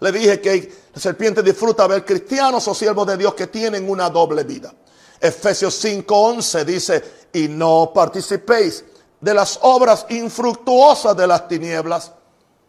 Le 0.00 0.12
dije 0.12 0.40
que 0.40 0.72
la 0.94 1.00
serpiente 1.00 1.42
disfruta 1.42 1.86
ver 1.86 2.04
cristianos 2.04 2.66
o 2.68 2.74
siervos 2.74 3.06
de 3.06 3.16
Dios 3.16 3.34
que 3.34 3.46
tienen 3.46 3.88
una 3.88 4.10
doble 4.10 4.44
vida. 4.44 4.72
Efesios 5.20 5.82
5:11 5.84 6.64
dice, 6.64 7.04
y 7.32 7.48
no 7.48 7.92
participéis 7.94 8.84
de 9.22 9.32
las 9.32 9.58
obras 9.62 10.04
infructuosas 10.10 11.16
de 11.16 11.26
las 11.26 11.48
tinieblas, 11.48 12.12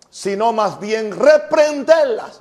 sino 0.09 0.53
más 0.53 0.79
bien 0.79 1.11
reprenderlas. 1.19 2.39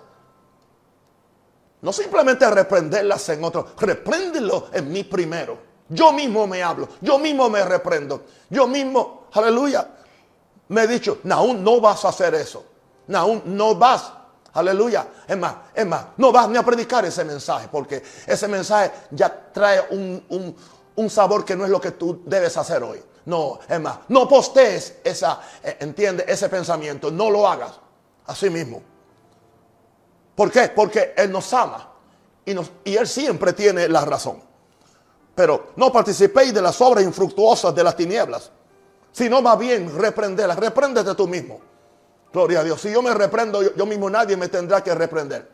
No 1.80 1.92
simplemente 1.92 2.48
reprenderlas 2.48 3.28
en 3.30 3.42
otro, 3.42 3.68
repréndelo 3.78 4.68
en 4.72 4.92
mí 4.92 5.02
primero. 5.02 5.58
Yo 5.88 6.12
mismo 6.12 6.46
me 6.46 6.62
hablo, 6.62 6.88
yo 7.00 7.18
mismo 7.18 7.48
me 7.50 7.64
reprendo, 7.64 8.24
yo 8.48 8.68
mismo, 8.68 9.26
aleluya, 9.32 9.88
me 10.68 10.82
he 10.82 10.86
dicho, 10.86 11.18
Naún, 11.24 11.64
no 11.64 11.80
vas 11.80 12.04
a 12.04 12.10
hacer 12.10 12.34
eso. 12.34 12.64
Naún, 13.08 13.42
no 13.44 13.74
vas. 13.74 14.12
Aleluya. 14.54 15.06
Es 15.26 15.36
más, 15.36 15.54
es 15.74 15.86
más, 15.86 16.04
no 16.18 16.30
vas 16.30 16.48
ni 16.48 16.58
a 16.58 16.62
predicar 16.62 17.04
ese 17.04 17.24
mensaje, 17.24 17.68
porque 17.72 18.02
ese 18.26 18.46
mensaje 18.48 18.92
ya 19.10 19.50
trae 19.52 19.86
un, 19.90 20.54
un 20.94 21.10
sabor 21.10 21.44
que 21.44 21.56
no 21.56 21.64
es 21.64 21.70
lo 21.70 21.80
que 21.80 21.92
tú 21.92 22.22
debes 22.24 22.56
hacer 22.56 22.82
hoy. 22.82 23.02
No, 23.24 23.60
es 23.68 23.80
más, 23.80 23.98
no 24.08 24.28
postees 24.28 24.96
esa, 25.04 25.40
eh, 25.62 25.76
entiende, 25.80 26.24
ese 26.26 26.48
pensamiento, 26.48 27.10
no 27.10 27.30
lo 27.30 27.46
hagas. 27.46 27.78
Así 28.26 28.50
mismo. 28.50 28.82
¿Por 30.34 30.50
qué? 30.50 30.72
Porque 30.74 31.14
Él 31.16 31.30
nos 31.30 31.52
ama 31.52 31.92
y, 32.44 32.96
Él 32.96 33.06
siempre 33.06 33.52
tiene 33.52 33.88
la 33.88 34.04
razón. 34.04 34.42
Pero 35.34 35.72
no 35.76 35.92
participéis 35.92 36.52
de 36.52 36.60
las 36.60 36.80
obras 36.80 37.04
infructuosas 37.04 37.74
de 37.74 37.84
las 37.84 37.96
tinieblas, 37.96 38.50
sino 39.12 39.40
más 39.40 39.58
bien 39.58 39.96
reprenderlas. 39.98 40.58
Repréndete 40.58 41.14
tú 41.14 41.26
mismo. 41.26 41.60
Gloria 42.32 42.60
a 42.60 42.64
Dios. 42.64 42.80
Si 42.80 42.90
yo 42.90 43.02
me 43.02 43.12
reprendo 43.12 43.62
yo, 43.74 43.86
mismo, 43.86 44.08
nadie 44.08 44.36
me 44.36 44.48
tendrá 44.48 44.82
que 44.82 44.94
reprender. 44.94 45.50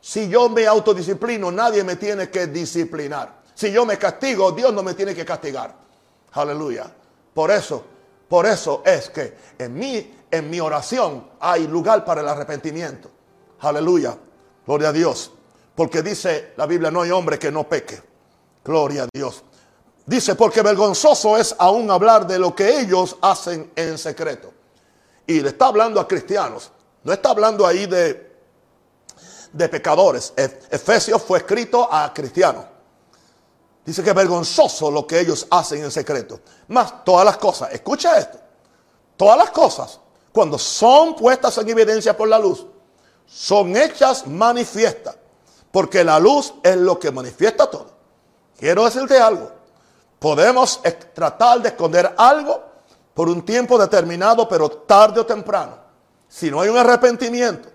Si 0.00 0.28
yo 0.28 0.48
me 0.48 0.66
autodisciplino, 0.66 1.50
nadie 1.50 1.84
me 1.84 1.96
tiene 1.96 2.30
que 2.30 2.46
disciplinar. 2.46 3.42
Si 3.54 3.70
yo 3.70 3.84
me 3.84 3.98
castigo, 3.98 4.52
Dios 4.52 4.72
no 4.72 4.82
me 4.82 4.94
tiene 4.94 5.14
que 5.14 5.24
castigar. 5.24 5.74
Aleluya. 6.38 6.88
Por 7.34 7.50
eso, 7.50 7.84
por 8.28 8.46
eso 8.46 8.82
es 8.84 9.10
que 9.10 9.36
en 9.58 9.74
mí, 9.74 10.14
en 10.30 10.48
mi 10.48 10.60
oración, 10.60 11.30
hay 11.40 11.66
lugar 11.66 12.04
para 12.04 12.20
el 12.20 12.28
arrepentimiento. 12.28 13.10
Aleluya. 13.60 14.16
Gloria 14.64 14.90
a 14.90 14.92
Dios. 14.92 15.32
Porque 15.74 16.00
dice 16.00 16.52
la 16.56 16.66
Biblia, 16.66 16.92
no 16.92 17.02
hay 17.02 17.10
hombre 17.10 17.40
que 17.40 17.50
no 17.50 17.68
peque. 17.68 18.00
Gloria 18.64 19.02
a 19.02 19.08
Dios. 19.12 19.42
Dice, 20.06 20.36
porque 20.36 20.62
vergonzoso 20.62 21.36
es 21.36 21.56
aún 21.58 21.90
hablar 21.90 22.24
de 22.24 22.38
lo 22.38 22.54
que 22.54 22.80
ellos 22.80 23.16
hacen 23.20 23.72
en 23.74 23.98
secreto. 23.98 24.52
Y 25.26 25.40
le 25.40 25.48
está 25.48 25.66
hablando 25.66 26.00
a 26.00 26.06
cristianos. 26.06 26.70
No 27.02 27.12
está 27.12 27.30
hablando 27.30 27.66
ahí 27.66 27.86
de, 27.86 28.32
de 29.52 29.68
pecadores. 29.68 30.32
Efesios 30.36 31.20
fue 31.20 31.38
escrito 31.38 31.92
a 31.92 32.14
cristianos. 32.14 32.64
Dice 33.88 34.02
que 34.02 34.10
es 34.10 34.14
vergonzoso 34.14 34.90
lo 34.90 35.06
que 35.06 35.18
ellos 35.18 35.46
hacen 35.48 35.82
en 35.82 35.90
secreto. 35.90 36.40
Más 36.66 37.02
todas 37.06 37.24
las 37.24 37.38
cosas, 37.38 37.72
escucha 37.72 38.18
esto. 38.18 38.38
Todas 39.16 39.38
las 39.38 39.48
cosas, 39.48 39.98
cuando 40.30 40.58
son 40.58 41.16
puestas 41.16 41.56
en 41.56 41.70
evidencia 41.70 42.14
por 42.14 42.28
la 42.28 42.38
luz, 42.38 42.66
son 43.24 43.74
hechas 43.74 44.26
manifiestas 44.26 45.16
Porque 45.70 46.04
la 46.04 46.18
luz 46.18 46.52
es 46.62 46.76
lo 46.76 46.98
que 46.98 47.10
manifiesta 47.10 47.70
todo. 47.70 47.86
Quiero 48.58 48.84
decirte 48.84 49.18
algo. 49.18 49.50
Podemos 50.18 50.82
tratar 51.14 51.62
de 51.62 51.70
esconder 51.70 52.14
algo 52.18 52.62
por 53.14 53.30
un 53.30 53.42
tiempo 53.42 53.78
determinado, 53.78 54.46
pero 54.46 54.68
tarde 54.68 55.20
o 55.20 55.24
temprano, 55.24 55.78
si 56.28 56.50
no 56.50 56.60
hay 56.60 56.68
un 56.68 56.76
arrepentimiento, 56.76 57.70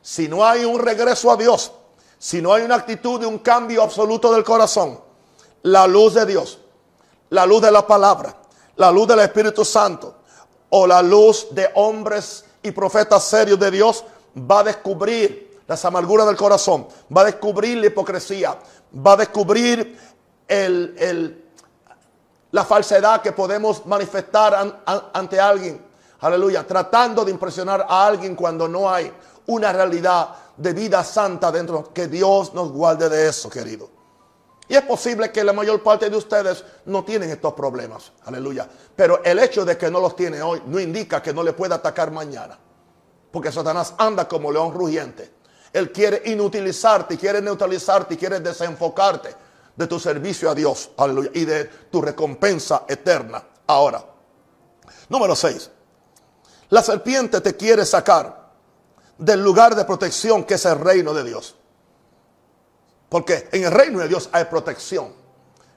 si 0.00 0.26
no 0.26 0.42
hay 0.42 0.64
un 0.64 0.78
regreso 0.78 1.30
a 1.30 1.36
Dios, 1.36 1.70
si 2.18 2.40
no 2.40 2.54
hay 2.54 2.62
una 2.62 2.76
actitud 2.76 3.20
de 3.20 3.26
un 3.26 3.40
cambio 3.40 3.82
absoluto 3.82 4.32
del 4.32 4.42
corazón, 4.42 5.09
la 5.62 5.86
luz 5.86 6.14
de 6.14 6.26
Dios, 6.26 6.58
la 7.30 7.46
luz 7.46 7.62
de 7.62 7.70
la 7.70 7.86
palabra, 7.86 8.34
la 8.76 8.90
luz 8.90 9.08
del 9.08 9.20
Espíritu 9.20 9.64
Santo 9.64 10.16
o 10.70 10.86
la 10.86 11.02
luz 11.02 11.48
de 11.50 11.70
hombres 11.74 12.44
y 12.62 12.70
profetas 12.70 13.24
serios 13.24 13.58
de 13.58 13.70
Dios 13.70 14.04
va 14.36 14.60
a 14.60 14.64
descubrir 14.64 15.60
las 15.66 15.84
amarguras 15.84 16.26
del 16.26 16.36
corazón, 16.36 16.88
va 17.14 17.22
a 17.22 17.26
descubrir 17.26 17.78
la 17.78 17.86
hipocresía, 17.86 18.58
va 18.94 19.12
a 19.12 19.16
descubrir 19.18 19.98
el, 20.48 21.44
la 22.50 22.64
falsedad 22.64 23.22
que 23.22 23.32
podemos 23.32 23.86
manifestar 23.86 24.82
ante 25.12 25.38
alguien. 25.38 25.84
Aleluya, 26.20 26.66
tratando 26.66 27.24
de 27.24 27.30
impresionar 27.30 27.86
a 27.88 28.06
alguien 28.06 28.34
cuando 28.34 28.68
no 28.68 28.90
hay 28.90 29.12
una 29.46 29.72
realidad 29.72 30.28
de 30.56 30.72
vida 30.72 31.02
santa 31.02 31.50
dentro. 31.50 31.92
Que 31.94 32.08
Dios 32.08 32.52
nos 32.52 32.70
guarde 32.72 33.08
de 33.08 33.28
eso, 33.28 33.48
querido. 33.48 33.99
Y 34.70 34.76
es 34.76 34.82
posible 34.82 35.32
que 35.32 35.42
la 35.42 35.52
mayor 35.52 35.82
parte 35.82 36.08
de 36.08 36.16
ustedes 36.16 36.64
no 36.84 37.04
tienen 37.04 37.28
estos 37.28 37.54
problemas. 37.54 38.12
Aleluya. 38.26 38.68
Pero 38.94 39.20
el 39.24 39.40
hecho 39.40 39.64
de 39.64 39.76
que 39.76 39.90
no 39.90 39.98
los 39.98 40.14
tiene 40.14 40.40
hoy 40.40 40.62
no 40.64 40.78
indica 40.78 41.20
que 41.20 41.34
no 41.34 41.42
le 41.42 41.54
pueda 41.54 41.74
atacar 41.74 42.12
mañana. 42.12 42.56
Porque 43.32 43.50
Satanás 43.50 43.94
anda 43.98 44.28
como 44.28 44.52
león 44.52 44.72
rugiente. 44.72 45.28
Él 45.72 45.90
quiere 45.90 46.22
inutilizarte, 46.26 47.18
quiere 47.18 47.42
neutralizarte, 47.42 48.16
quiere 48.16 48.38
desenfocarte 48.38 49.34
de 49.74 49.86
tu 49.88 49.98
servicio 49.98 50.48
a 50.48 50.54
Dios. 50.54 50.92
Aleluya. 50.98 51.30
Y 51.34 51.44
de 51.46 51.64
tu 51.64 52.00
recompensa 52.00 52.84
eterna. 52.86 53.42
Ahora, 53.66 54.04
número 55.08 55.34
6. 55.34 55.68
La 56.68 56.84
serpiente 56.84 57.40
te 57.40 57.56
quiere 57.56 57.84
sacar 57.84 58.52
del 59.18 59.42
lugar 59.42 59.74
de 59.74 59.84
protección 59.84 60.44
que 60.44 60.54
es 60.54 60.64
el 60.64 60.78
reino 60.78 61.12
de 61.12 61.24
Dios. 61.24 61.56
Porque 63.10 63.48
en 63.52 63.64
el 63.64 63.70
reino 63.70 63.98
de 63.98 64.08
Dios 64.08 64.30
hay 64.32 64.46
protección. 64.46 65.12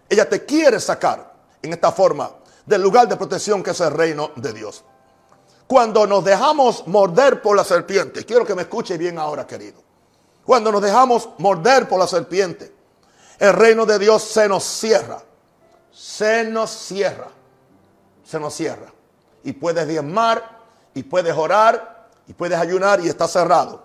Ella 0.08 0.30
te 0.30 0.46
quiere 0.46 0.80
sacar 0.80 1.34
en 1.62 1.74
esta 1.74 1.92
forma 1.92 2.32
del 2.66 2.82
lugar 2.82 3.10
de 3.10 3.18
protección 3.18 3.62
que 3.62 3.72
es 3.72 3.80
el 3.82 3.92
reino 3.92 4.32
de 4.38 4.54
Dios. 4.54 4.86
Cuando 5.68 6.06
nos 6.06 6.24
dejamos 6.24 6.88
morder 6.88 7.42
por 7.42 7.58
la 7.58 7.64
serpiente, 7.64 8.24
quiero 8.24 8.46
que 8.46 8.54
me 8.54 8.62
escuche 8.62 8.98
bien 8.98 9.18
ahora, 9.18 9.48
querido. 9.48 9.82
Cuando 10.46 10.72
nos 10.72 10.82
dejamos 10.82 11.30
morder 11.40 11.88
por 11.88 12.00
la 12.00 12.06
serpiente, 12.08 12.74
el 13.40 13.54
reino 13.54 13.86
de 13.86 13.98
Dios 13.98 14.24
se 14.24 14.48
nos 14.48 14.64
cierra. 14.64 15.24
Se 15.92 16.44
nos 16.44 16.70
cierra. 16.70 17.30
Se 18.24 18.40
nos 18.40 18.54
cierra. 18.54 18.94
Y 19.44 19.54
puedes 19.54 19.88
diezmar, 19.88 20.60
y 20.94 21.02
puedes 21.02 21.36
orar, 21.36 22.10
y 22.28 22.34
puedes 22.34 22.60
ayunar, 22.60 23.00
y 23.00 23.08
está 23.08 23.28
cerrado. 23.28 23.84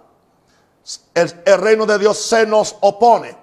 El, 1.14 1.42
el, 1.44 1.60
reino 1.60 1.86
de 1.86 1.98
Dios 1.98 2.18
se 2.18 2.44
nos 2.46 2.76
opone. 2.80 3.36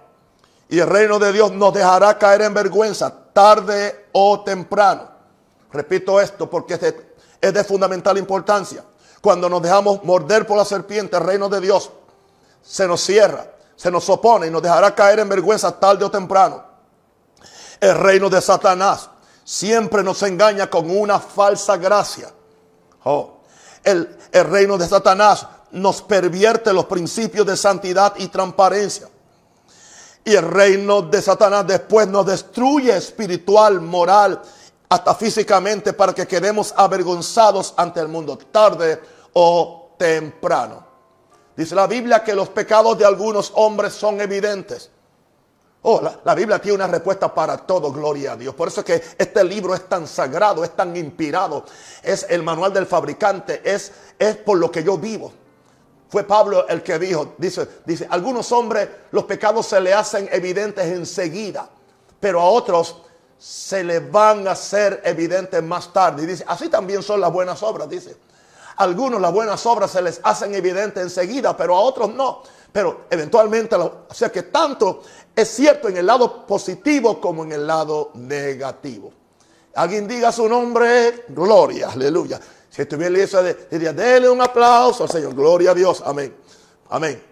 Y 0.70 0.80
el 0.80 0.88
reino 0.88 1.20
de 1.20 1.32
Dios 1.32 1.52
nos 1.52 1.74
dejará 1.74 2.18
caer 2.18 2.42
en 2.42 2.54
vergüenza, 2.54 3.14
tarde 3.34 4.08
o 4.12 4.44
temprano. 4.44 5.10
Repito 5.72 6.20
esto 6.20 6.50
porque 6.50 6.74
es 7.42 7.54
de, 7.54 7.64
fundamental 7.64 8.18
importancia. 8.18 8.84
Cuando 9.22 9.50
nos 9.50 9.62
dejamos 9.62 10.04
morder 10.04 10.48
por 10.48 10.58
la 10.58 10.66
serpiente, 10.66 11.18
el 11.18 11.24
reino 11.24 11.50
de 11.50 11.62
Dios 11.62 11.92
se 12.62 12.88
nos 12.88 13.02
cierra 13.02 13.56
se 13.76 13.92
nos 13.92 14.10
opone 14.10 14.48
y 14.48 14.52
nos 14.52 14.62
dejará 14.62 14.96
caer 14.96 15.20
en 15.20 15.30
vergüenza 15.30 15.78
tarde 15.78 16.06
o 16.06 16.12
temprano. 16.12 16.64
El 17.80 17.96
reino 17.96 18.30
de 18.30 18.42
Satanás 18.42 19.10
siempre 19.44 20.02
nos 20.02 20.24
engaña 20.24 20.70
con 20.70 20.90
una 20.90 21.20
falsa 21.20 21.78
gracia. 21.78 22.32
Oh, 23.04 23.40
el 23.84 24.18
reino 24.32 24.78
de 24.78 24.88
Satanás 24.88 25.46
nos 25.72 26.02
pervierte 26.02 26.74
los 26.74 26.86
principios 26.86 27.46
de 27.46 27.58
santidad 27.58 28.14
y 28.18 28.28
transparencia. 28.30 29.10
Y 30.28 30.36
el 30.36 30.50
reino 30.50 31.04
de 31.04 31.22
Satanás 31.22 31.68
después 31.68 32.08
nos 32.08 32.26
destruye 32.26 32.98
espiritual, 32.98 33.80
moral, 33.80 34.42
hasta 34.90 35.14
físicamente 35.14 35.94
para 35.94 36.14
que 36.14 36.28
quedemos 36.28 36.74
avergonzados 36.76 37.76
ante 37.78 38.00
el 38.00 38.08
mundo 38.08 38.38
tarde 38.52 39.00
o 39.34 39.92
temprano. 39.98 40.84
Dice 41.56 41.76
la 41.76 41.86
Biblia 41.86 42.24
que 42.24 42.34
los 42.34 42.50
pecados 42.50 42.98
de 42.98 43.06
algunos 43.06 43.52
hombres 43.56 43.94
son 43.94 44.20
evidentes. 44.20 44.90
Oh, 45.88 46.02
la, 46.02 46.34
Biblia 46.34 46.58
tiene 46.58 46.78
una 46.78 46.88
respuesta 46.88 47.32
para 47.32 47.58
todo, 47.58 47.92
gloria 47.92 48.32
a 48.32 48.36
Dios. 48.36 48.56
Por 48.56 48.70
eso 48.70 48.80
es 48.80 48.86
que 48.88 49.04
este 49.20 49.44
libro 49.44 49.76
es 49.76 49.88
tan 49.88 50.08
sagrado, 50.08 50.64
es 50.64 50.76
tan 50.76 50.98
inspirado. 50.98 51.64
Es 52.02 52.26
el 52.28 52.42
manual 52.42 52.74
del 52.74 52.88
fabricante, 52.88 53.62
es, 53.64 53.92
es 54.18 54.36
por 54.38 54.58
lo 54.58 54.72
que 54.72 54.84
yo 54.84 54.98
vivo. 54.98 55.32
Fue 56.10 56.24
Pablo 56.24 56.68
el 56.68 56.84
que 56.84 57.00
dijo, 57.00 57.34
dice, 57.38 57.68
dice, 57.86 58.08
algunos 58.10 58.52
hombres 58.52 58.88
los 59.12 59.24
pecados 59.26 59.66
se 59.66 59.82
le 59.82 59.94
hacen 59.94 60.30
evidentes 60.32 60.86
enseguida, 60.86 61.70
pero 62.20 62.40
a 62.42 62.50
otros 62.50 63.02
se 63.38 63.84
les 63.84 64.12
van 64.12 64.48
a 64.48 64.52
hacer 64.52 65.02
evidentes 65.04 65.62
más 65.64 65.92
tarde. 65.92 66.24
Y 66.24 66.26
dice, 66.26 66.46
así 66.48 66.70
también 66.70 67.04
son 67.04 67.20
las 67.20 67.32
buenas 67.32 67.62
obras, 67.64 67.90
dice 67.90 68.16
algunos 68.78 69.22
las 69.22 69.32
buenas 69.32 69.66
obras 69.66 69.92
se 69.92 70.02
les 70.02 70.20
hacen 70.24 70.54
evidentes 70.54 71.02
enseguida, 71.02 71.56
pero 71.56 71.76
a 71.76 71.80
otros 71.80 72.14
no. 72.14 72.42
Pero 72.72 73.06
eventualmente, 73.10 73.76
o 73.76 74.06
sea 74.12 74.30
que 74.32 74.44
tanto 74.44 75.02
es 75.36 75.48
cierto 75.50 75.88
en 75.88 75.98
el 75.98 76.06
lado 76.06 76.46
positivo 76.46 77.22
como 77.22 77.44
en 77.44 77.54
el 77.54 77.66
lado 77.66 78.12
negativo. 78.16 79.14
Alguien 79.76 80.08
diga 80.08 80.32
su 80.32 80.48
nombre, 80.48 81.26
gloria, 81.30 81.90
aleluya. 81.92 82.40
Si 82.76 82.82
estuviera 82.82 83.08
en 83.08 83.14
la 83.14 83.20
iglesia, 83.20 83.68
diría, 83.72 83.94
déle 83.94 84.28
un 84.28 84.42
aplauso 84.42 85.04
al 85.04 85.10
Señor, 85.10 85.34
gloria 85.34 85.72
a 85.72 85.74
Dios, 85.74 86.04
amén, 86.06 86.36
amén. 86.90 87.24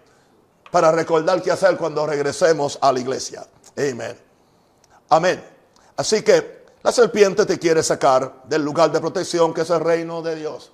Para 0.70 0.90
recordar 0.90 1.42
qué 1.42 1.50
hacer 1.50 1.76
cuando 1.76 2.06
regresemos 2.06 2.78
a 2.80 2.90
la 2.90 3.00
iglesia, 3.00 3.46
amén, 3.76 4.18
amén. 5.10 5.44
Así 5.98 6.22
que 6.22 6.64
la 6.82 6.90
serpiente 6.90 7.44
te 7.44 7.58
quiere 7.58 7.82
sacar 7.82 8.44
del 8.44 8.64
lugar 8.64 8.90
de 8.90 9.00
protección 9.00 9.52
que 9.52 9.60
es 9.60 9.68
el 9.68 9.80
reino 9.80 10.22
de 10.22 10.34
Dios. 10.36 10.72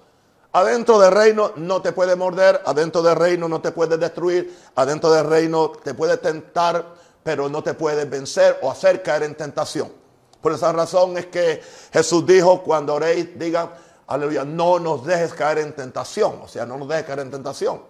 Adentro 0.53 1.01
del 1.01 1.11
reino 1.11 1.51
no 1.57 1.83
te 1.83 1.91
puede 1.91 2.14
morder, 2.14 2.62
adentro 2.64 3.03
del 3.03 3.16
reino 3.16 3.49
no 3.49 3.61
te 3.61 3.73
puede 3.73 3.99
destruir, 3.99 4.57
adentro 4.77 5.11
del 5.11 5.27
reino 5.27 5.73
te 5.83 5.95
puede 5.95 6.16
tentar, 6.18 6.95
pero 7.25 7.49
no 7.49 7.61
te 7.64 7.75
puede 7.75 8.05
vencer 8.05 8.61
o 8.62 8.71
hacer 8.71 9.03
caer 9.03 9.25
en 9.25 9.35
tentación. 9.35 9.93
Por 10.41 10.53
esa 10.53 10.73
razón 10.73 11.18
es 11.18 11.27
que 11.27 11.61
Jesús 11.93 12.25
dijo, 12.25 12.62
cuando 12.62 12.95
oréis, 12.95 13.37
digan, 13.37 13.71
aleluya, 14.11 14.45
no 14.45 14.79
nos 14.79 15.07
dejes 15.07 15.33
caer 15.33 15.59
en 15.59 15.73
tentación, 15.73 16.41
o 16.43 16.49
sea, 16.49 16.67
no 16.67 16.77
nos 16.77 16.89
dejes 16.89 17.05
caer 17.05 17.21
en 17.21 17.31
tentación. 17.31 17.81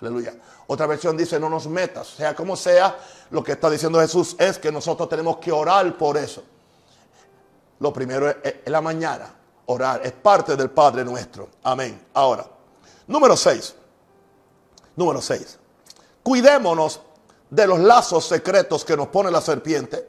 Aleluya. 0.00 0.34
Otra 0.66 0.86
versión 0.86 1.16
dice, 1.16 1.38
no 1.38 1.50
nos 1.50 1.66
metas. 1.66 2.06
Sea 2.08 2.34
como 2.34 2.56
sea, 2.56 2.98
lo 3.30 3.42
que 3.42 3.52
está 3.52 3.68
diciendo 3.68 4.00
Jesús 4.00 4.36
es 4.38 4.58
que 4.58 4.70
nosotros 4.70 5.08
tenemos 5.08 5.38
que 5.38 5.52
orar 5.52 5.96
por 5.98 6.16
eso. 6.16 6.42
Lo 7.80 7.92
primero 7.92 8.28
es, 8.28 8.54
la 8.66 8.80
mañana 8.80 9.34
orar. 9.66 10.00
Es 10.04 10.12
parte 10.12 10.56
del 10.56 10.70
Padre 10.70 11.04
nuestro. 11.04 11.48
Amén. 11.62 12.06
Ahora, 12.14 12.46
número 13.06 13.36
6. 13.36 13.74
Número 14.96 15.20
6. 15.20 15.58
Cuidémonos 16.22 17.00
de 17.48 17.66
los 17.66 17.78
lazos 17.80 18.26
secretos 18.26 18.84
que 18.84 18.96
nos 18.96 19.08
pone 19.08 19.30
la 19.30 19.40
serpiente, 19.40 20.08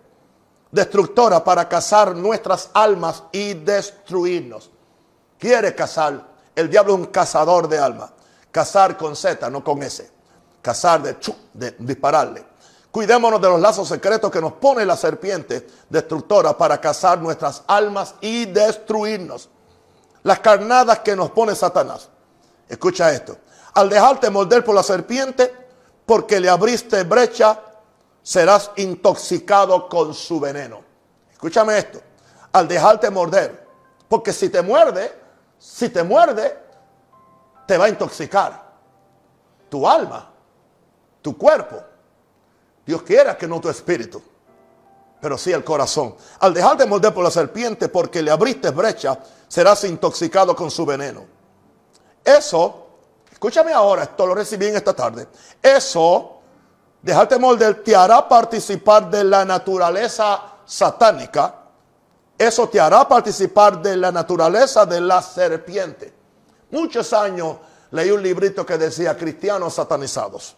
destructora 0.69 1.43
para 1.43 1.67
cazar 1.67 2.15
nuestras 2.15 2.69
almas 2.73 3.23
y 3.31 3.53
destruirnos. 3.55 4.69
Quiere 5.41 5.73
cazar. 5.73 6.23
El 6.55 6.69
diablo 6.69 6.93
es 6.93 6.99
un 6.99 7.05
cazador 7.07 7.67
de 7.67 7.79
almas. 7.79 8.11
Cazar 8.51 8.95
con 8.95 9.15
Z, 9.15 9.49
no 9.49 9.63
con 9.63 9.81
S. 9.81 10.07
Cazar 10.61 11.01
de, 11.01 11.17
de 11.53 11.75
dispararle. 11.79 12.45
Cuidémonos 12.91 13.41
de 13.41 13.49
los 13.49 13.59
lazos 13.59 13.87
secretos 13.87 14.29
que 14.29 14.39
nos 14.39 14.53
pone 14.53 14.85
la 14.85 14.95
serpiente 14.95 15.65
destructora 15.89 16.55
para 16.55 16.79
cazar 16.79 17.19
nuestras 17.19 17.63
almas 17.65 18.13
y 18.21 18.45
destruirnos. 18.45 19.49
Las 20.21 20.41
carnadas 20.41 20.99
que 20.99 21.15
nos 21.15 21.31
pone 21.31 21.55
Satanás. 21.55 22.09
Escucha 22.69 23.11
esto. 23.11 23.35
Al 23.73 23.89
dejarte 23.89 24.29
morder 24.29 24.63
por 24.63 24.75
la 24.75 24.83
serpiente, 24.83 25.51
porque 26.05 26.39
le 26.39 26.49
abriste 26.49 27.01
brecha, 27.03 27.59
serás 28.21 28.69
intoxicado 28.75 29.89
con 29.89 30.13
su 30.13 30.39
veneno. 30.39 30.83
Escúchame 31.31 31.79
esto. 31.79 31.99
Al 32.51 32.67
dejarte 32.67 33.09
morder, 33.09 33.65
porque 34.07 34.33
si 34.33 34.49
te 34.49 34.61
muerde, 34.61 35.20
si 35.61 35.89
te 35.89 36.01
muerde, 36.01 36.57
te 37.67 37.77
va 37.77 37.85
a 37.85 37.89
intoxicar 37.89 38.63
tu 39.69 39.87
alma, 39.87 40.27
tu 41.21 41.37
cuerpo. 41.37 41.79
Dios 42.83 43.03
quiera 43.03 43.37
que 43.37 43.47
no 43.47 43.61
tu 43.61 43.69
espíritu, 43.69 44.19
pero 45.21 45.37
sí 45.37 45.51
el 45.51 45.63
corazón. 45.63 46.15
Al 46.39 46.51
dejarte 46.51 46.87
morder 46.87 47.13
por 47.13 47.23
la 47.23 47.29
serpiente 47.29 47.89
porque 47.89 48.23
le 48.23 48.31
abriste 48.31 48.71
brecha, 48.71 49.19
serás 49.47 49.83
intoxicado 49.83 50.55
con 50.55 50.71
su 50.71 50.83
veneno. 50.83 51.25
Eso, 52.25 52.87
escúchame 53.31 53.71
ahora, 53.71 54.01
esto 54.01 54.25
lo 54.25 54.33
recibí 54.33 54.65
en 54.65 54.77
esta 54.77 54.95
tarde. 54.95 55.27
Eso 55.61 56.39
dejarte 57.03 57.37
morder 57.37 57.83
te 57.83 57.95
hará 57.95 58.27
participar 58.27 59.11
de 59.11 59.23
la 59.25 59.45
naturaleza 59.45 60.41
satánica. 60.65 61.60
Eso 62.41 62.67
te 62.69 62.79
hará 62.79 63.07
participar 63.07 63.79
de 63.83 63.95
la 63.95 64.11
naturaleza 64.11 64.83
de 64.87 64.99
la 64.99 65.21
serpiente. 65.21 66.11
Muchos 66.71 67.13
años 67.13 67.57
leí 67.91 68.09
un 68.09 68.23
librito 68.23 68.65
que 68.65 68.79
decía 68.79 69.15
cristianos 69.15 69.75
satanizados. 69.75 70.55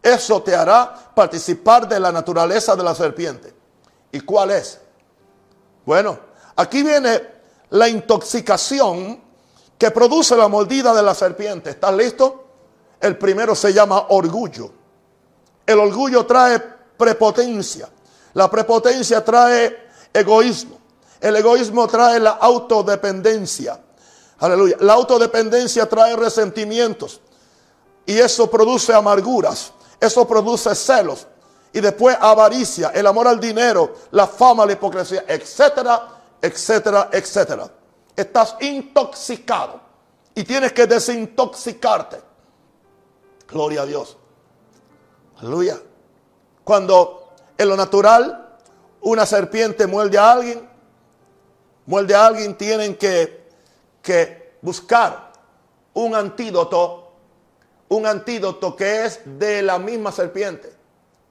Eso 0.00 0.40
te 0.40 0.54
hará 0.54 1.10
participar 1.12 1.88
de 1.88 1.98
la 1.98 2.12
naturaleza 2.12 2.76
de 2.76 2.84
la 2.84 2.94
serpiente. 2.94 3.52
¿Y 4.12 4.20
cuál 4.20 4.52
es? 4.52 4.78
Bueno, 5.84 6.16
aquí 6.54 6.84
viene 6.84 7.20
la 7.70 7.88
intoxicación 7.88 9.20
que 9.76 9.90
produce 9.90 10.36
la 10.36 10.46
mordida 10.46 10.94
de 10.94 11.02
la 11.02 11.16
serpiente. 11.16 11.70
¿Estás 11.70 11.92
listo? 11.92 12.44
El 13.00 13.18
primero 13.18 13.56
se 13.56 13.72
llama 13.72 14.06
orgullo. 14.10 14.70
El 15.66 15.80
orgullo 15.80 16.24
trae 16.24 16.60
prepotencia. 16.96 17.88
La 18.34 18.48
prepotencia 18.48 19.24
trae 19.24 19.88
egoísmo. 20.14 20.79
El 21.20 21.36
egoísmo 21.36 21.86
trae 21.86 22.18
la 22.18 22.30
autodependencia. 22.30 23.78
Aleluya. 24.38 24.76
La 24.80 24.94
autodependencia 24.94 25.88
trae 25.88 26.16
resentimientos. 26.16 27.20
Y 28.06 28.18
eso 28.18 28.50
produce 28.50 28.94
amarguras. 28.94 29.72
Eso 30.00 30.26
produce 30.26 30.74
celos. 30.74 31.26
Y 31.72 31.80
después 31.80 32.16
avaricia, 32.20 32.88
el 32.88 33.06
amor 33.06 33.28
al 33.28 33.38
dinero, 33.38 33.94
la 34.10 34.26
fama, 34.26 34.66
la 34.66 34.72
hipocresía, 34.72 35.24
etcétera, 35.28 36.08
etcétera, 36.40 37.10
etcétera. 37.12 37.70
Estás 38.16 38.56
intoxicado. 38.60 39.80
Y 40.34 40.42
tienes 40.42 40.72
que 40.72 40.86
desintoxicarte. 40.86 42.20
Gloria 43.46 43.82
a 43.82 43.86
Dios. 43.86 44.16
Aleluya. 45.38 45.78
Cuando 46.64 47.34
en 47.56 47.68
lo 47.68 47.76
natural 47.76 48.56
una 49.02 49.26
serpiente 49.26 49.86
muerde 49.86 50.18
a 50.18 50.32
alguien, 50.32 50.69
muerde 51.90 52.14
a 52.14 52.26
alguien, 52.26 52.56
tienen 52.56 52.94
que, 52.94 53.48
que 54.00 54.54
buscar 54.62 55.32
un 55.94 56.14
antídoto, 56.14 57.14
un 57.88 58.06
antídoto 58.06 58.76
que 58.76 59.04
es 59.04 59.20
de 59.24 59.60
la 59.60 59.76
misma 59.76 60.12
serpiente, 60.12 60.72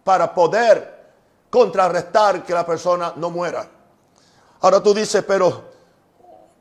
para 0.03 0.34
poder 0.34 0.99
contrarrestar 1.49 2.43
que 2.43 2.53
la 2.53 2.66
persona 2.66 3.14
no 3.16 3.30
muera. 3.30 3.70
Ahora 4.60 4.84
tú 4.84 4.93
dices, 4.93 5.24
pero, 5.26 5.64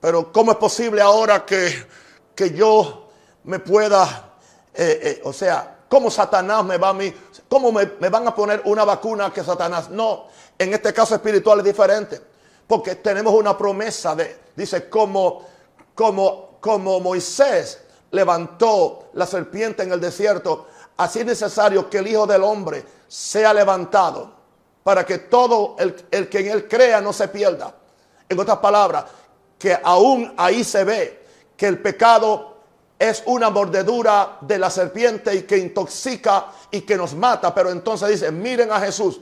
pero 0.01 0.32
¿cómo 0.32 0.53
es 0.53 0.59
posible 0.59 1.03
ahora 1.03 1.44
que, 1.44 1.84
que 2.36 2.53
yo 2.53 3.09
me 3.42 3.59
pueda, 3.59 4.36
eh, 4.74 5.01
eh, 5.03 5.20
o 5.24 5.32
sea, 5.32 5.78
¿Cómo 5.88 6.11
Satanás 6.11 6.64
me 6.64 6.76
va 6.76 6.90
a 6.90 6.92
mí? 6.92 7.12
¿Cómo 7.49 7.72
me, 7.72 7.86
van 7.86 8.28
a 8.28 8.34
poner 8.34 8.61
una 8.66 8.84
vacuna 8.84 9.32
que 9.32 9.42
Satanás? 9.42 9.88
No, 9.88 10.26
en 10.59 10.74
este 10.74 10.92
caso 10.92 11.14
espiritual 11.14 11.61
es 11.61 11.64
diferente. 11.64 12.20
Porque 12.68 12.96
tenemos 12.96 13.34
una 13.34 13.56
promesa 13.58 14.14
de, 14.14 14.38
dice, 14.54 14.88
como, 14.88 15.42
como, 15.94 16.58
como 16.60 17.00
Moisés 17.00 17.80
levantó 18.10 19.08
la 19.14 19.26
serpiente 19.26 19.82
en 19.82 19.92
el 19.92 20.00
desierto, 20.00 20.66
así 20.98 21.20
es 21.20 21.26
necesario 21.26 21.90
que 21.90 21.98
el 21.98 22.06
Hijo 22.06 22.26
del 22.26 22.44
Hombre 22.44 22.84
sea 23.08 23.52
levantado 23.54 24.32
para 24.84 25.04
que 25.04 25.18
todo 25.18 25.76
el, 25.78 25.96
el 26.10 26.28
que 26.28 26.40
en 26.40 26.48
él 26.48 26.68
crea 26.68 27.00
no 27.00 27.12
se 27.12 27.28
pierda. 27.28 27.74
En 28.28 28.38
otras 28.38 28.58
palabras, 28.58 29.06
que 29.58 29.76
aún 29.82 30.32
ahí 30.36 30.62
se 30.62 30.84
ve 30.84 31.26
que 31.56 31.66
el 31.66 31.80
pecado 31.80 32.58
es 32.98 33.22
una 33.26 33.50
mordedura 33.50 34.38
de 34.40 34.58
la 34.58 34.70
serpiente 34.70 35.34
y 35.34 35.42
que 35.42 35.56
intoxica 35.56 36.46
y 36.70 36.82
que 36.82 36.96
nos 36.96 37.14
mata. 37.14 37.54
Pero 37.54 37.70
entonces 37.70 38.08
dice, 38.08 38.30
miren 38.30 38.70
a 38.70 38.80
Jesús. 38.80 39.20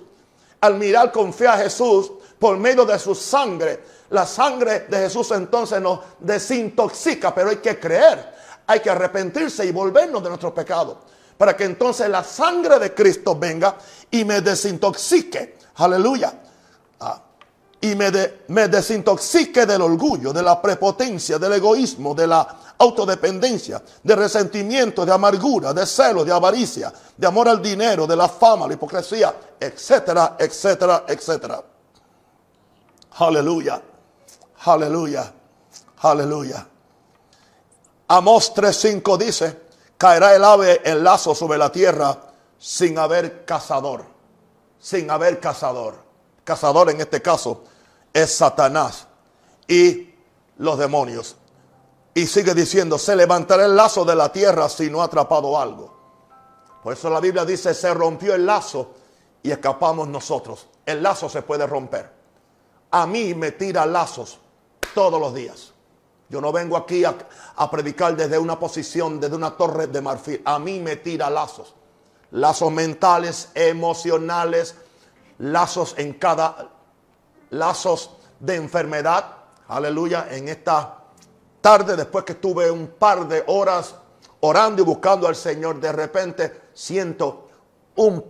Al 0.60 0.74
mirar 0.74 1.12
con 1.12 1.32
fe 1.32 1.46
a 1.46 1.58
Jesús, 1.58 2.10
por 2.38 2.58
medio 2.58 2.84
de 2.84 2.98
su 2.98 3.14
sangre, 3.14 3.80
la 4.10 4.26
sangre 4.26 4.86
de 4.88 4.98
Jesús 4.98 5.30
entonces 5.32 5.80
nos 5.80 6.00
desintoxica, 6.20 7.34
pero 7.34 7.50
hay 7.50 7.56
que 7.56 7.78
creer, 7.78 8.34
hay 8.66 8.80
que 8.80 8.90
arrepentirse 8.90 9.64
y 9.64 9.72
volvernos 9.72 10.22
de 10.22 10.28
nuestros 10.28 10.52
pecados. 10.52 10.98
Para 11.36 11.56
que 11.56 11.64
entonces 11.64 12.08
la 12.08 12.24
sangre 12.24 12.78
de 12.78 12.94
Cristo 12.94 13.36
venga 13.36 13.76
y 14.10 14.24
me 14.24 14.40
desintoxique. 14.40 15.58
Aleluya. 15.76 16.32
Ah, 17.00 17.22
y 17.80 17.94
me, 17.94 18.10
me 18.48 18.68
desintoxique 18.68 19.66
del 19.66 19.82
orgullo, 19.82 20.32
de 20.32 20.42
la 20.42 20.60
prepotencia, 20.62 21.38
del 21.38 21.52
egoísmo, 21.52 22.14
de 22.14 22.26
la 22.26 22.56
autodependencia, 22.78 23.82
de 24.02 24.16
resentimiento, 24.16 25.04
de 25.04 25.12
amargura, 25.12 25.74
de 25.74 25.84
celo, 25.84 26.24
de 26.24 26.32
avaricia, 26.32 26.92
de 27.16 27.26
amor 27.26 27.48
al 27.48 27.60
dinero, 27.60 28.06
de 28.06 28.16
la 28.16 28.28
fama, 28.28 28.66
la 28.66 28.74
hipocresía, 28.74 29.34
etcétera, 29.60 30.36
etcétera, 30.38 31.04
etcétera. 31.06 31.62
Aleluya, 33.18 33.80
aleluya, 34.66 35.32
aleluya. 36.02 36.66
Amos 38.08 38.54
3.5 38.54 39.16
dice, 39.16 39.62
caerá 39.96 40.34
el 40.34 40.44
ave 40.44 40.82
en 40.84 41.02
lazo 41.02 41.34
sobre 41.34 41.56
la 41.56 41.72
tierra 41.72 42.14
sin 42.58 42.98
haber 42.98 43.46
cazador, 43.46 44.04
sin 44.78 45.10
haber 45.10 45.40
cazador. 45.40 45.94
Cazador 46.44 46.90
en 46.90 47.00
este 47.00 47.22
caso 47.22 47.64
es 48.12 48.34
Satanás 48.34 49.06
y 49.66 50.14
los 50.58 50.78
demonios. 50.78 51.36
Y 52.12 52.26
sigue 52.26 52.54
diciendo, 52.54 52.98
se 52.98 53.16
levantará 53.16 53.64
el 53.64 53.74
lazo 53.74 54.04
de 54.04 54.14
la 54.14 54.30
tierra 54.30 54.68
si 54.68 54.90
no 54.90 55.00
ha 55.00 55.06
atrapado 55.06 55.58
algo. 55.58 55.96
Por 56.82 56.92
eso 56.92 57.08
la 57.08 57.20
Biblia 57.20 57.46
dice, 57.46 57.72
se 57.72 57.94
rompió 57.94 58.34
el 58.34 58.44
lazo 58.44 58.92
y 59.42 59.50
escapamos 59.50 60.06
nosotros. 60.06 60.66
El 60.84 61.02
lazo 61.02 61.30
se 61.30 61.40
puede 61.40 61.66
romper. 61.66 62.15
A 62.90 63.06
mí 63.06 63.34
me 63.34 63.52
tira 63.52 63.84
lazos 63.86 64.38
todos 64.94 65.20
los 65.20 65.34
días. 65.34 65.72
Yo 66.28 66.40
no 66.40 66.50
vengo 66.52 66.76
aquí 66.76 67.04
a, 67.04 67.16
predicar 67.70 68.16
desde 68.16 68.38
una 68.38 68.58
posición, 68.58 69.20
desde 69.20 69.36
una 69.36 69.56
torre 69.56 69.86
de 69.86 70.00
marfil. 70.00 70.42
A 70.44 70.58
mí 70.58 70.80
me 70.80 70.96
tira 70.96 71.30
lazos. 71.30 71.74
Lazos 72.32 72.72
mentales, 72.72 73.50
emocionales, 73.54 74.74
lazos 75.38 75.94
en 75.98 76.14
cada, 76.14 76.68
lazos 77.50 78.10
de 78.40 78.56
enfermedad. 78.56 79.24
Aleluya, 79.68 80.28
en 80.30 80.48
esta 80.48 81.04
tarde, 81.60 81.96
después 81.96 82.24
que 82.24 82.32
estuve 82.32 82.70
un 82.70 82.88
par 82.88 83.28
de 83.28 83.44
horas 83.46 83.94
orando 84.40 84.82
y 84.82 84.84
buscando 84.84 85.28
al 85.28 85.36
Señor, 85.36 85.80
de 85.80 85.92
repente 85.92 86.62
siento 86.74 87.48
un, 87.96 88.24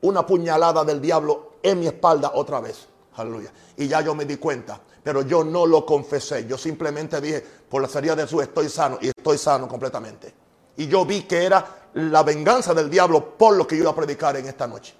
una 0.00 0.24
puñalada 0.24 0.82
del 0.84 1.00
diablo 1.00 1.52
en 1.62 1.80
mi 1.80 1.86
espalda 1.86 2.32
otra 2.34 2.60
vez. 2.60 2.88
Aleluya. 3.16 3.52
Y 3.76 3.86
ya 3.86 4.00
yo 4.00 4.14
me 4.14 4.24
di 4.24 4.36
cuenta, 4.36 4.80
pero 5.02 5.22
yo 5.22 5.44
no 5.44 5.66
lo 5.66 5.86
confesé. 5.86 6.46
Yo 6.46 6.58
simplemente 6.58 7.20
dije, 7.20 7.44
por 7.68 7.82
la 7.82 7.88
salida 7.88 8.16
de 8.16 8.22
Jesús 8.22 8.42
estoy 8.42 8.68
sano 8.68 8.98
y 9.00 9.08
estoy 9.08 9.38
sano 9.38 9.68
completamente. 9.68 10.34
Y 10.76 10.88
yo 10.88 11.04
vi 11.04 11.22
que 11.22 11.44
era 11.44 11.88
la 11.94 12.22
venganza 12.22 12.74
del 12.74 12.90
diablo 12.90 13.36
por 13.36 13.56
lo 13.56 13.66
que 13.66 13.76
yo 13.76 13.82
iba 13.82 13.92
a 13.92 13.94
predicar 13.94 14.36
en 14.36 14.46
esta 14.46 14.66
noche. 14.66 14.94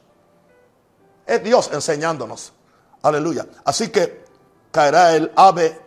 Es 1.26 1.42
Dios 1.42 1.70
enseñándonos. 1.72 2.52
Aleluya. 3.02 3.46
Así 3.64 3.88
que 3.88 4.24
caerá 4.70 5.14
el 5.16 5.32
ave, 5.34 5.80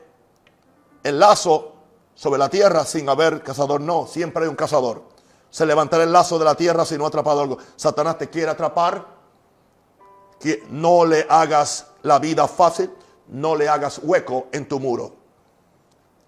el 1.04 1.20
lazo 1.20 1.74
sobre 2.14 2.40
la 2.40 2.50
tierra 2.50 2.84
sin 2.84 3.08
haber 3.08 3.42
cazador. 3.44 3.80
No, 3.80 4.08
siempre 4.08 4.44
hay 4.44 4.50
un 4.50 4.56
cazador. 4.56 5.04
Se 5.50 5.66
levantará 5.66 6.04
el 6.04 6.12
lazo 6.12 6.38
de 6.38 6.46
la 6.46 6.56
tierra 6.56 6.86
si 6.86 6.98
no 6.98 7.06
ha 7.06 7.08
atrapado 7.08 7.42
algo. 7.42 7.58
Satanás 7.76 8.18
te 8.18 8.30
quiere 8.30 8.52
atrapar. 8.52 9.18
Que 10.40 10.64
no 10.70 11.06
le 11.06 11.26
hagas 11.30 11.88
la 12.08 12.20
vida 12.20 12.48
fácil. 12.48 12.92
No 13.28 13.56
le 13.56 13.68
hagas 13.68 14.00
hueco 14.02 14.48
en 14.52 14.68
tu 14.68 14.80
muro. 14.80 15.14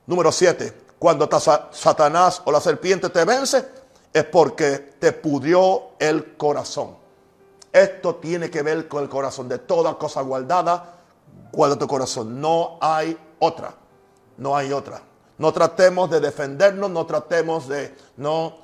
Número 0.05 0.31
7. 0.31 0.89
Cuando 0.99 1.29
Satanás 1.71 2.41
o 2.45 2.51
la 2.51 2.59
serpiente 2.59 3.09
te 3.09 3.23
vence, 3.23 3.65
es 4.11 4.23
porque 4.25 4.77
te 4.99 5.13
pudrió 5.13 5.91
el 5.97 6.35
corazón. 6.35 6.97
Esto 7.71 8.15
tiene 8.15 8.49
que 8.49 8.61
ver 8.61 8.87
con 8.87 9.03
el 9.03 9.09
corazón. 9.09 9.47
De 9.47 9.59
toda 9.59 9.97
cosa 9.97 10.21
guardada, 10.21 10.99
guarda 11.51 11.77
tu 11.77 11.87
corazón. 11.87 12.41
No 12.41 12.77
hay 12.81 13.17
otra. 13.39 13.73
No 14.37 14.57
hay 14.57 14.73
otra. 14.73 15.01
No 15.39 15.53
tratemos 15.53 16.09
de 16.09 16.19
defendernos, 16.19 16.89
no 16.91 17.05
tratemos 17.05 17.69
de, 17.69 17.95
no, 18.17 18.57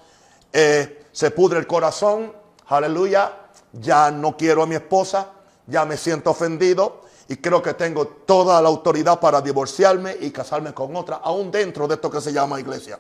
eh, 0.52 1.06
se 1.14 1.32
pudre 1.32 1.58
el 1.60 1.68
corazón, 1.68 2.34
aleluya, 2.68 3.32
ya 3.72 4.12
no 4.12 4.36
quiero 4.36 4.64
a 4.64 4.66
mi 4.66 4.76
esposa, 4.76 5.30
ya 5.68 5.86
me 5.86 5.96
siento 5.96 6.32
ofendido 6.32 7.05
y 7.28 7.38
creo 7.38 7.62
que 7.62 7.74
tengo 7.74 8.08
toda 8.08 8.62
la 8.62 8.70
autoridad 8.70 9.20
para 9.20 9.42
divorciarme 9.42 10.18
y 10.22 10.32
casarme 10.32 10.74
con 10.74 10.96
otra, 10.96 11.18
aún 11.18 11.52
dentro 11.52 11.88
de 11.88 11.96
esto 11.96 12.10
que 12.10 12.22
se 12.22 12.32
llama 12.32 12.60
iglesia. 12.60 13.00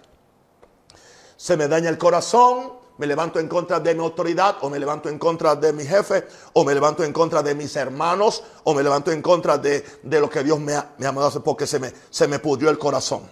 Se 1.38 1.58
me 1.58 1.68
daña 1.68 1.90
el 1.90 1.98
corazón, 1.98 2.74
me 2.98 3.08
levanto 3.08 3.40
en 3.40 3.48
contra 3.48 3.80
de 3.80 3.94
mi 3.94 4.02
autoridad, 4.02 4.58
o 4.62 4.70
me 4.70 4.80
levanto 4.80 5.10
en 5.10 5.20
contra 5.20 5.56
de 5.56 5.74
mi 5.74 5.86
jefe, 5.86 6.26
o 6.54 6.64
me 6.64 6.74
levanto 6.74 7.04
en 7.04 7.12
contra 7.12 7.44
de 7.44 7.54
mis 7.54 7.76
hermanos, 7.76 8.44
o 8.64 8.74
me 8.74 8.82
levanto 8.82 9.12
en 9.12 9.22
contra 9.22 9.58
de, 9.58 9.84
lo 10.04 10.30
que 10.30 10.44
Dios 10.44 10.60
me 10.60 10.74
ha, 10.74 10.94
me 10.98 11.06
ha 11.06 11.12
mandado 11.12 11.44
porque 11.44 11.68
se 11.68 11.80
me, 11.80 11.92
se 12.10 12.28
me 12.28 12.40
pudrió 12.40 12.70
el 12.70 12.80
corazón. 12.80 13.30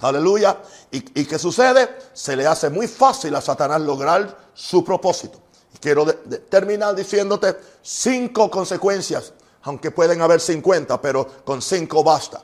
Aleluya. 0.00 0.58
¿Y, 0.90 1.00
qué 1.24 1.38
sucede? 1.38 1.88
Se 2.12 2.36
le 2.36 2.46
hace 2.46 2.70
muy 2.70 2.86
fácil 2.86 3.34
a 3.34 3.40
Satanás 3.40 3.80
lograr 3.80 4.36
su 4.54 4.84
propósito. 4.84 5.40
quiero 5.80 6.06
terminar 6.48 6.94
diciéndote 6.94 7.56
cinco 7.82 8.50
consecuencias, 8.50 9.32
aunque 9.62 9.90
pueden 9.90 10.20
haber 10.22 10.40
50, 10.40 11.00
pero 11.00 11.26
con 11.44 11.62
cinco 11.62 12.02
basta. 12.02 12.42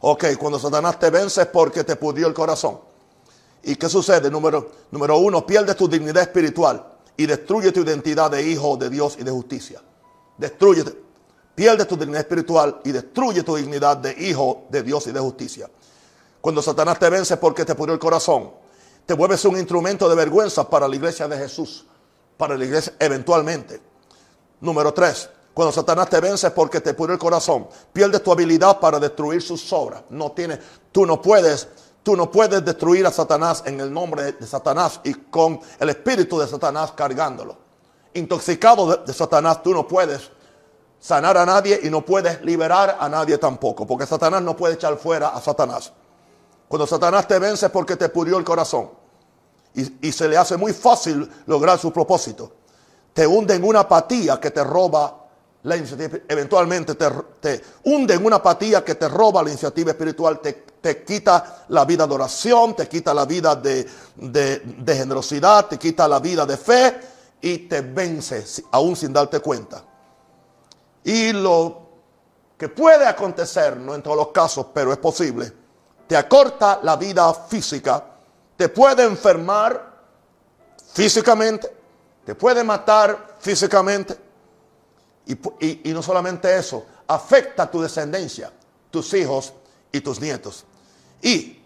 Ok, 0.00 0.36
cuando 0.38 0.58
Satanás 0.58 0.98
te 0.98 1.10
vence 1.10 1.42
es 1.42 1.46
porque 1.48 1.84
te 1.84 1.96
pudrió 1.96 2.26
el 2.26 2.34
corazón. 2.34 2.80
¿Y 3.62 3.76
qué 3.76 3.88
sucede? 3.88 4.30
Número, 4.30 4.70
número 4.90 5.16
uno, 5.18 5.46
pierdes 5.46 5.76
tu 5.76 5.88
dignidad 5.88 6.22
espiritual 6.22 6.84
y 7.16 7.26
destruye 7.26 7.72
tu 7.72 7.80
identidad 7.80 8.30
de 8.30 8.42
hijo 8.42 8.76
de 8.76 8.90
Dios 8.90 9.16
y 9.18 9.24
de 9.24 9.30
justicia. 9.30 9.80
Destruye, 10.36 10.84
pierde 11.54 11.84
tu 11.86 11.96
dignidad 11.96 12.20
espiritual 12.20 12.80
y 12.84 12.92
destruye 12.92 13.42
tu 13.42 13.56
dignidad 13.56 13.96
de 13.96 14.12
hijo 14.12 14.64
de 14.68 14.82
Dios 14.82 15.06
y 15.06 15.12
de 15.12 15.20
justicia. 15.20 15.70
Cuando 16.40 16.60
Satanás 16.60 16.98
te 16.98 17.08
vence 17.08 17.38
porque 17.38 17.64
te 17.64 17.74
pudrió 17.74 17.94
el 17.94 18.00
corazón, 18.00 18.50
te 19.06 19.14
vuelves 19.14 19.44
un 19.46 19.56
instrumento 19.56 20.08
de 20.08 20.14
vergüenza 20.14 20.68
para 20.68 20.86
la 20.86 20.96
iglesia 20.96 21.26
de 21.28 21.38
Jesús 21.38 21.86
para 22.36 22.56
la 22.56 22.64
iglesia 22.64 22.94
eventualmente. 22.98 23.80
Número 24.60 24.92
tres, 24.92 25.28
cuando 25.54 25.70
Satanás 25.70 26.10
te 26.10 26.20
vence 26.20 26.50
porque 26.50 26.80
te 26.80 26.94
pone 26.94 27.12
el 27.12 27.18
corazón, 27.18 27.68
pierdes 27.92 28.24
tu 28.24 28.32
habilidad 28.32 28.80
para 28.80 28.98
destruir 28.98 29.40
sus 29.40 29.72
obras. 29.72 30.02
No 30.10 30.32
tienes, 30.32 30.58
tú 30.90 31.06
no 31.06 31.22
puedes, 31.22 31.68
tú 32.02 32.16
no 32.16 32.28
puedes 32.28 32.64
destruir 32.64 33.06
a 33.06 33.12
Satanás 33.12 33.62
en 33.64 33.80
el 33.80 33.92
nombre 33.92 34.32
de 34.32 34.46
Satanás 34.48 35.00
y 35.04 35.14
con 35.14 35.60
el 35.78 35.90
espíritu 35.90 36.40
de 36.40 36.48
Satanás 36.48 36.92
cargándolo. 36.96 37.56
Intoxicado 38.14 38.96
de, 38.96 39.12
Satanás, 39.12 39.62
tú 39.62 39.72
no 39.72 39.86
puedes 39.86 40.28
sanar 40.98 41.36
a 41.36 41.46
nadie 41.46 41.78
y 41.84 41.88
no 41.88 42.04
puedes 42.04 42.42
liberar 42.42 42.96
a 42.98 43.08
nadie 43.08 43.38
tampoco, 43.38 43.86
porque 43.86 44.06
Satanás 44.06 44.42
no 44.42 44.56
puede 44.56 44.74
echar 44.74 44.96
fuera 44.96 45.28
a 45.28 45.40
Satanás. 45.40 45.92
Cuando 46.66 46.86
Satanás 46.86 47.28
te 47.28 47.38
vence 47.38 47.70
porque 47.70 47.94
te 47.94 48.08
purió 48.08 48.38
el 48.38 48.44
corazón 48.44 48.90
y, 49.74 50.10
se 50.10 50.28
le 50.28 50.36
hace 50.36 50.56
muy 50.56 50.72
fácil 50.72 51.30
lograr 51.46 51.78
su 51.78 51.92
propósito. 51.92 52.52
Te 53.12 53.26
hunde 53.26 53.54
en 53.54 53.64
una 53.64 53.80
apatía 53.80 54.40
que 54.40 54.50
te 54.50 54.62
roba 54.64 55.23
la 55.64 55.76
iniciativa, 55.76 56.18
eventualmente 56.28 56.94
te, 56.94 57.10
te, 57.40 57.62
hunde 57.84 58.14
en 58.14 58.24
una 58.24 58.36
apatía 58.36 58.84
que 58.84 58.94
te 58.94 59.08
roba 59.08 59.42
la 59.42 59.50
iniciativa 59.50 59.90
espiritual, 59.90 60.40
te, 60.40 60.52
te 60.80 61.02
quita 61.04 61.64
la 61.68 61.84
vida 61.84 62.06
de 62.06 62.14
oración, 62.14 62.74
te 62.76 62.88
quita 62.88 63.12
la 63.12 63.26
vida 63.26 63.56
de, 63.56 63.86
de, 64.16 64.58
de, 64.60 64.96
generosidad, 64.96 65.66
te 65.66 65.78
quita 65.78 66.06
la 66.06 66.20
vida 66.20 66.46
de 66.46 66.56
fe 66.56 67.00
y 67.40 67.58
te 67.58 67.80
vence 67.80 68.44
aún 68.70 68.94
sin 68.96 69.12
darte 69.12 69.40
cuenta. 69.40 69.82
Y 71.02 71.32
lo 71.32 71.82
que 72.56 72.68
puede 72.68 73.06
acontecer, 73.06 73.76
no 73.76 73.94
en 73.94 74.02
todos 74.02 74.16
los 74.16 74.28
casos, 74.28 74.66
pero 74.72 74.92
es 74.92 74.98
posible, 74.98 75.52
te 76.06 76.16
acorta 76.16 76.80
la 76.82 76.96
vida 76.96 77.32
física 77.34 78.04
te 78.56 78.68
puede 78.68 79.04
enfermar 79.04 79.94
físicamente, 80.92 81.74
te 82.24 82.34
puede 82.34 82.62
matar 82.62 83.36
físicamente. 83.38 84.16
Y, 85.26 85.92
no 85.92 86.02
solamente 86.02 86.54
eso, 86.56 86.84
afecta 87.06 87.64
a 87.64 87.70
tu 87.70 87.80
descendencia, 87.80 88.52
tus 88.90 89.12
hijos 89.14 89.54
y 89.90 90.00
tus 90.00 90.20
nietos. 90.20 90.64
Y 91.22 91.62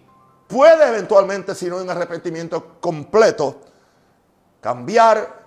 puede 0.46 0.86
eventualmente, 0.88 1.54
si 1.54 1.66
no 1.66 1.80
en 1.80 1.90
arrepentimiento 1.90 2.80
completo, 2.80 3.60
cambiar 4.60 5.46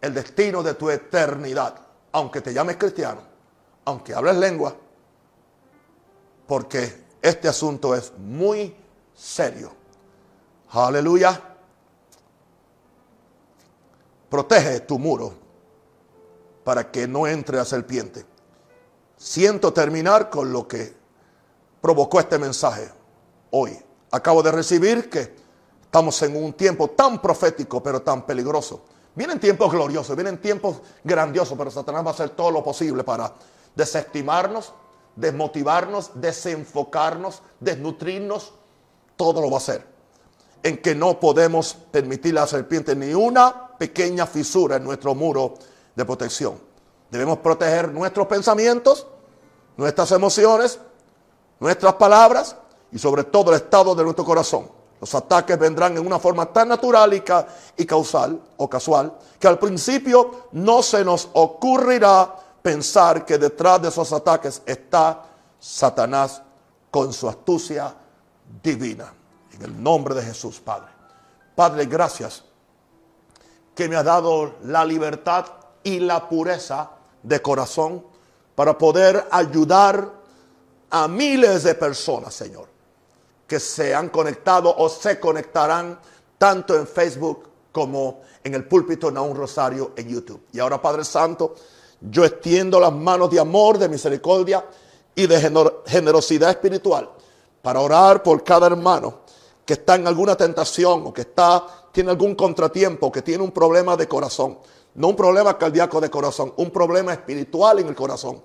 el 0.00 0.14
destino 0.14 0.62
de 0.62 0.74
tu 0.74 0.90
eternidad, 0.90 1.74
aunque 2.12 2.40
te 2.40 2.52
llames 2.52 2.76
cristiano, 2.76 3.22
aunque 3.84 4.14
hables 4.14 4.36
lengua, 4.36 4.76
porque 6.46 7.04
este 7.20 7.48
asunto 7.48 7.94
es 7.94 8.12
muy 8.16 8.76
serio. 9.14 9.72
Aleluya. 10.70 11.40
Protege 14.28 14.80
tu 14.80 14.98
muro 14.98 15.43
para 16.64 16.90
que 16.90 17.06
no 17.06 17.26
entre 17.26 17.58
la 17.58 17.64
serpiente. 17.64 18.24
Siento 19.16 19.72
terminar 19.72 20.30
con 20.30 20.52
lo 20.52 20.66
que 20.66 20.94
provocó 21.80 22.18
este 22.18 22.38
mensaje 22.38 22.90
hoy. 23.50 23.78
Acabo 24.10 24.42
de 24.42 24.50
recibir 24.50 25.08
que 25.08 25.34
estamos 25.82 26.20
en 26.22 26.36
un 26.36 26.54
tiempo 26.54 26.90
tan 26.90 27.20
profético 27.20 27.82
pero 27.82 28.02
tan 28.02 28.26
peligroso. 28.26 28.84
Vienen 29.14 29.38
tiempos 29.38 29.70
gloriosos, 29.70 30.16
vienen 30.16 30.40
tiempos 30.40 30.80
grandiosos, 31.04 31.56
pero 31.56 31.70
Satanás 31.70 32.04
va 32.04 32.10
a 32.10 32.14
hacer 32.14 32.30
todo 32.30 32.50
lo 32.50 32.64
posible 32.64 33.04
para 33.04 33.32
desestimarnos, 33.76 34.72
desmotivarnos, 35.14 36.10
desenfocarnos, 36.14 37.42
desnutrirnos. 37.60 38.54
Todo 39.16 39.40
lo 39.40 39.50
va 39.50 39.56
a 39.56 39.58
hacer 39.58 39.94
en 40.64 40.78
que 40.78 40.94
no 40.94 41.20
podemos 41.20 41.74
permitir 41.74 42.36
a 42.38 42.40
la 42.40 42.46
serpiente 42.46 42.96
ni 42.96 43.12
una 43.12 43.76
pequeña 43.76 44.26
fisura 44.26 44.76
en 44.76 44.84
nuestro 44.84 45.14
muro 45.14 45.54
de 45.94 46.04
protección. 46.04 46.58
Debemos 47.10 47.38
proteger 47.38 47.92
nuestros 47.92 48.26
pensamientos, 48.26 49.06
nuestras 49.76 50.10
emociones, 50.12 50.78
nuestras 51.60 51.94
palabras 51.94 52.56
y 52.90 52.98
sobre 52.98 53.24
todo 53.24 53.50
el 53.50 53.56
estado 53.56 53.94
de 53.94 54.04
nuestro 54.04 54.24
corazón. 54.24 54.68
Los 55.00 55.14
ataques 55.14 55.58
vendrán 55.58 55.96
en 55.96 56.06
una 56.06 56.18
forma 56.18 56.46
tan 56.46 56.68
natural 56.68 57.12
y, 57.12 57.84
causal 57.84 58.40
o 58.56 58.68
casual 58.68 59.12
que 59.38 59.46
al 59.46 59.58
principio 59.58 60.48
no 60.52 60.82
se 60.82 61.04
nos 61.04 61.28
ocurrirá 61.34 62.34
pensar 62.62 63.24
que 63.26 63.36
detrás 63.36 63.82
de 63.82 63.88
esos 63.88 64.12
ataques 64.12 64.62
está 64.64 65.22
Satanás 65.58 66.40
con 66.90 67.12
su 67.12 67.28
astucia 67.28 67.94
divina. 68.62 69.12
En 69.52 69.62
el 69.62 69.82
nombre 69.82 70.14
de 70.14 70.22
Jesús, 70.22 70.60
Padre. 70.60 70.88
Padre, 71.54 71.86
gracias 71.86 72.42
que 73.74 73.88
me 73.88 73.96
ha 73.96 74.02
dado 74.02 74.54
la 74.64 74.84
libertad 74.84 75.46
y 75.84 76.00
la 76.00 76.28
pureza 76.28 76.90
de 77.22 77.40
corazón 77.40 78.04
para 78.54 78.76
poder 78.76 79.26
ayudar 79.30 80.10
a 80.90 81.08
miles 81.08 81.64
de 81.64 81.74
personas, 81.74 82.34
Señor, 82.34 82.68
que 83.46 83.60
se 83.60 83.94
han 83.94 84.08
conectado 84.08 84.74
o 84.76 84.88
se 84.88 85.20
conectarán 85.20 85.98
tanto 86.38 86.76
en 86.76 86.86
Facebook 86.86 87.48
como 87.72 88.20
en 88.42 88.54
el 88.54 88.66
púlpito 88.66 89.08
un 89.08 89.36
Rosario 89.36 89.92
en 89.96 90.08
YouTube. 90.08 90.46
Y 90.52 90.60
ahora, 90.60 90.80
Padre 90.80 91.04
Santo, 91.04 91.54
yo 92.00 92.24
extiendo 92.24 92.78
las 92.78 92.92
manos 92.92 93.30
de 93.30 93.40
amor, 93.40 93.78
de 93.78 93.88
misericordia 93.88 94.64
y 95.14 95.26
de 95.26 95.52
generosidad 95.86 96.50
espiritual 96.50 97.10
para 97.62 97.80
orar 97.80 98.22
por 98.22 98.44
cada 98.44 98.66
hermano 98.66 99.24
que 99.64 99.74
está 99.74 99.94
en 99.94 100.06
alguna 100.06 100.36
tentación 100.36 101.06
o 101.06 101.12
que 101.12 101.22
está, 101.22 101.66
tiene 101.90 102.10
algún 102.10 102.34
contratiempo, 102.34 103.10
que 103.10 103.22
tiene 103.22 103.42
un 103.42 103.50
problema 103.50 103.96
de 103.96 104.06
corazón. 104.06 104.58
No 104.94 105.08
un 105.08 105.16
problema 105.16 105.58
cardíaco 105.58 106.00
de 106.00 106.10
corazón, 106.10 106.52
un 106.56 106.70
problema 106.70 107.12
espiritual 107.12 107.80
en 107.80 107.88
el 107.88 107.94
corazón. 107.94 108.42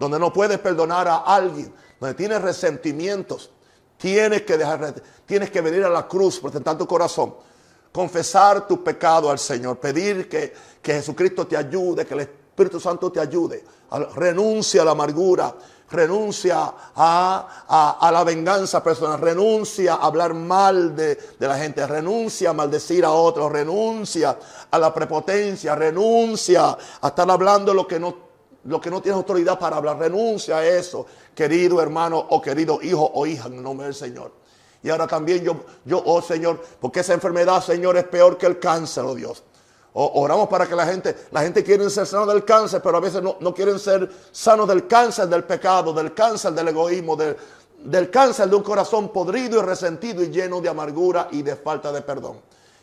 Donde 0.00 0.18
no 0.18 0.32
puedes 0.32 0.58
perdonar 0.58 1.06
a 1.06 1.16
alguien, 1.18 1.72
donde 2.00 2.14
tienes 2.14 2.40
resentimientos. 2.40 3.50
Tienes 3.98 4.42
que, 4.42 4.58
dejar, 4.58 4.94
tienes 5.26 5.50
que 5.50 5.60
venir 5.60 5.84
a 5.84 5.88
la 5.88 6.08
cruz, 6.08 6.40
presentar 6.40 6.76
tu 6.76 6.88
corazón, 6.88 7.36
confesar 7.92 8.66
tu 8.66 8.82
pecado 8.82 9.30
al 9.30 9.38
Señor, 9.38 9.78
pedir 9.78 10.28
que, 10.28 10.52
que 10.82 10.94
Jesucristo 10.94 11.46
te 11.46 11.56
ayude, 11.56 12.04
que 12.04 12.14
el 12.14 12.20
Espíritu 12.20 12.80
Santo 12.80 13.12
te 13.12 13.20
ayude. 13.20 13.64
Renuncia 14.16 14.82
a 14.82 14.84
la 14.86 14.90
amargura, 14.90 15.54
renuncia 15.92 16.72
a, 16.96 18.10
la 18.12 18.24
venganza 18.24 18.82
personal, 18.82 19.20
renuncia 19.20 19.94
a 19.94 20.06
hablar 20.06 20.34
mal 20.34 20.96
de, 20.96 21.18
la 21.38 21.56
gente, 21.58 21.86
renuncia 21.86 22.50
a 22.50 22.52
maldecir 22.52 23.04
a 23.04 23.10
otros, 23.10 23.52
renuncia 23.52 24.38
a 24.70 24.78
la 24.78 24.92
prepotencia, 24.92 25.74
renuncia 25.74 26.76
a 27.00 27.08
estar 27.08 27.30
hablando 27.30 27.72
lo 27.74 27.86
que 27.86 28.00
no, 28.00 28.16
lo 28.64 28.80
que 28.80 28.90
no 28.90 29.00
tienes 29.00 29.16
autoridad 29.16 29.58
para 29.58 29.76
hablar, 29.76 29.98
renuncia 29.98 30.58
a 30.58 30.66
eso, 30.66 31.06
querido 31.34 31.80
hermano 31.80 32.18
o 32.18 32.40
querido 32.40 32.80
hijo 32.82 33.10
o 33.14 33.26
hija, 33.26 33.46
en 33.48 33.62
nombre 33.62 33.86
del 33.86 33.94
Señor. 33.94 34.32
Y 34.82 34.90
ahora 34.90 35.06
también 35.06 35.44
yo, 35.44 35.64
yo, 35.84 36.02
oh 36.04 36.20
Señor, 36.20 36.60
porque 36.80 37.00
esa 37.00 37.14
enfermedad, 37.14 37.62
Señor, 37.62 37.96
es 37.96 38.04
peor 38.04 38.36
que 38.36 38.46
el 38.46 38.58
cáncer, 38.58 39.04
oh 39.04 39.14
Dios. 39.14 39.44
Oramos 39.94 40.48
para 40.48 40.66
que 40.66 40.74
la 40.74 40.86
gente, 40.86 41.14
la 41.30 41.42
gente 41.42 41.62
quiere 41.62 41.88
ser 41.90 42.06
sanos 42.06 42.28
del 42.28 42.44
cáncer, 42.44 42.80
pero 42.82 42.96
a 42.96 43.00
veces 43.00 43.22
no, 43.22 43.54
quieren 43.54 43.78
ser 43.78 44.10
sanos 44.30 44.66
del 44.66 44.86
cáncer 44.86 45.28
del 45.28 45.44
pecado, 45.44 45.92
del 45.92 46.14
cáncer 46.14 46.52
del 46.52 46.68
egoísmo, 46.68 47.14
del, 47.14 47.36
del 47.84 48.10
cáncer 48.10 48.48
de 48.48 48.56
un 48.56 48.62
corazón 48.62 49.10
podrido 49.10 49.60
y 49.60 49.62
resentido 49.62 50.22
y 50.22 50.30
lleno 50.30 50.62
de 50.62 50.70
amargura 50.70 51.28
y 51.30 51.42
de 51.42 51.56
falta 51.56 51.92
de 51.92 52.00
perdón. 52.00 52.40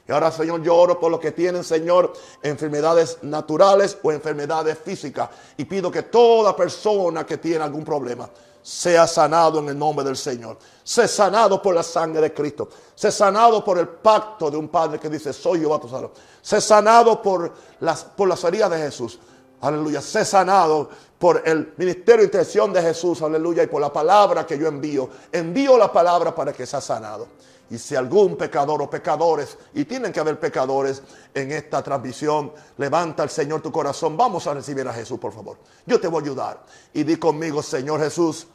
Y 0.08 0.12
ahora, 0.12 0.32
Señor, 0.32 0.62
yo 0.64 0.76
oro 0.76 1.00
por 1.00 1.12
los 1.12 1.20
que 1.20 1.32
tienen, 1.32 1.64
Señor, 1.64 2.14
enfermedades 2.42 3.20
naturales 3.22 3.98
o 4.02 4.12
enfermedades 4.12 4.78
físicas. 4.78 5.30
Y 5.58 5.66
pido 5.66 5.92
que 5.92 6.04
toda 6.04 6.56
persona 6.56 7.26
que 7.26 7.38
tiene 7.38 7.64
algún 7.64 7.86
problema, 7.86 8.28
sea 8.62 9.08
sanado 9.08 9.60
en 9.60 9.70
el 9.70 9.78
nombre 9.78 10.06
del 10.06 10.18
Señor. 10.18 10.58
Sea 10.84 11.08
sanado 11.08 11.62
por 11.62 11.76
la 11.76 11.84
sangre 11.84 12.22
de 12.22 12.34
Cristo. 12.34 12.70
Sea 12.96 13.12
sanado 13.12 13.64
por 13.64 13.78
el 13.78 13.88
pacto 13.88 14.50
de 14.52 14.58
un 14.58 14.68
Padre 14.68 15.00
que 15.00 15.10
dice, 15.10 15.32
soy 15.34 15.62
yo 15.62 15.74
a 15.74 15.80
tu 15.80 15.88
salud. 15.88 16.10
Sea 16.42 16.62
sanado 16.62 17.22
por 17.22 17.54
las, 17.80 18.04
por 18.04 18.28
las 18.28 18.44
heridas 18.44 18.72
de 18.72 18.78
Jesús. 18.78 19.20
Aleluya. 19.62 20.02
Sé 20.02 20.24
sanado 20.26 20.90
por 21.18 21.42
el 21.46 21.74
ministerio 21.78 22.20
de 22.22 22.26
intención 22.26 22.72
de 22.72 22.82
Jesús, 22.82 23.22
aleluya, 23.22 23.64
y 23.64 23.68
por 23.68 23.82
la 23.82 23.92
palabra 23.92 24.46
que 24.46 24.58
yo 24.58 24.68
envío. 24.68 25.10
Envío 25.32 25.78
la 25.78 25.92
palabra 25.92 26.34
para 26.34 26.54
que 26.54 26.66
sea 26.66 26.80
sanado. 26.80 27.28
Y 27.70 27.78
si 27.78 27.96
algún 27.96 28.36
pecador 28.36 28.82
o 28.82 28.90
pecadores, 28.90 29.58
y 29.74 29.86
tienen 29.86 30.12
que 30.12 30.20
haber 30.20 30.40
pecadores 30.40 31.04
en 31.34 31.52
esta 31.52 31.84
transmisión, 31.84 32.52
levanta 32.78 33.24
al 33.24 33.30
Señor 33.30 33.62
tu 33.62 33.72
corazón. 33.72 34.18
Vamos 34.18 34.48
a 34.48 34.54
recibir 34.56 34.88
a 34.88 34.94
Jesús, 34.94 35.20
por 35.20 35.32
favor. 35.32 35.58
Yo 35.86 36.00
te 36.00 36.08
voy 36.08 36.22
a 36.22 36.26
ayudar. 36.26 36.66
Y 36.94 37.04
di 37.04 37.18
conmigo, 37.18 37.62
Señor 37.62 38.00
Jesús, 38.00 38.48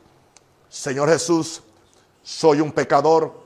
Señor 0.68 1.08
Jesús, 1.08 1.62
soy 2.22 2.60
un 2.60 2.72
pecador. 2.72 3.44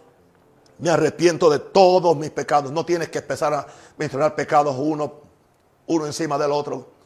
Me 0.78 0.90
arrepiento 0.90 1.50
de 1.50 1.58
todos 1.58 2.16
mis 2.16 2.30
pecados. 2.30 2.72
No 2.72 2.86
tienes 2.86 3.10
que 3.10 3.18
empezar 3.18 3.52
a 3.52 3.66
mencionar 3.98 4.34
pecados 4.34 4.74
uno, 4.78 5.20
uno 5.86 6.06
encima 6.06 6.38
del 6.38 6.52
otro. 6.52 6.97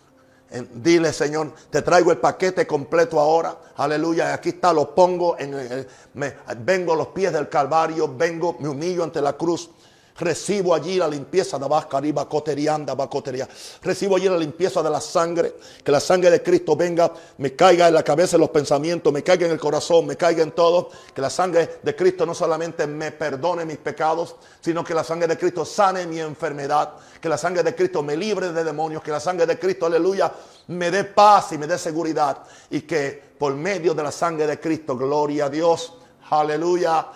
Dile, 0.74 1.12
Señor, 1.12 1.52
te 1.70 1.82
traigo 1.82 2.10
el 2.10 2.18
paquete 2.18 2.66
completo 2.66 3.18
ahora. 3.18 3.56
Aleluya. 3.76 4.34
Aquí 4.34 4.50
está, 4.50 4.72
lo 4.72 4.94
pongo 4.94 5.38
en 5.38 5.86
me, 6.14 6.34
vengo 6.58 6.92
a 6.92 6.96
los 6.96 7.08
pies 7.08 7.32
del 7.32 7.48
Calvario, 7.48 8.14
vengo, 8.14 8.56
me 8.58 8.68
humillo 8.68 9.02
ante 9.04 9.20
la 9.20 9.32
cruz. 9.34 9.70
Recibo 10.18 10.74
allí 10.74 10.96
la 10.96 11.08
limpieza 11.08 11.58
de 11.58 11.66
Bascariba, 11.66 12.28
Coterianda, 12.28 12.94
Bacoteria. 12.94 13.48
Recibo 13.82 14.16
allí 14.16 14.28
la 14.28 14.36
limpieza 14.36 14.82
de 14.82 14.90
la 14.90 15.00
sangre. 15.00 15.54
Que 15.82 15.90
la 15.90 16.00
sangre 16.00 16.30
de 16.30 16.42
Cristo 16.42 16.76
venga, 16.76 17.12
me 17.38 17.56
caiga 17.56 17.88
en 17.88 17.94
la 17.94 18.02
cabeza, 18.02 18.36
en 18.36 18.42
los 18.42 18.50
pensamientos, 18.50 19.10
me 19.12 19.22
caiga 19.22 19.46
en 19.46 19.52
el 19.52 19.58
corazón, 19.58 20.06
me 20.06 20.16
caiga 20.16 20.42
en 20.42 20.52
todo. 20.52 20.90
Que 21.14 21.22
la 21.22 21.30
sangre 21.30 21.78
de 21.82 21.96
Cristo 21.96 22.26
no 22.26 22.34
solamente 22.34 22.86
me 22.86 23.10
perdone 23.12 23.64
mis 23.64 23.78
pecados, 23.78 24.36
sino 24.60 24.84
que 24.84 24.92
la 24.92 25.02
sangre 25.02 25.28
de 25.28 25.38
Cristo 25.38 25.64
sane 25.64 26.06
mi 26.06 26.20
enfermedad. 26.20 26.92
Que 27.18 27.30
la 27.30 27.38
sangre 27.38 27.62
de 27.62 27.74
Cristo 27.74 28.02
me 28.02 28.14
libre 28.14 28.52
de 28.52 28.64
demonios. 28.64 29.02
Que 29.02 29.10
la 29.10 29.20
sangre 29.20 29.46
de 29.46 29.58
Cristo, 29.58 29.86
aleluya, 29.86 30.30
me 30.68 30.90
dé 30.90 31.04
paz 31.04 31.52
y 31.52 31.58
me 31.58 31.66
dé 31.66 31.78
seguridad. 31.78 32.42
Y 32.68 32.82
que 32.82 33.32
por 33.38 33.54
medio 33.54 33.94
de 33.94 34.02
la 34.02 34.12
sangre 34.12 34.46
de 34.46 34.60
Cristo, 34.60 34.94
gloria 34.94 35.46
a 35.46 35.48
Dios, 35.48 35.94
aleluya 36.28 37.08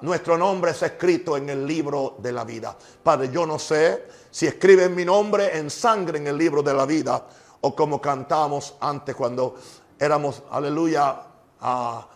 nuestro 0.00 0.36
nombre 0.36 0.72
es 0.72 0.82
escrito 0.82 1.36
en 1.36 1.48
el 1.48 1.66
libro 1.66 2.16
de 2.18 2.32
la 2.32 2.44
vida. 2.44 2.76
Padre, 3.02 3.30
yo 3.30 3.46
no 3.46 3.58
sé 3.58 4.06
si 4.30 4.46
escriben 4.46 4.94
mi 4.94 5.04
nombre 5.04 5.56
en 5.56 5.70
sangre 5.70 6.18
en 6.18 6.26
el 6.26 6.36
libro 6.36 6.62
de 6.62 6.74
la 6.74 6.84
vida 6.84 7.24
o 7.60 7.74
como 7.74 8.00
cantamos 8.00 8.76
antes 8.80 9.14
cuando 9.14 9.54
éramos, 9.98 10.42
aleluya, 10.50 11.22
a 11.60 12.08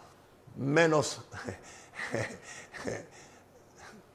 menos, 0.56 1.20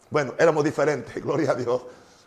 bueno, 0.09 0.33
éramos 0.37 0.63
diferentes, 0.63 1.15
gloria 1.23 1.51
a 1.51 1.55
Dios. 1.55 1.81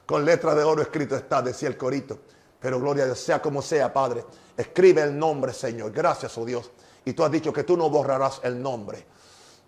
Con 0.07 0.25
letra 0.25 0.55
de 0.55 0.65
oro 0.65 0.81
escrito 0.81 1.15
está, 1.15 1.43
decía 1.43 1.69
el 1.69 1.77
corito. 1.77 2.19
Pero 2.59 2.81
gloria 2.81 3.05
a 3.05 3.07
Dios, 3.07 3.21
sea 3.21 3.43
como 3.43 3.61
sea, 3.61 3.93
Padre, 3.93 4.25
escribe 4.57 5.03
el 5.03 5.17
nombre, 5.17 5.53
Señor. 5.53 5.93
Gracias, 5.93 6.37
oh 6.39 6.47
Dios. 6.47 6.71
Y 7.05 7.13
tú 7.13 7.23
has 7.23 7.31
dicho 7.31 7.53
que 7.53 7.65
tú 7.65 7.77
no 7.77 7.91
borrarás 7.91 8.41
el 8.43 8.61
nombre 8.61 9.18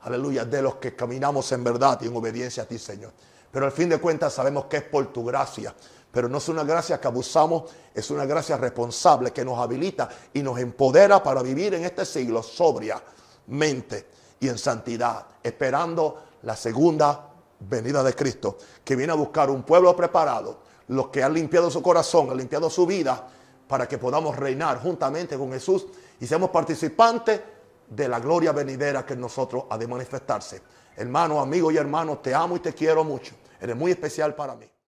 aleluya, 0.02 0.44
de 0.44 0.62
los 0.62 0.76
que 0.76 0.94
caminamos 0.94 1.50
en 1.52 1.64
verdad 1.64 2.00
y 2.02 2.06
en 2.06 2.16
obediencia 2.16 2.62
a 2.62 2.66
ti, 2.66 2.78
Señor. 2.78 3.12
Pero 3.50 3.66
al 3.66 3.72
fin 3.72 3.88
de 3.88 3.98
cuentas 3.98 4.32
sabemos 4.32 4.66
que 4.66 4.78
es 4.78 4.82
por 4.84 5.12
tu 5.12 5.24
gracia. 5.24 5.74
Pero 6.12 6.28
no 6.28 6.38
es 6.38 6.48
una 6.48 6.64
gracia 6.64 7.00
que 7.00 7.06
abusamos, 7.06 7.70
es 7.94 8.10
una 8.10 8.24
gracia 8.24 8.56
responsable 8.56 9.32
que 9.32 9.44
nos 9.44 9.58
habilita 9.58 10.08
y 10.32 10.42
nos 10.42 10.58
empodera 10.58 11.22
para 11.22 11.42
vivir 11.42 11.74
en 11.74 11.84
este 11.84 12.04
siglo 12.04 12.42
sobriamente 12.42 14.06
y 14.40 14.48
en 14.48 14.58
santidad, 14.58 15.26
esperando 15.42 16.22
la 16.42 16.56
segunda 16.56 17.28
venida 17.60 18.02
de 18.02 18.14
Cristo, 18.14 18.58
que 18.84 18.96
viene 18.96 19.12
a 19.12 19.16
buscar 19.16 19.50
un 19.50 19.62
pueblo 19.62 19.94
preparado, 19.94 20.60
los 20.88 21.08
que 21.08 21.22
han 21.22 21.34
limpiado 21.34 21.70
su 21.70 21.82
corazón, 21.82 22.30
han 22.30 22.38
limpiado 22.38 22.70
su 22.70 22.86
vida, 22.86 23.28
para 23.70 23.86
que 23.86 23.98
podamos 23.98 24.36
reinar 24.36 24.82
juntamente 24.82 25.38
con 25.38 25.52
Jesús 25.52 25.86
y 26.18 26.26
seamos 26.26 26.50
participantes 26.50 27.40
de 27.90 28.08
la 28.08 28.20
gloria 28.20 28.52
venidera 28.52 29.04
que 29.04 29.14
en 29.14 29.20
nosotros 29.20 29.64
ha 29.68 29.76
de 29.76 29.86
manifestarse. 29.86 30.62
Hermano, 30.96 31.40
amigo 31.40 31.70
y 31.70 31.76
hermano, 31.76 32.18
te 32.18 32.34
amo 32.34 32.56
y 32.56 32.60
te 32.60 32.72
quiero 32.72 33.04
mucho. 33.04 33.34
Eres 33.60 33.76
muy 33.76 33.90
especial 33.90 34.34
para 34.34 34.54
mí. 34.54 34.70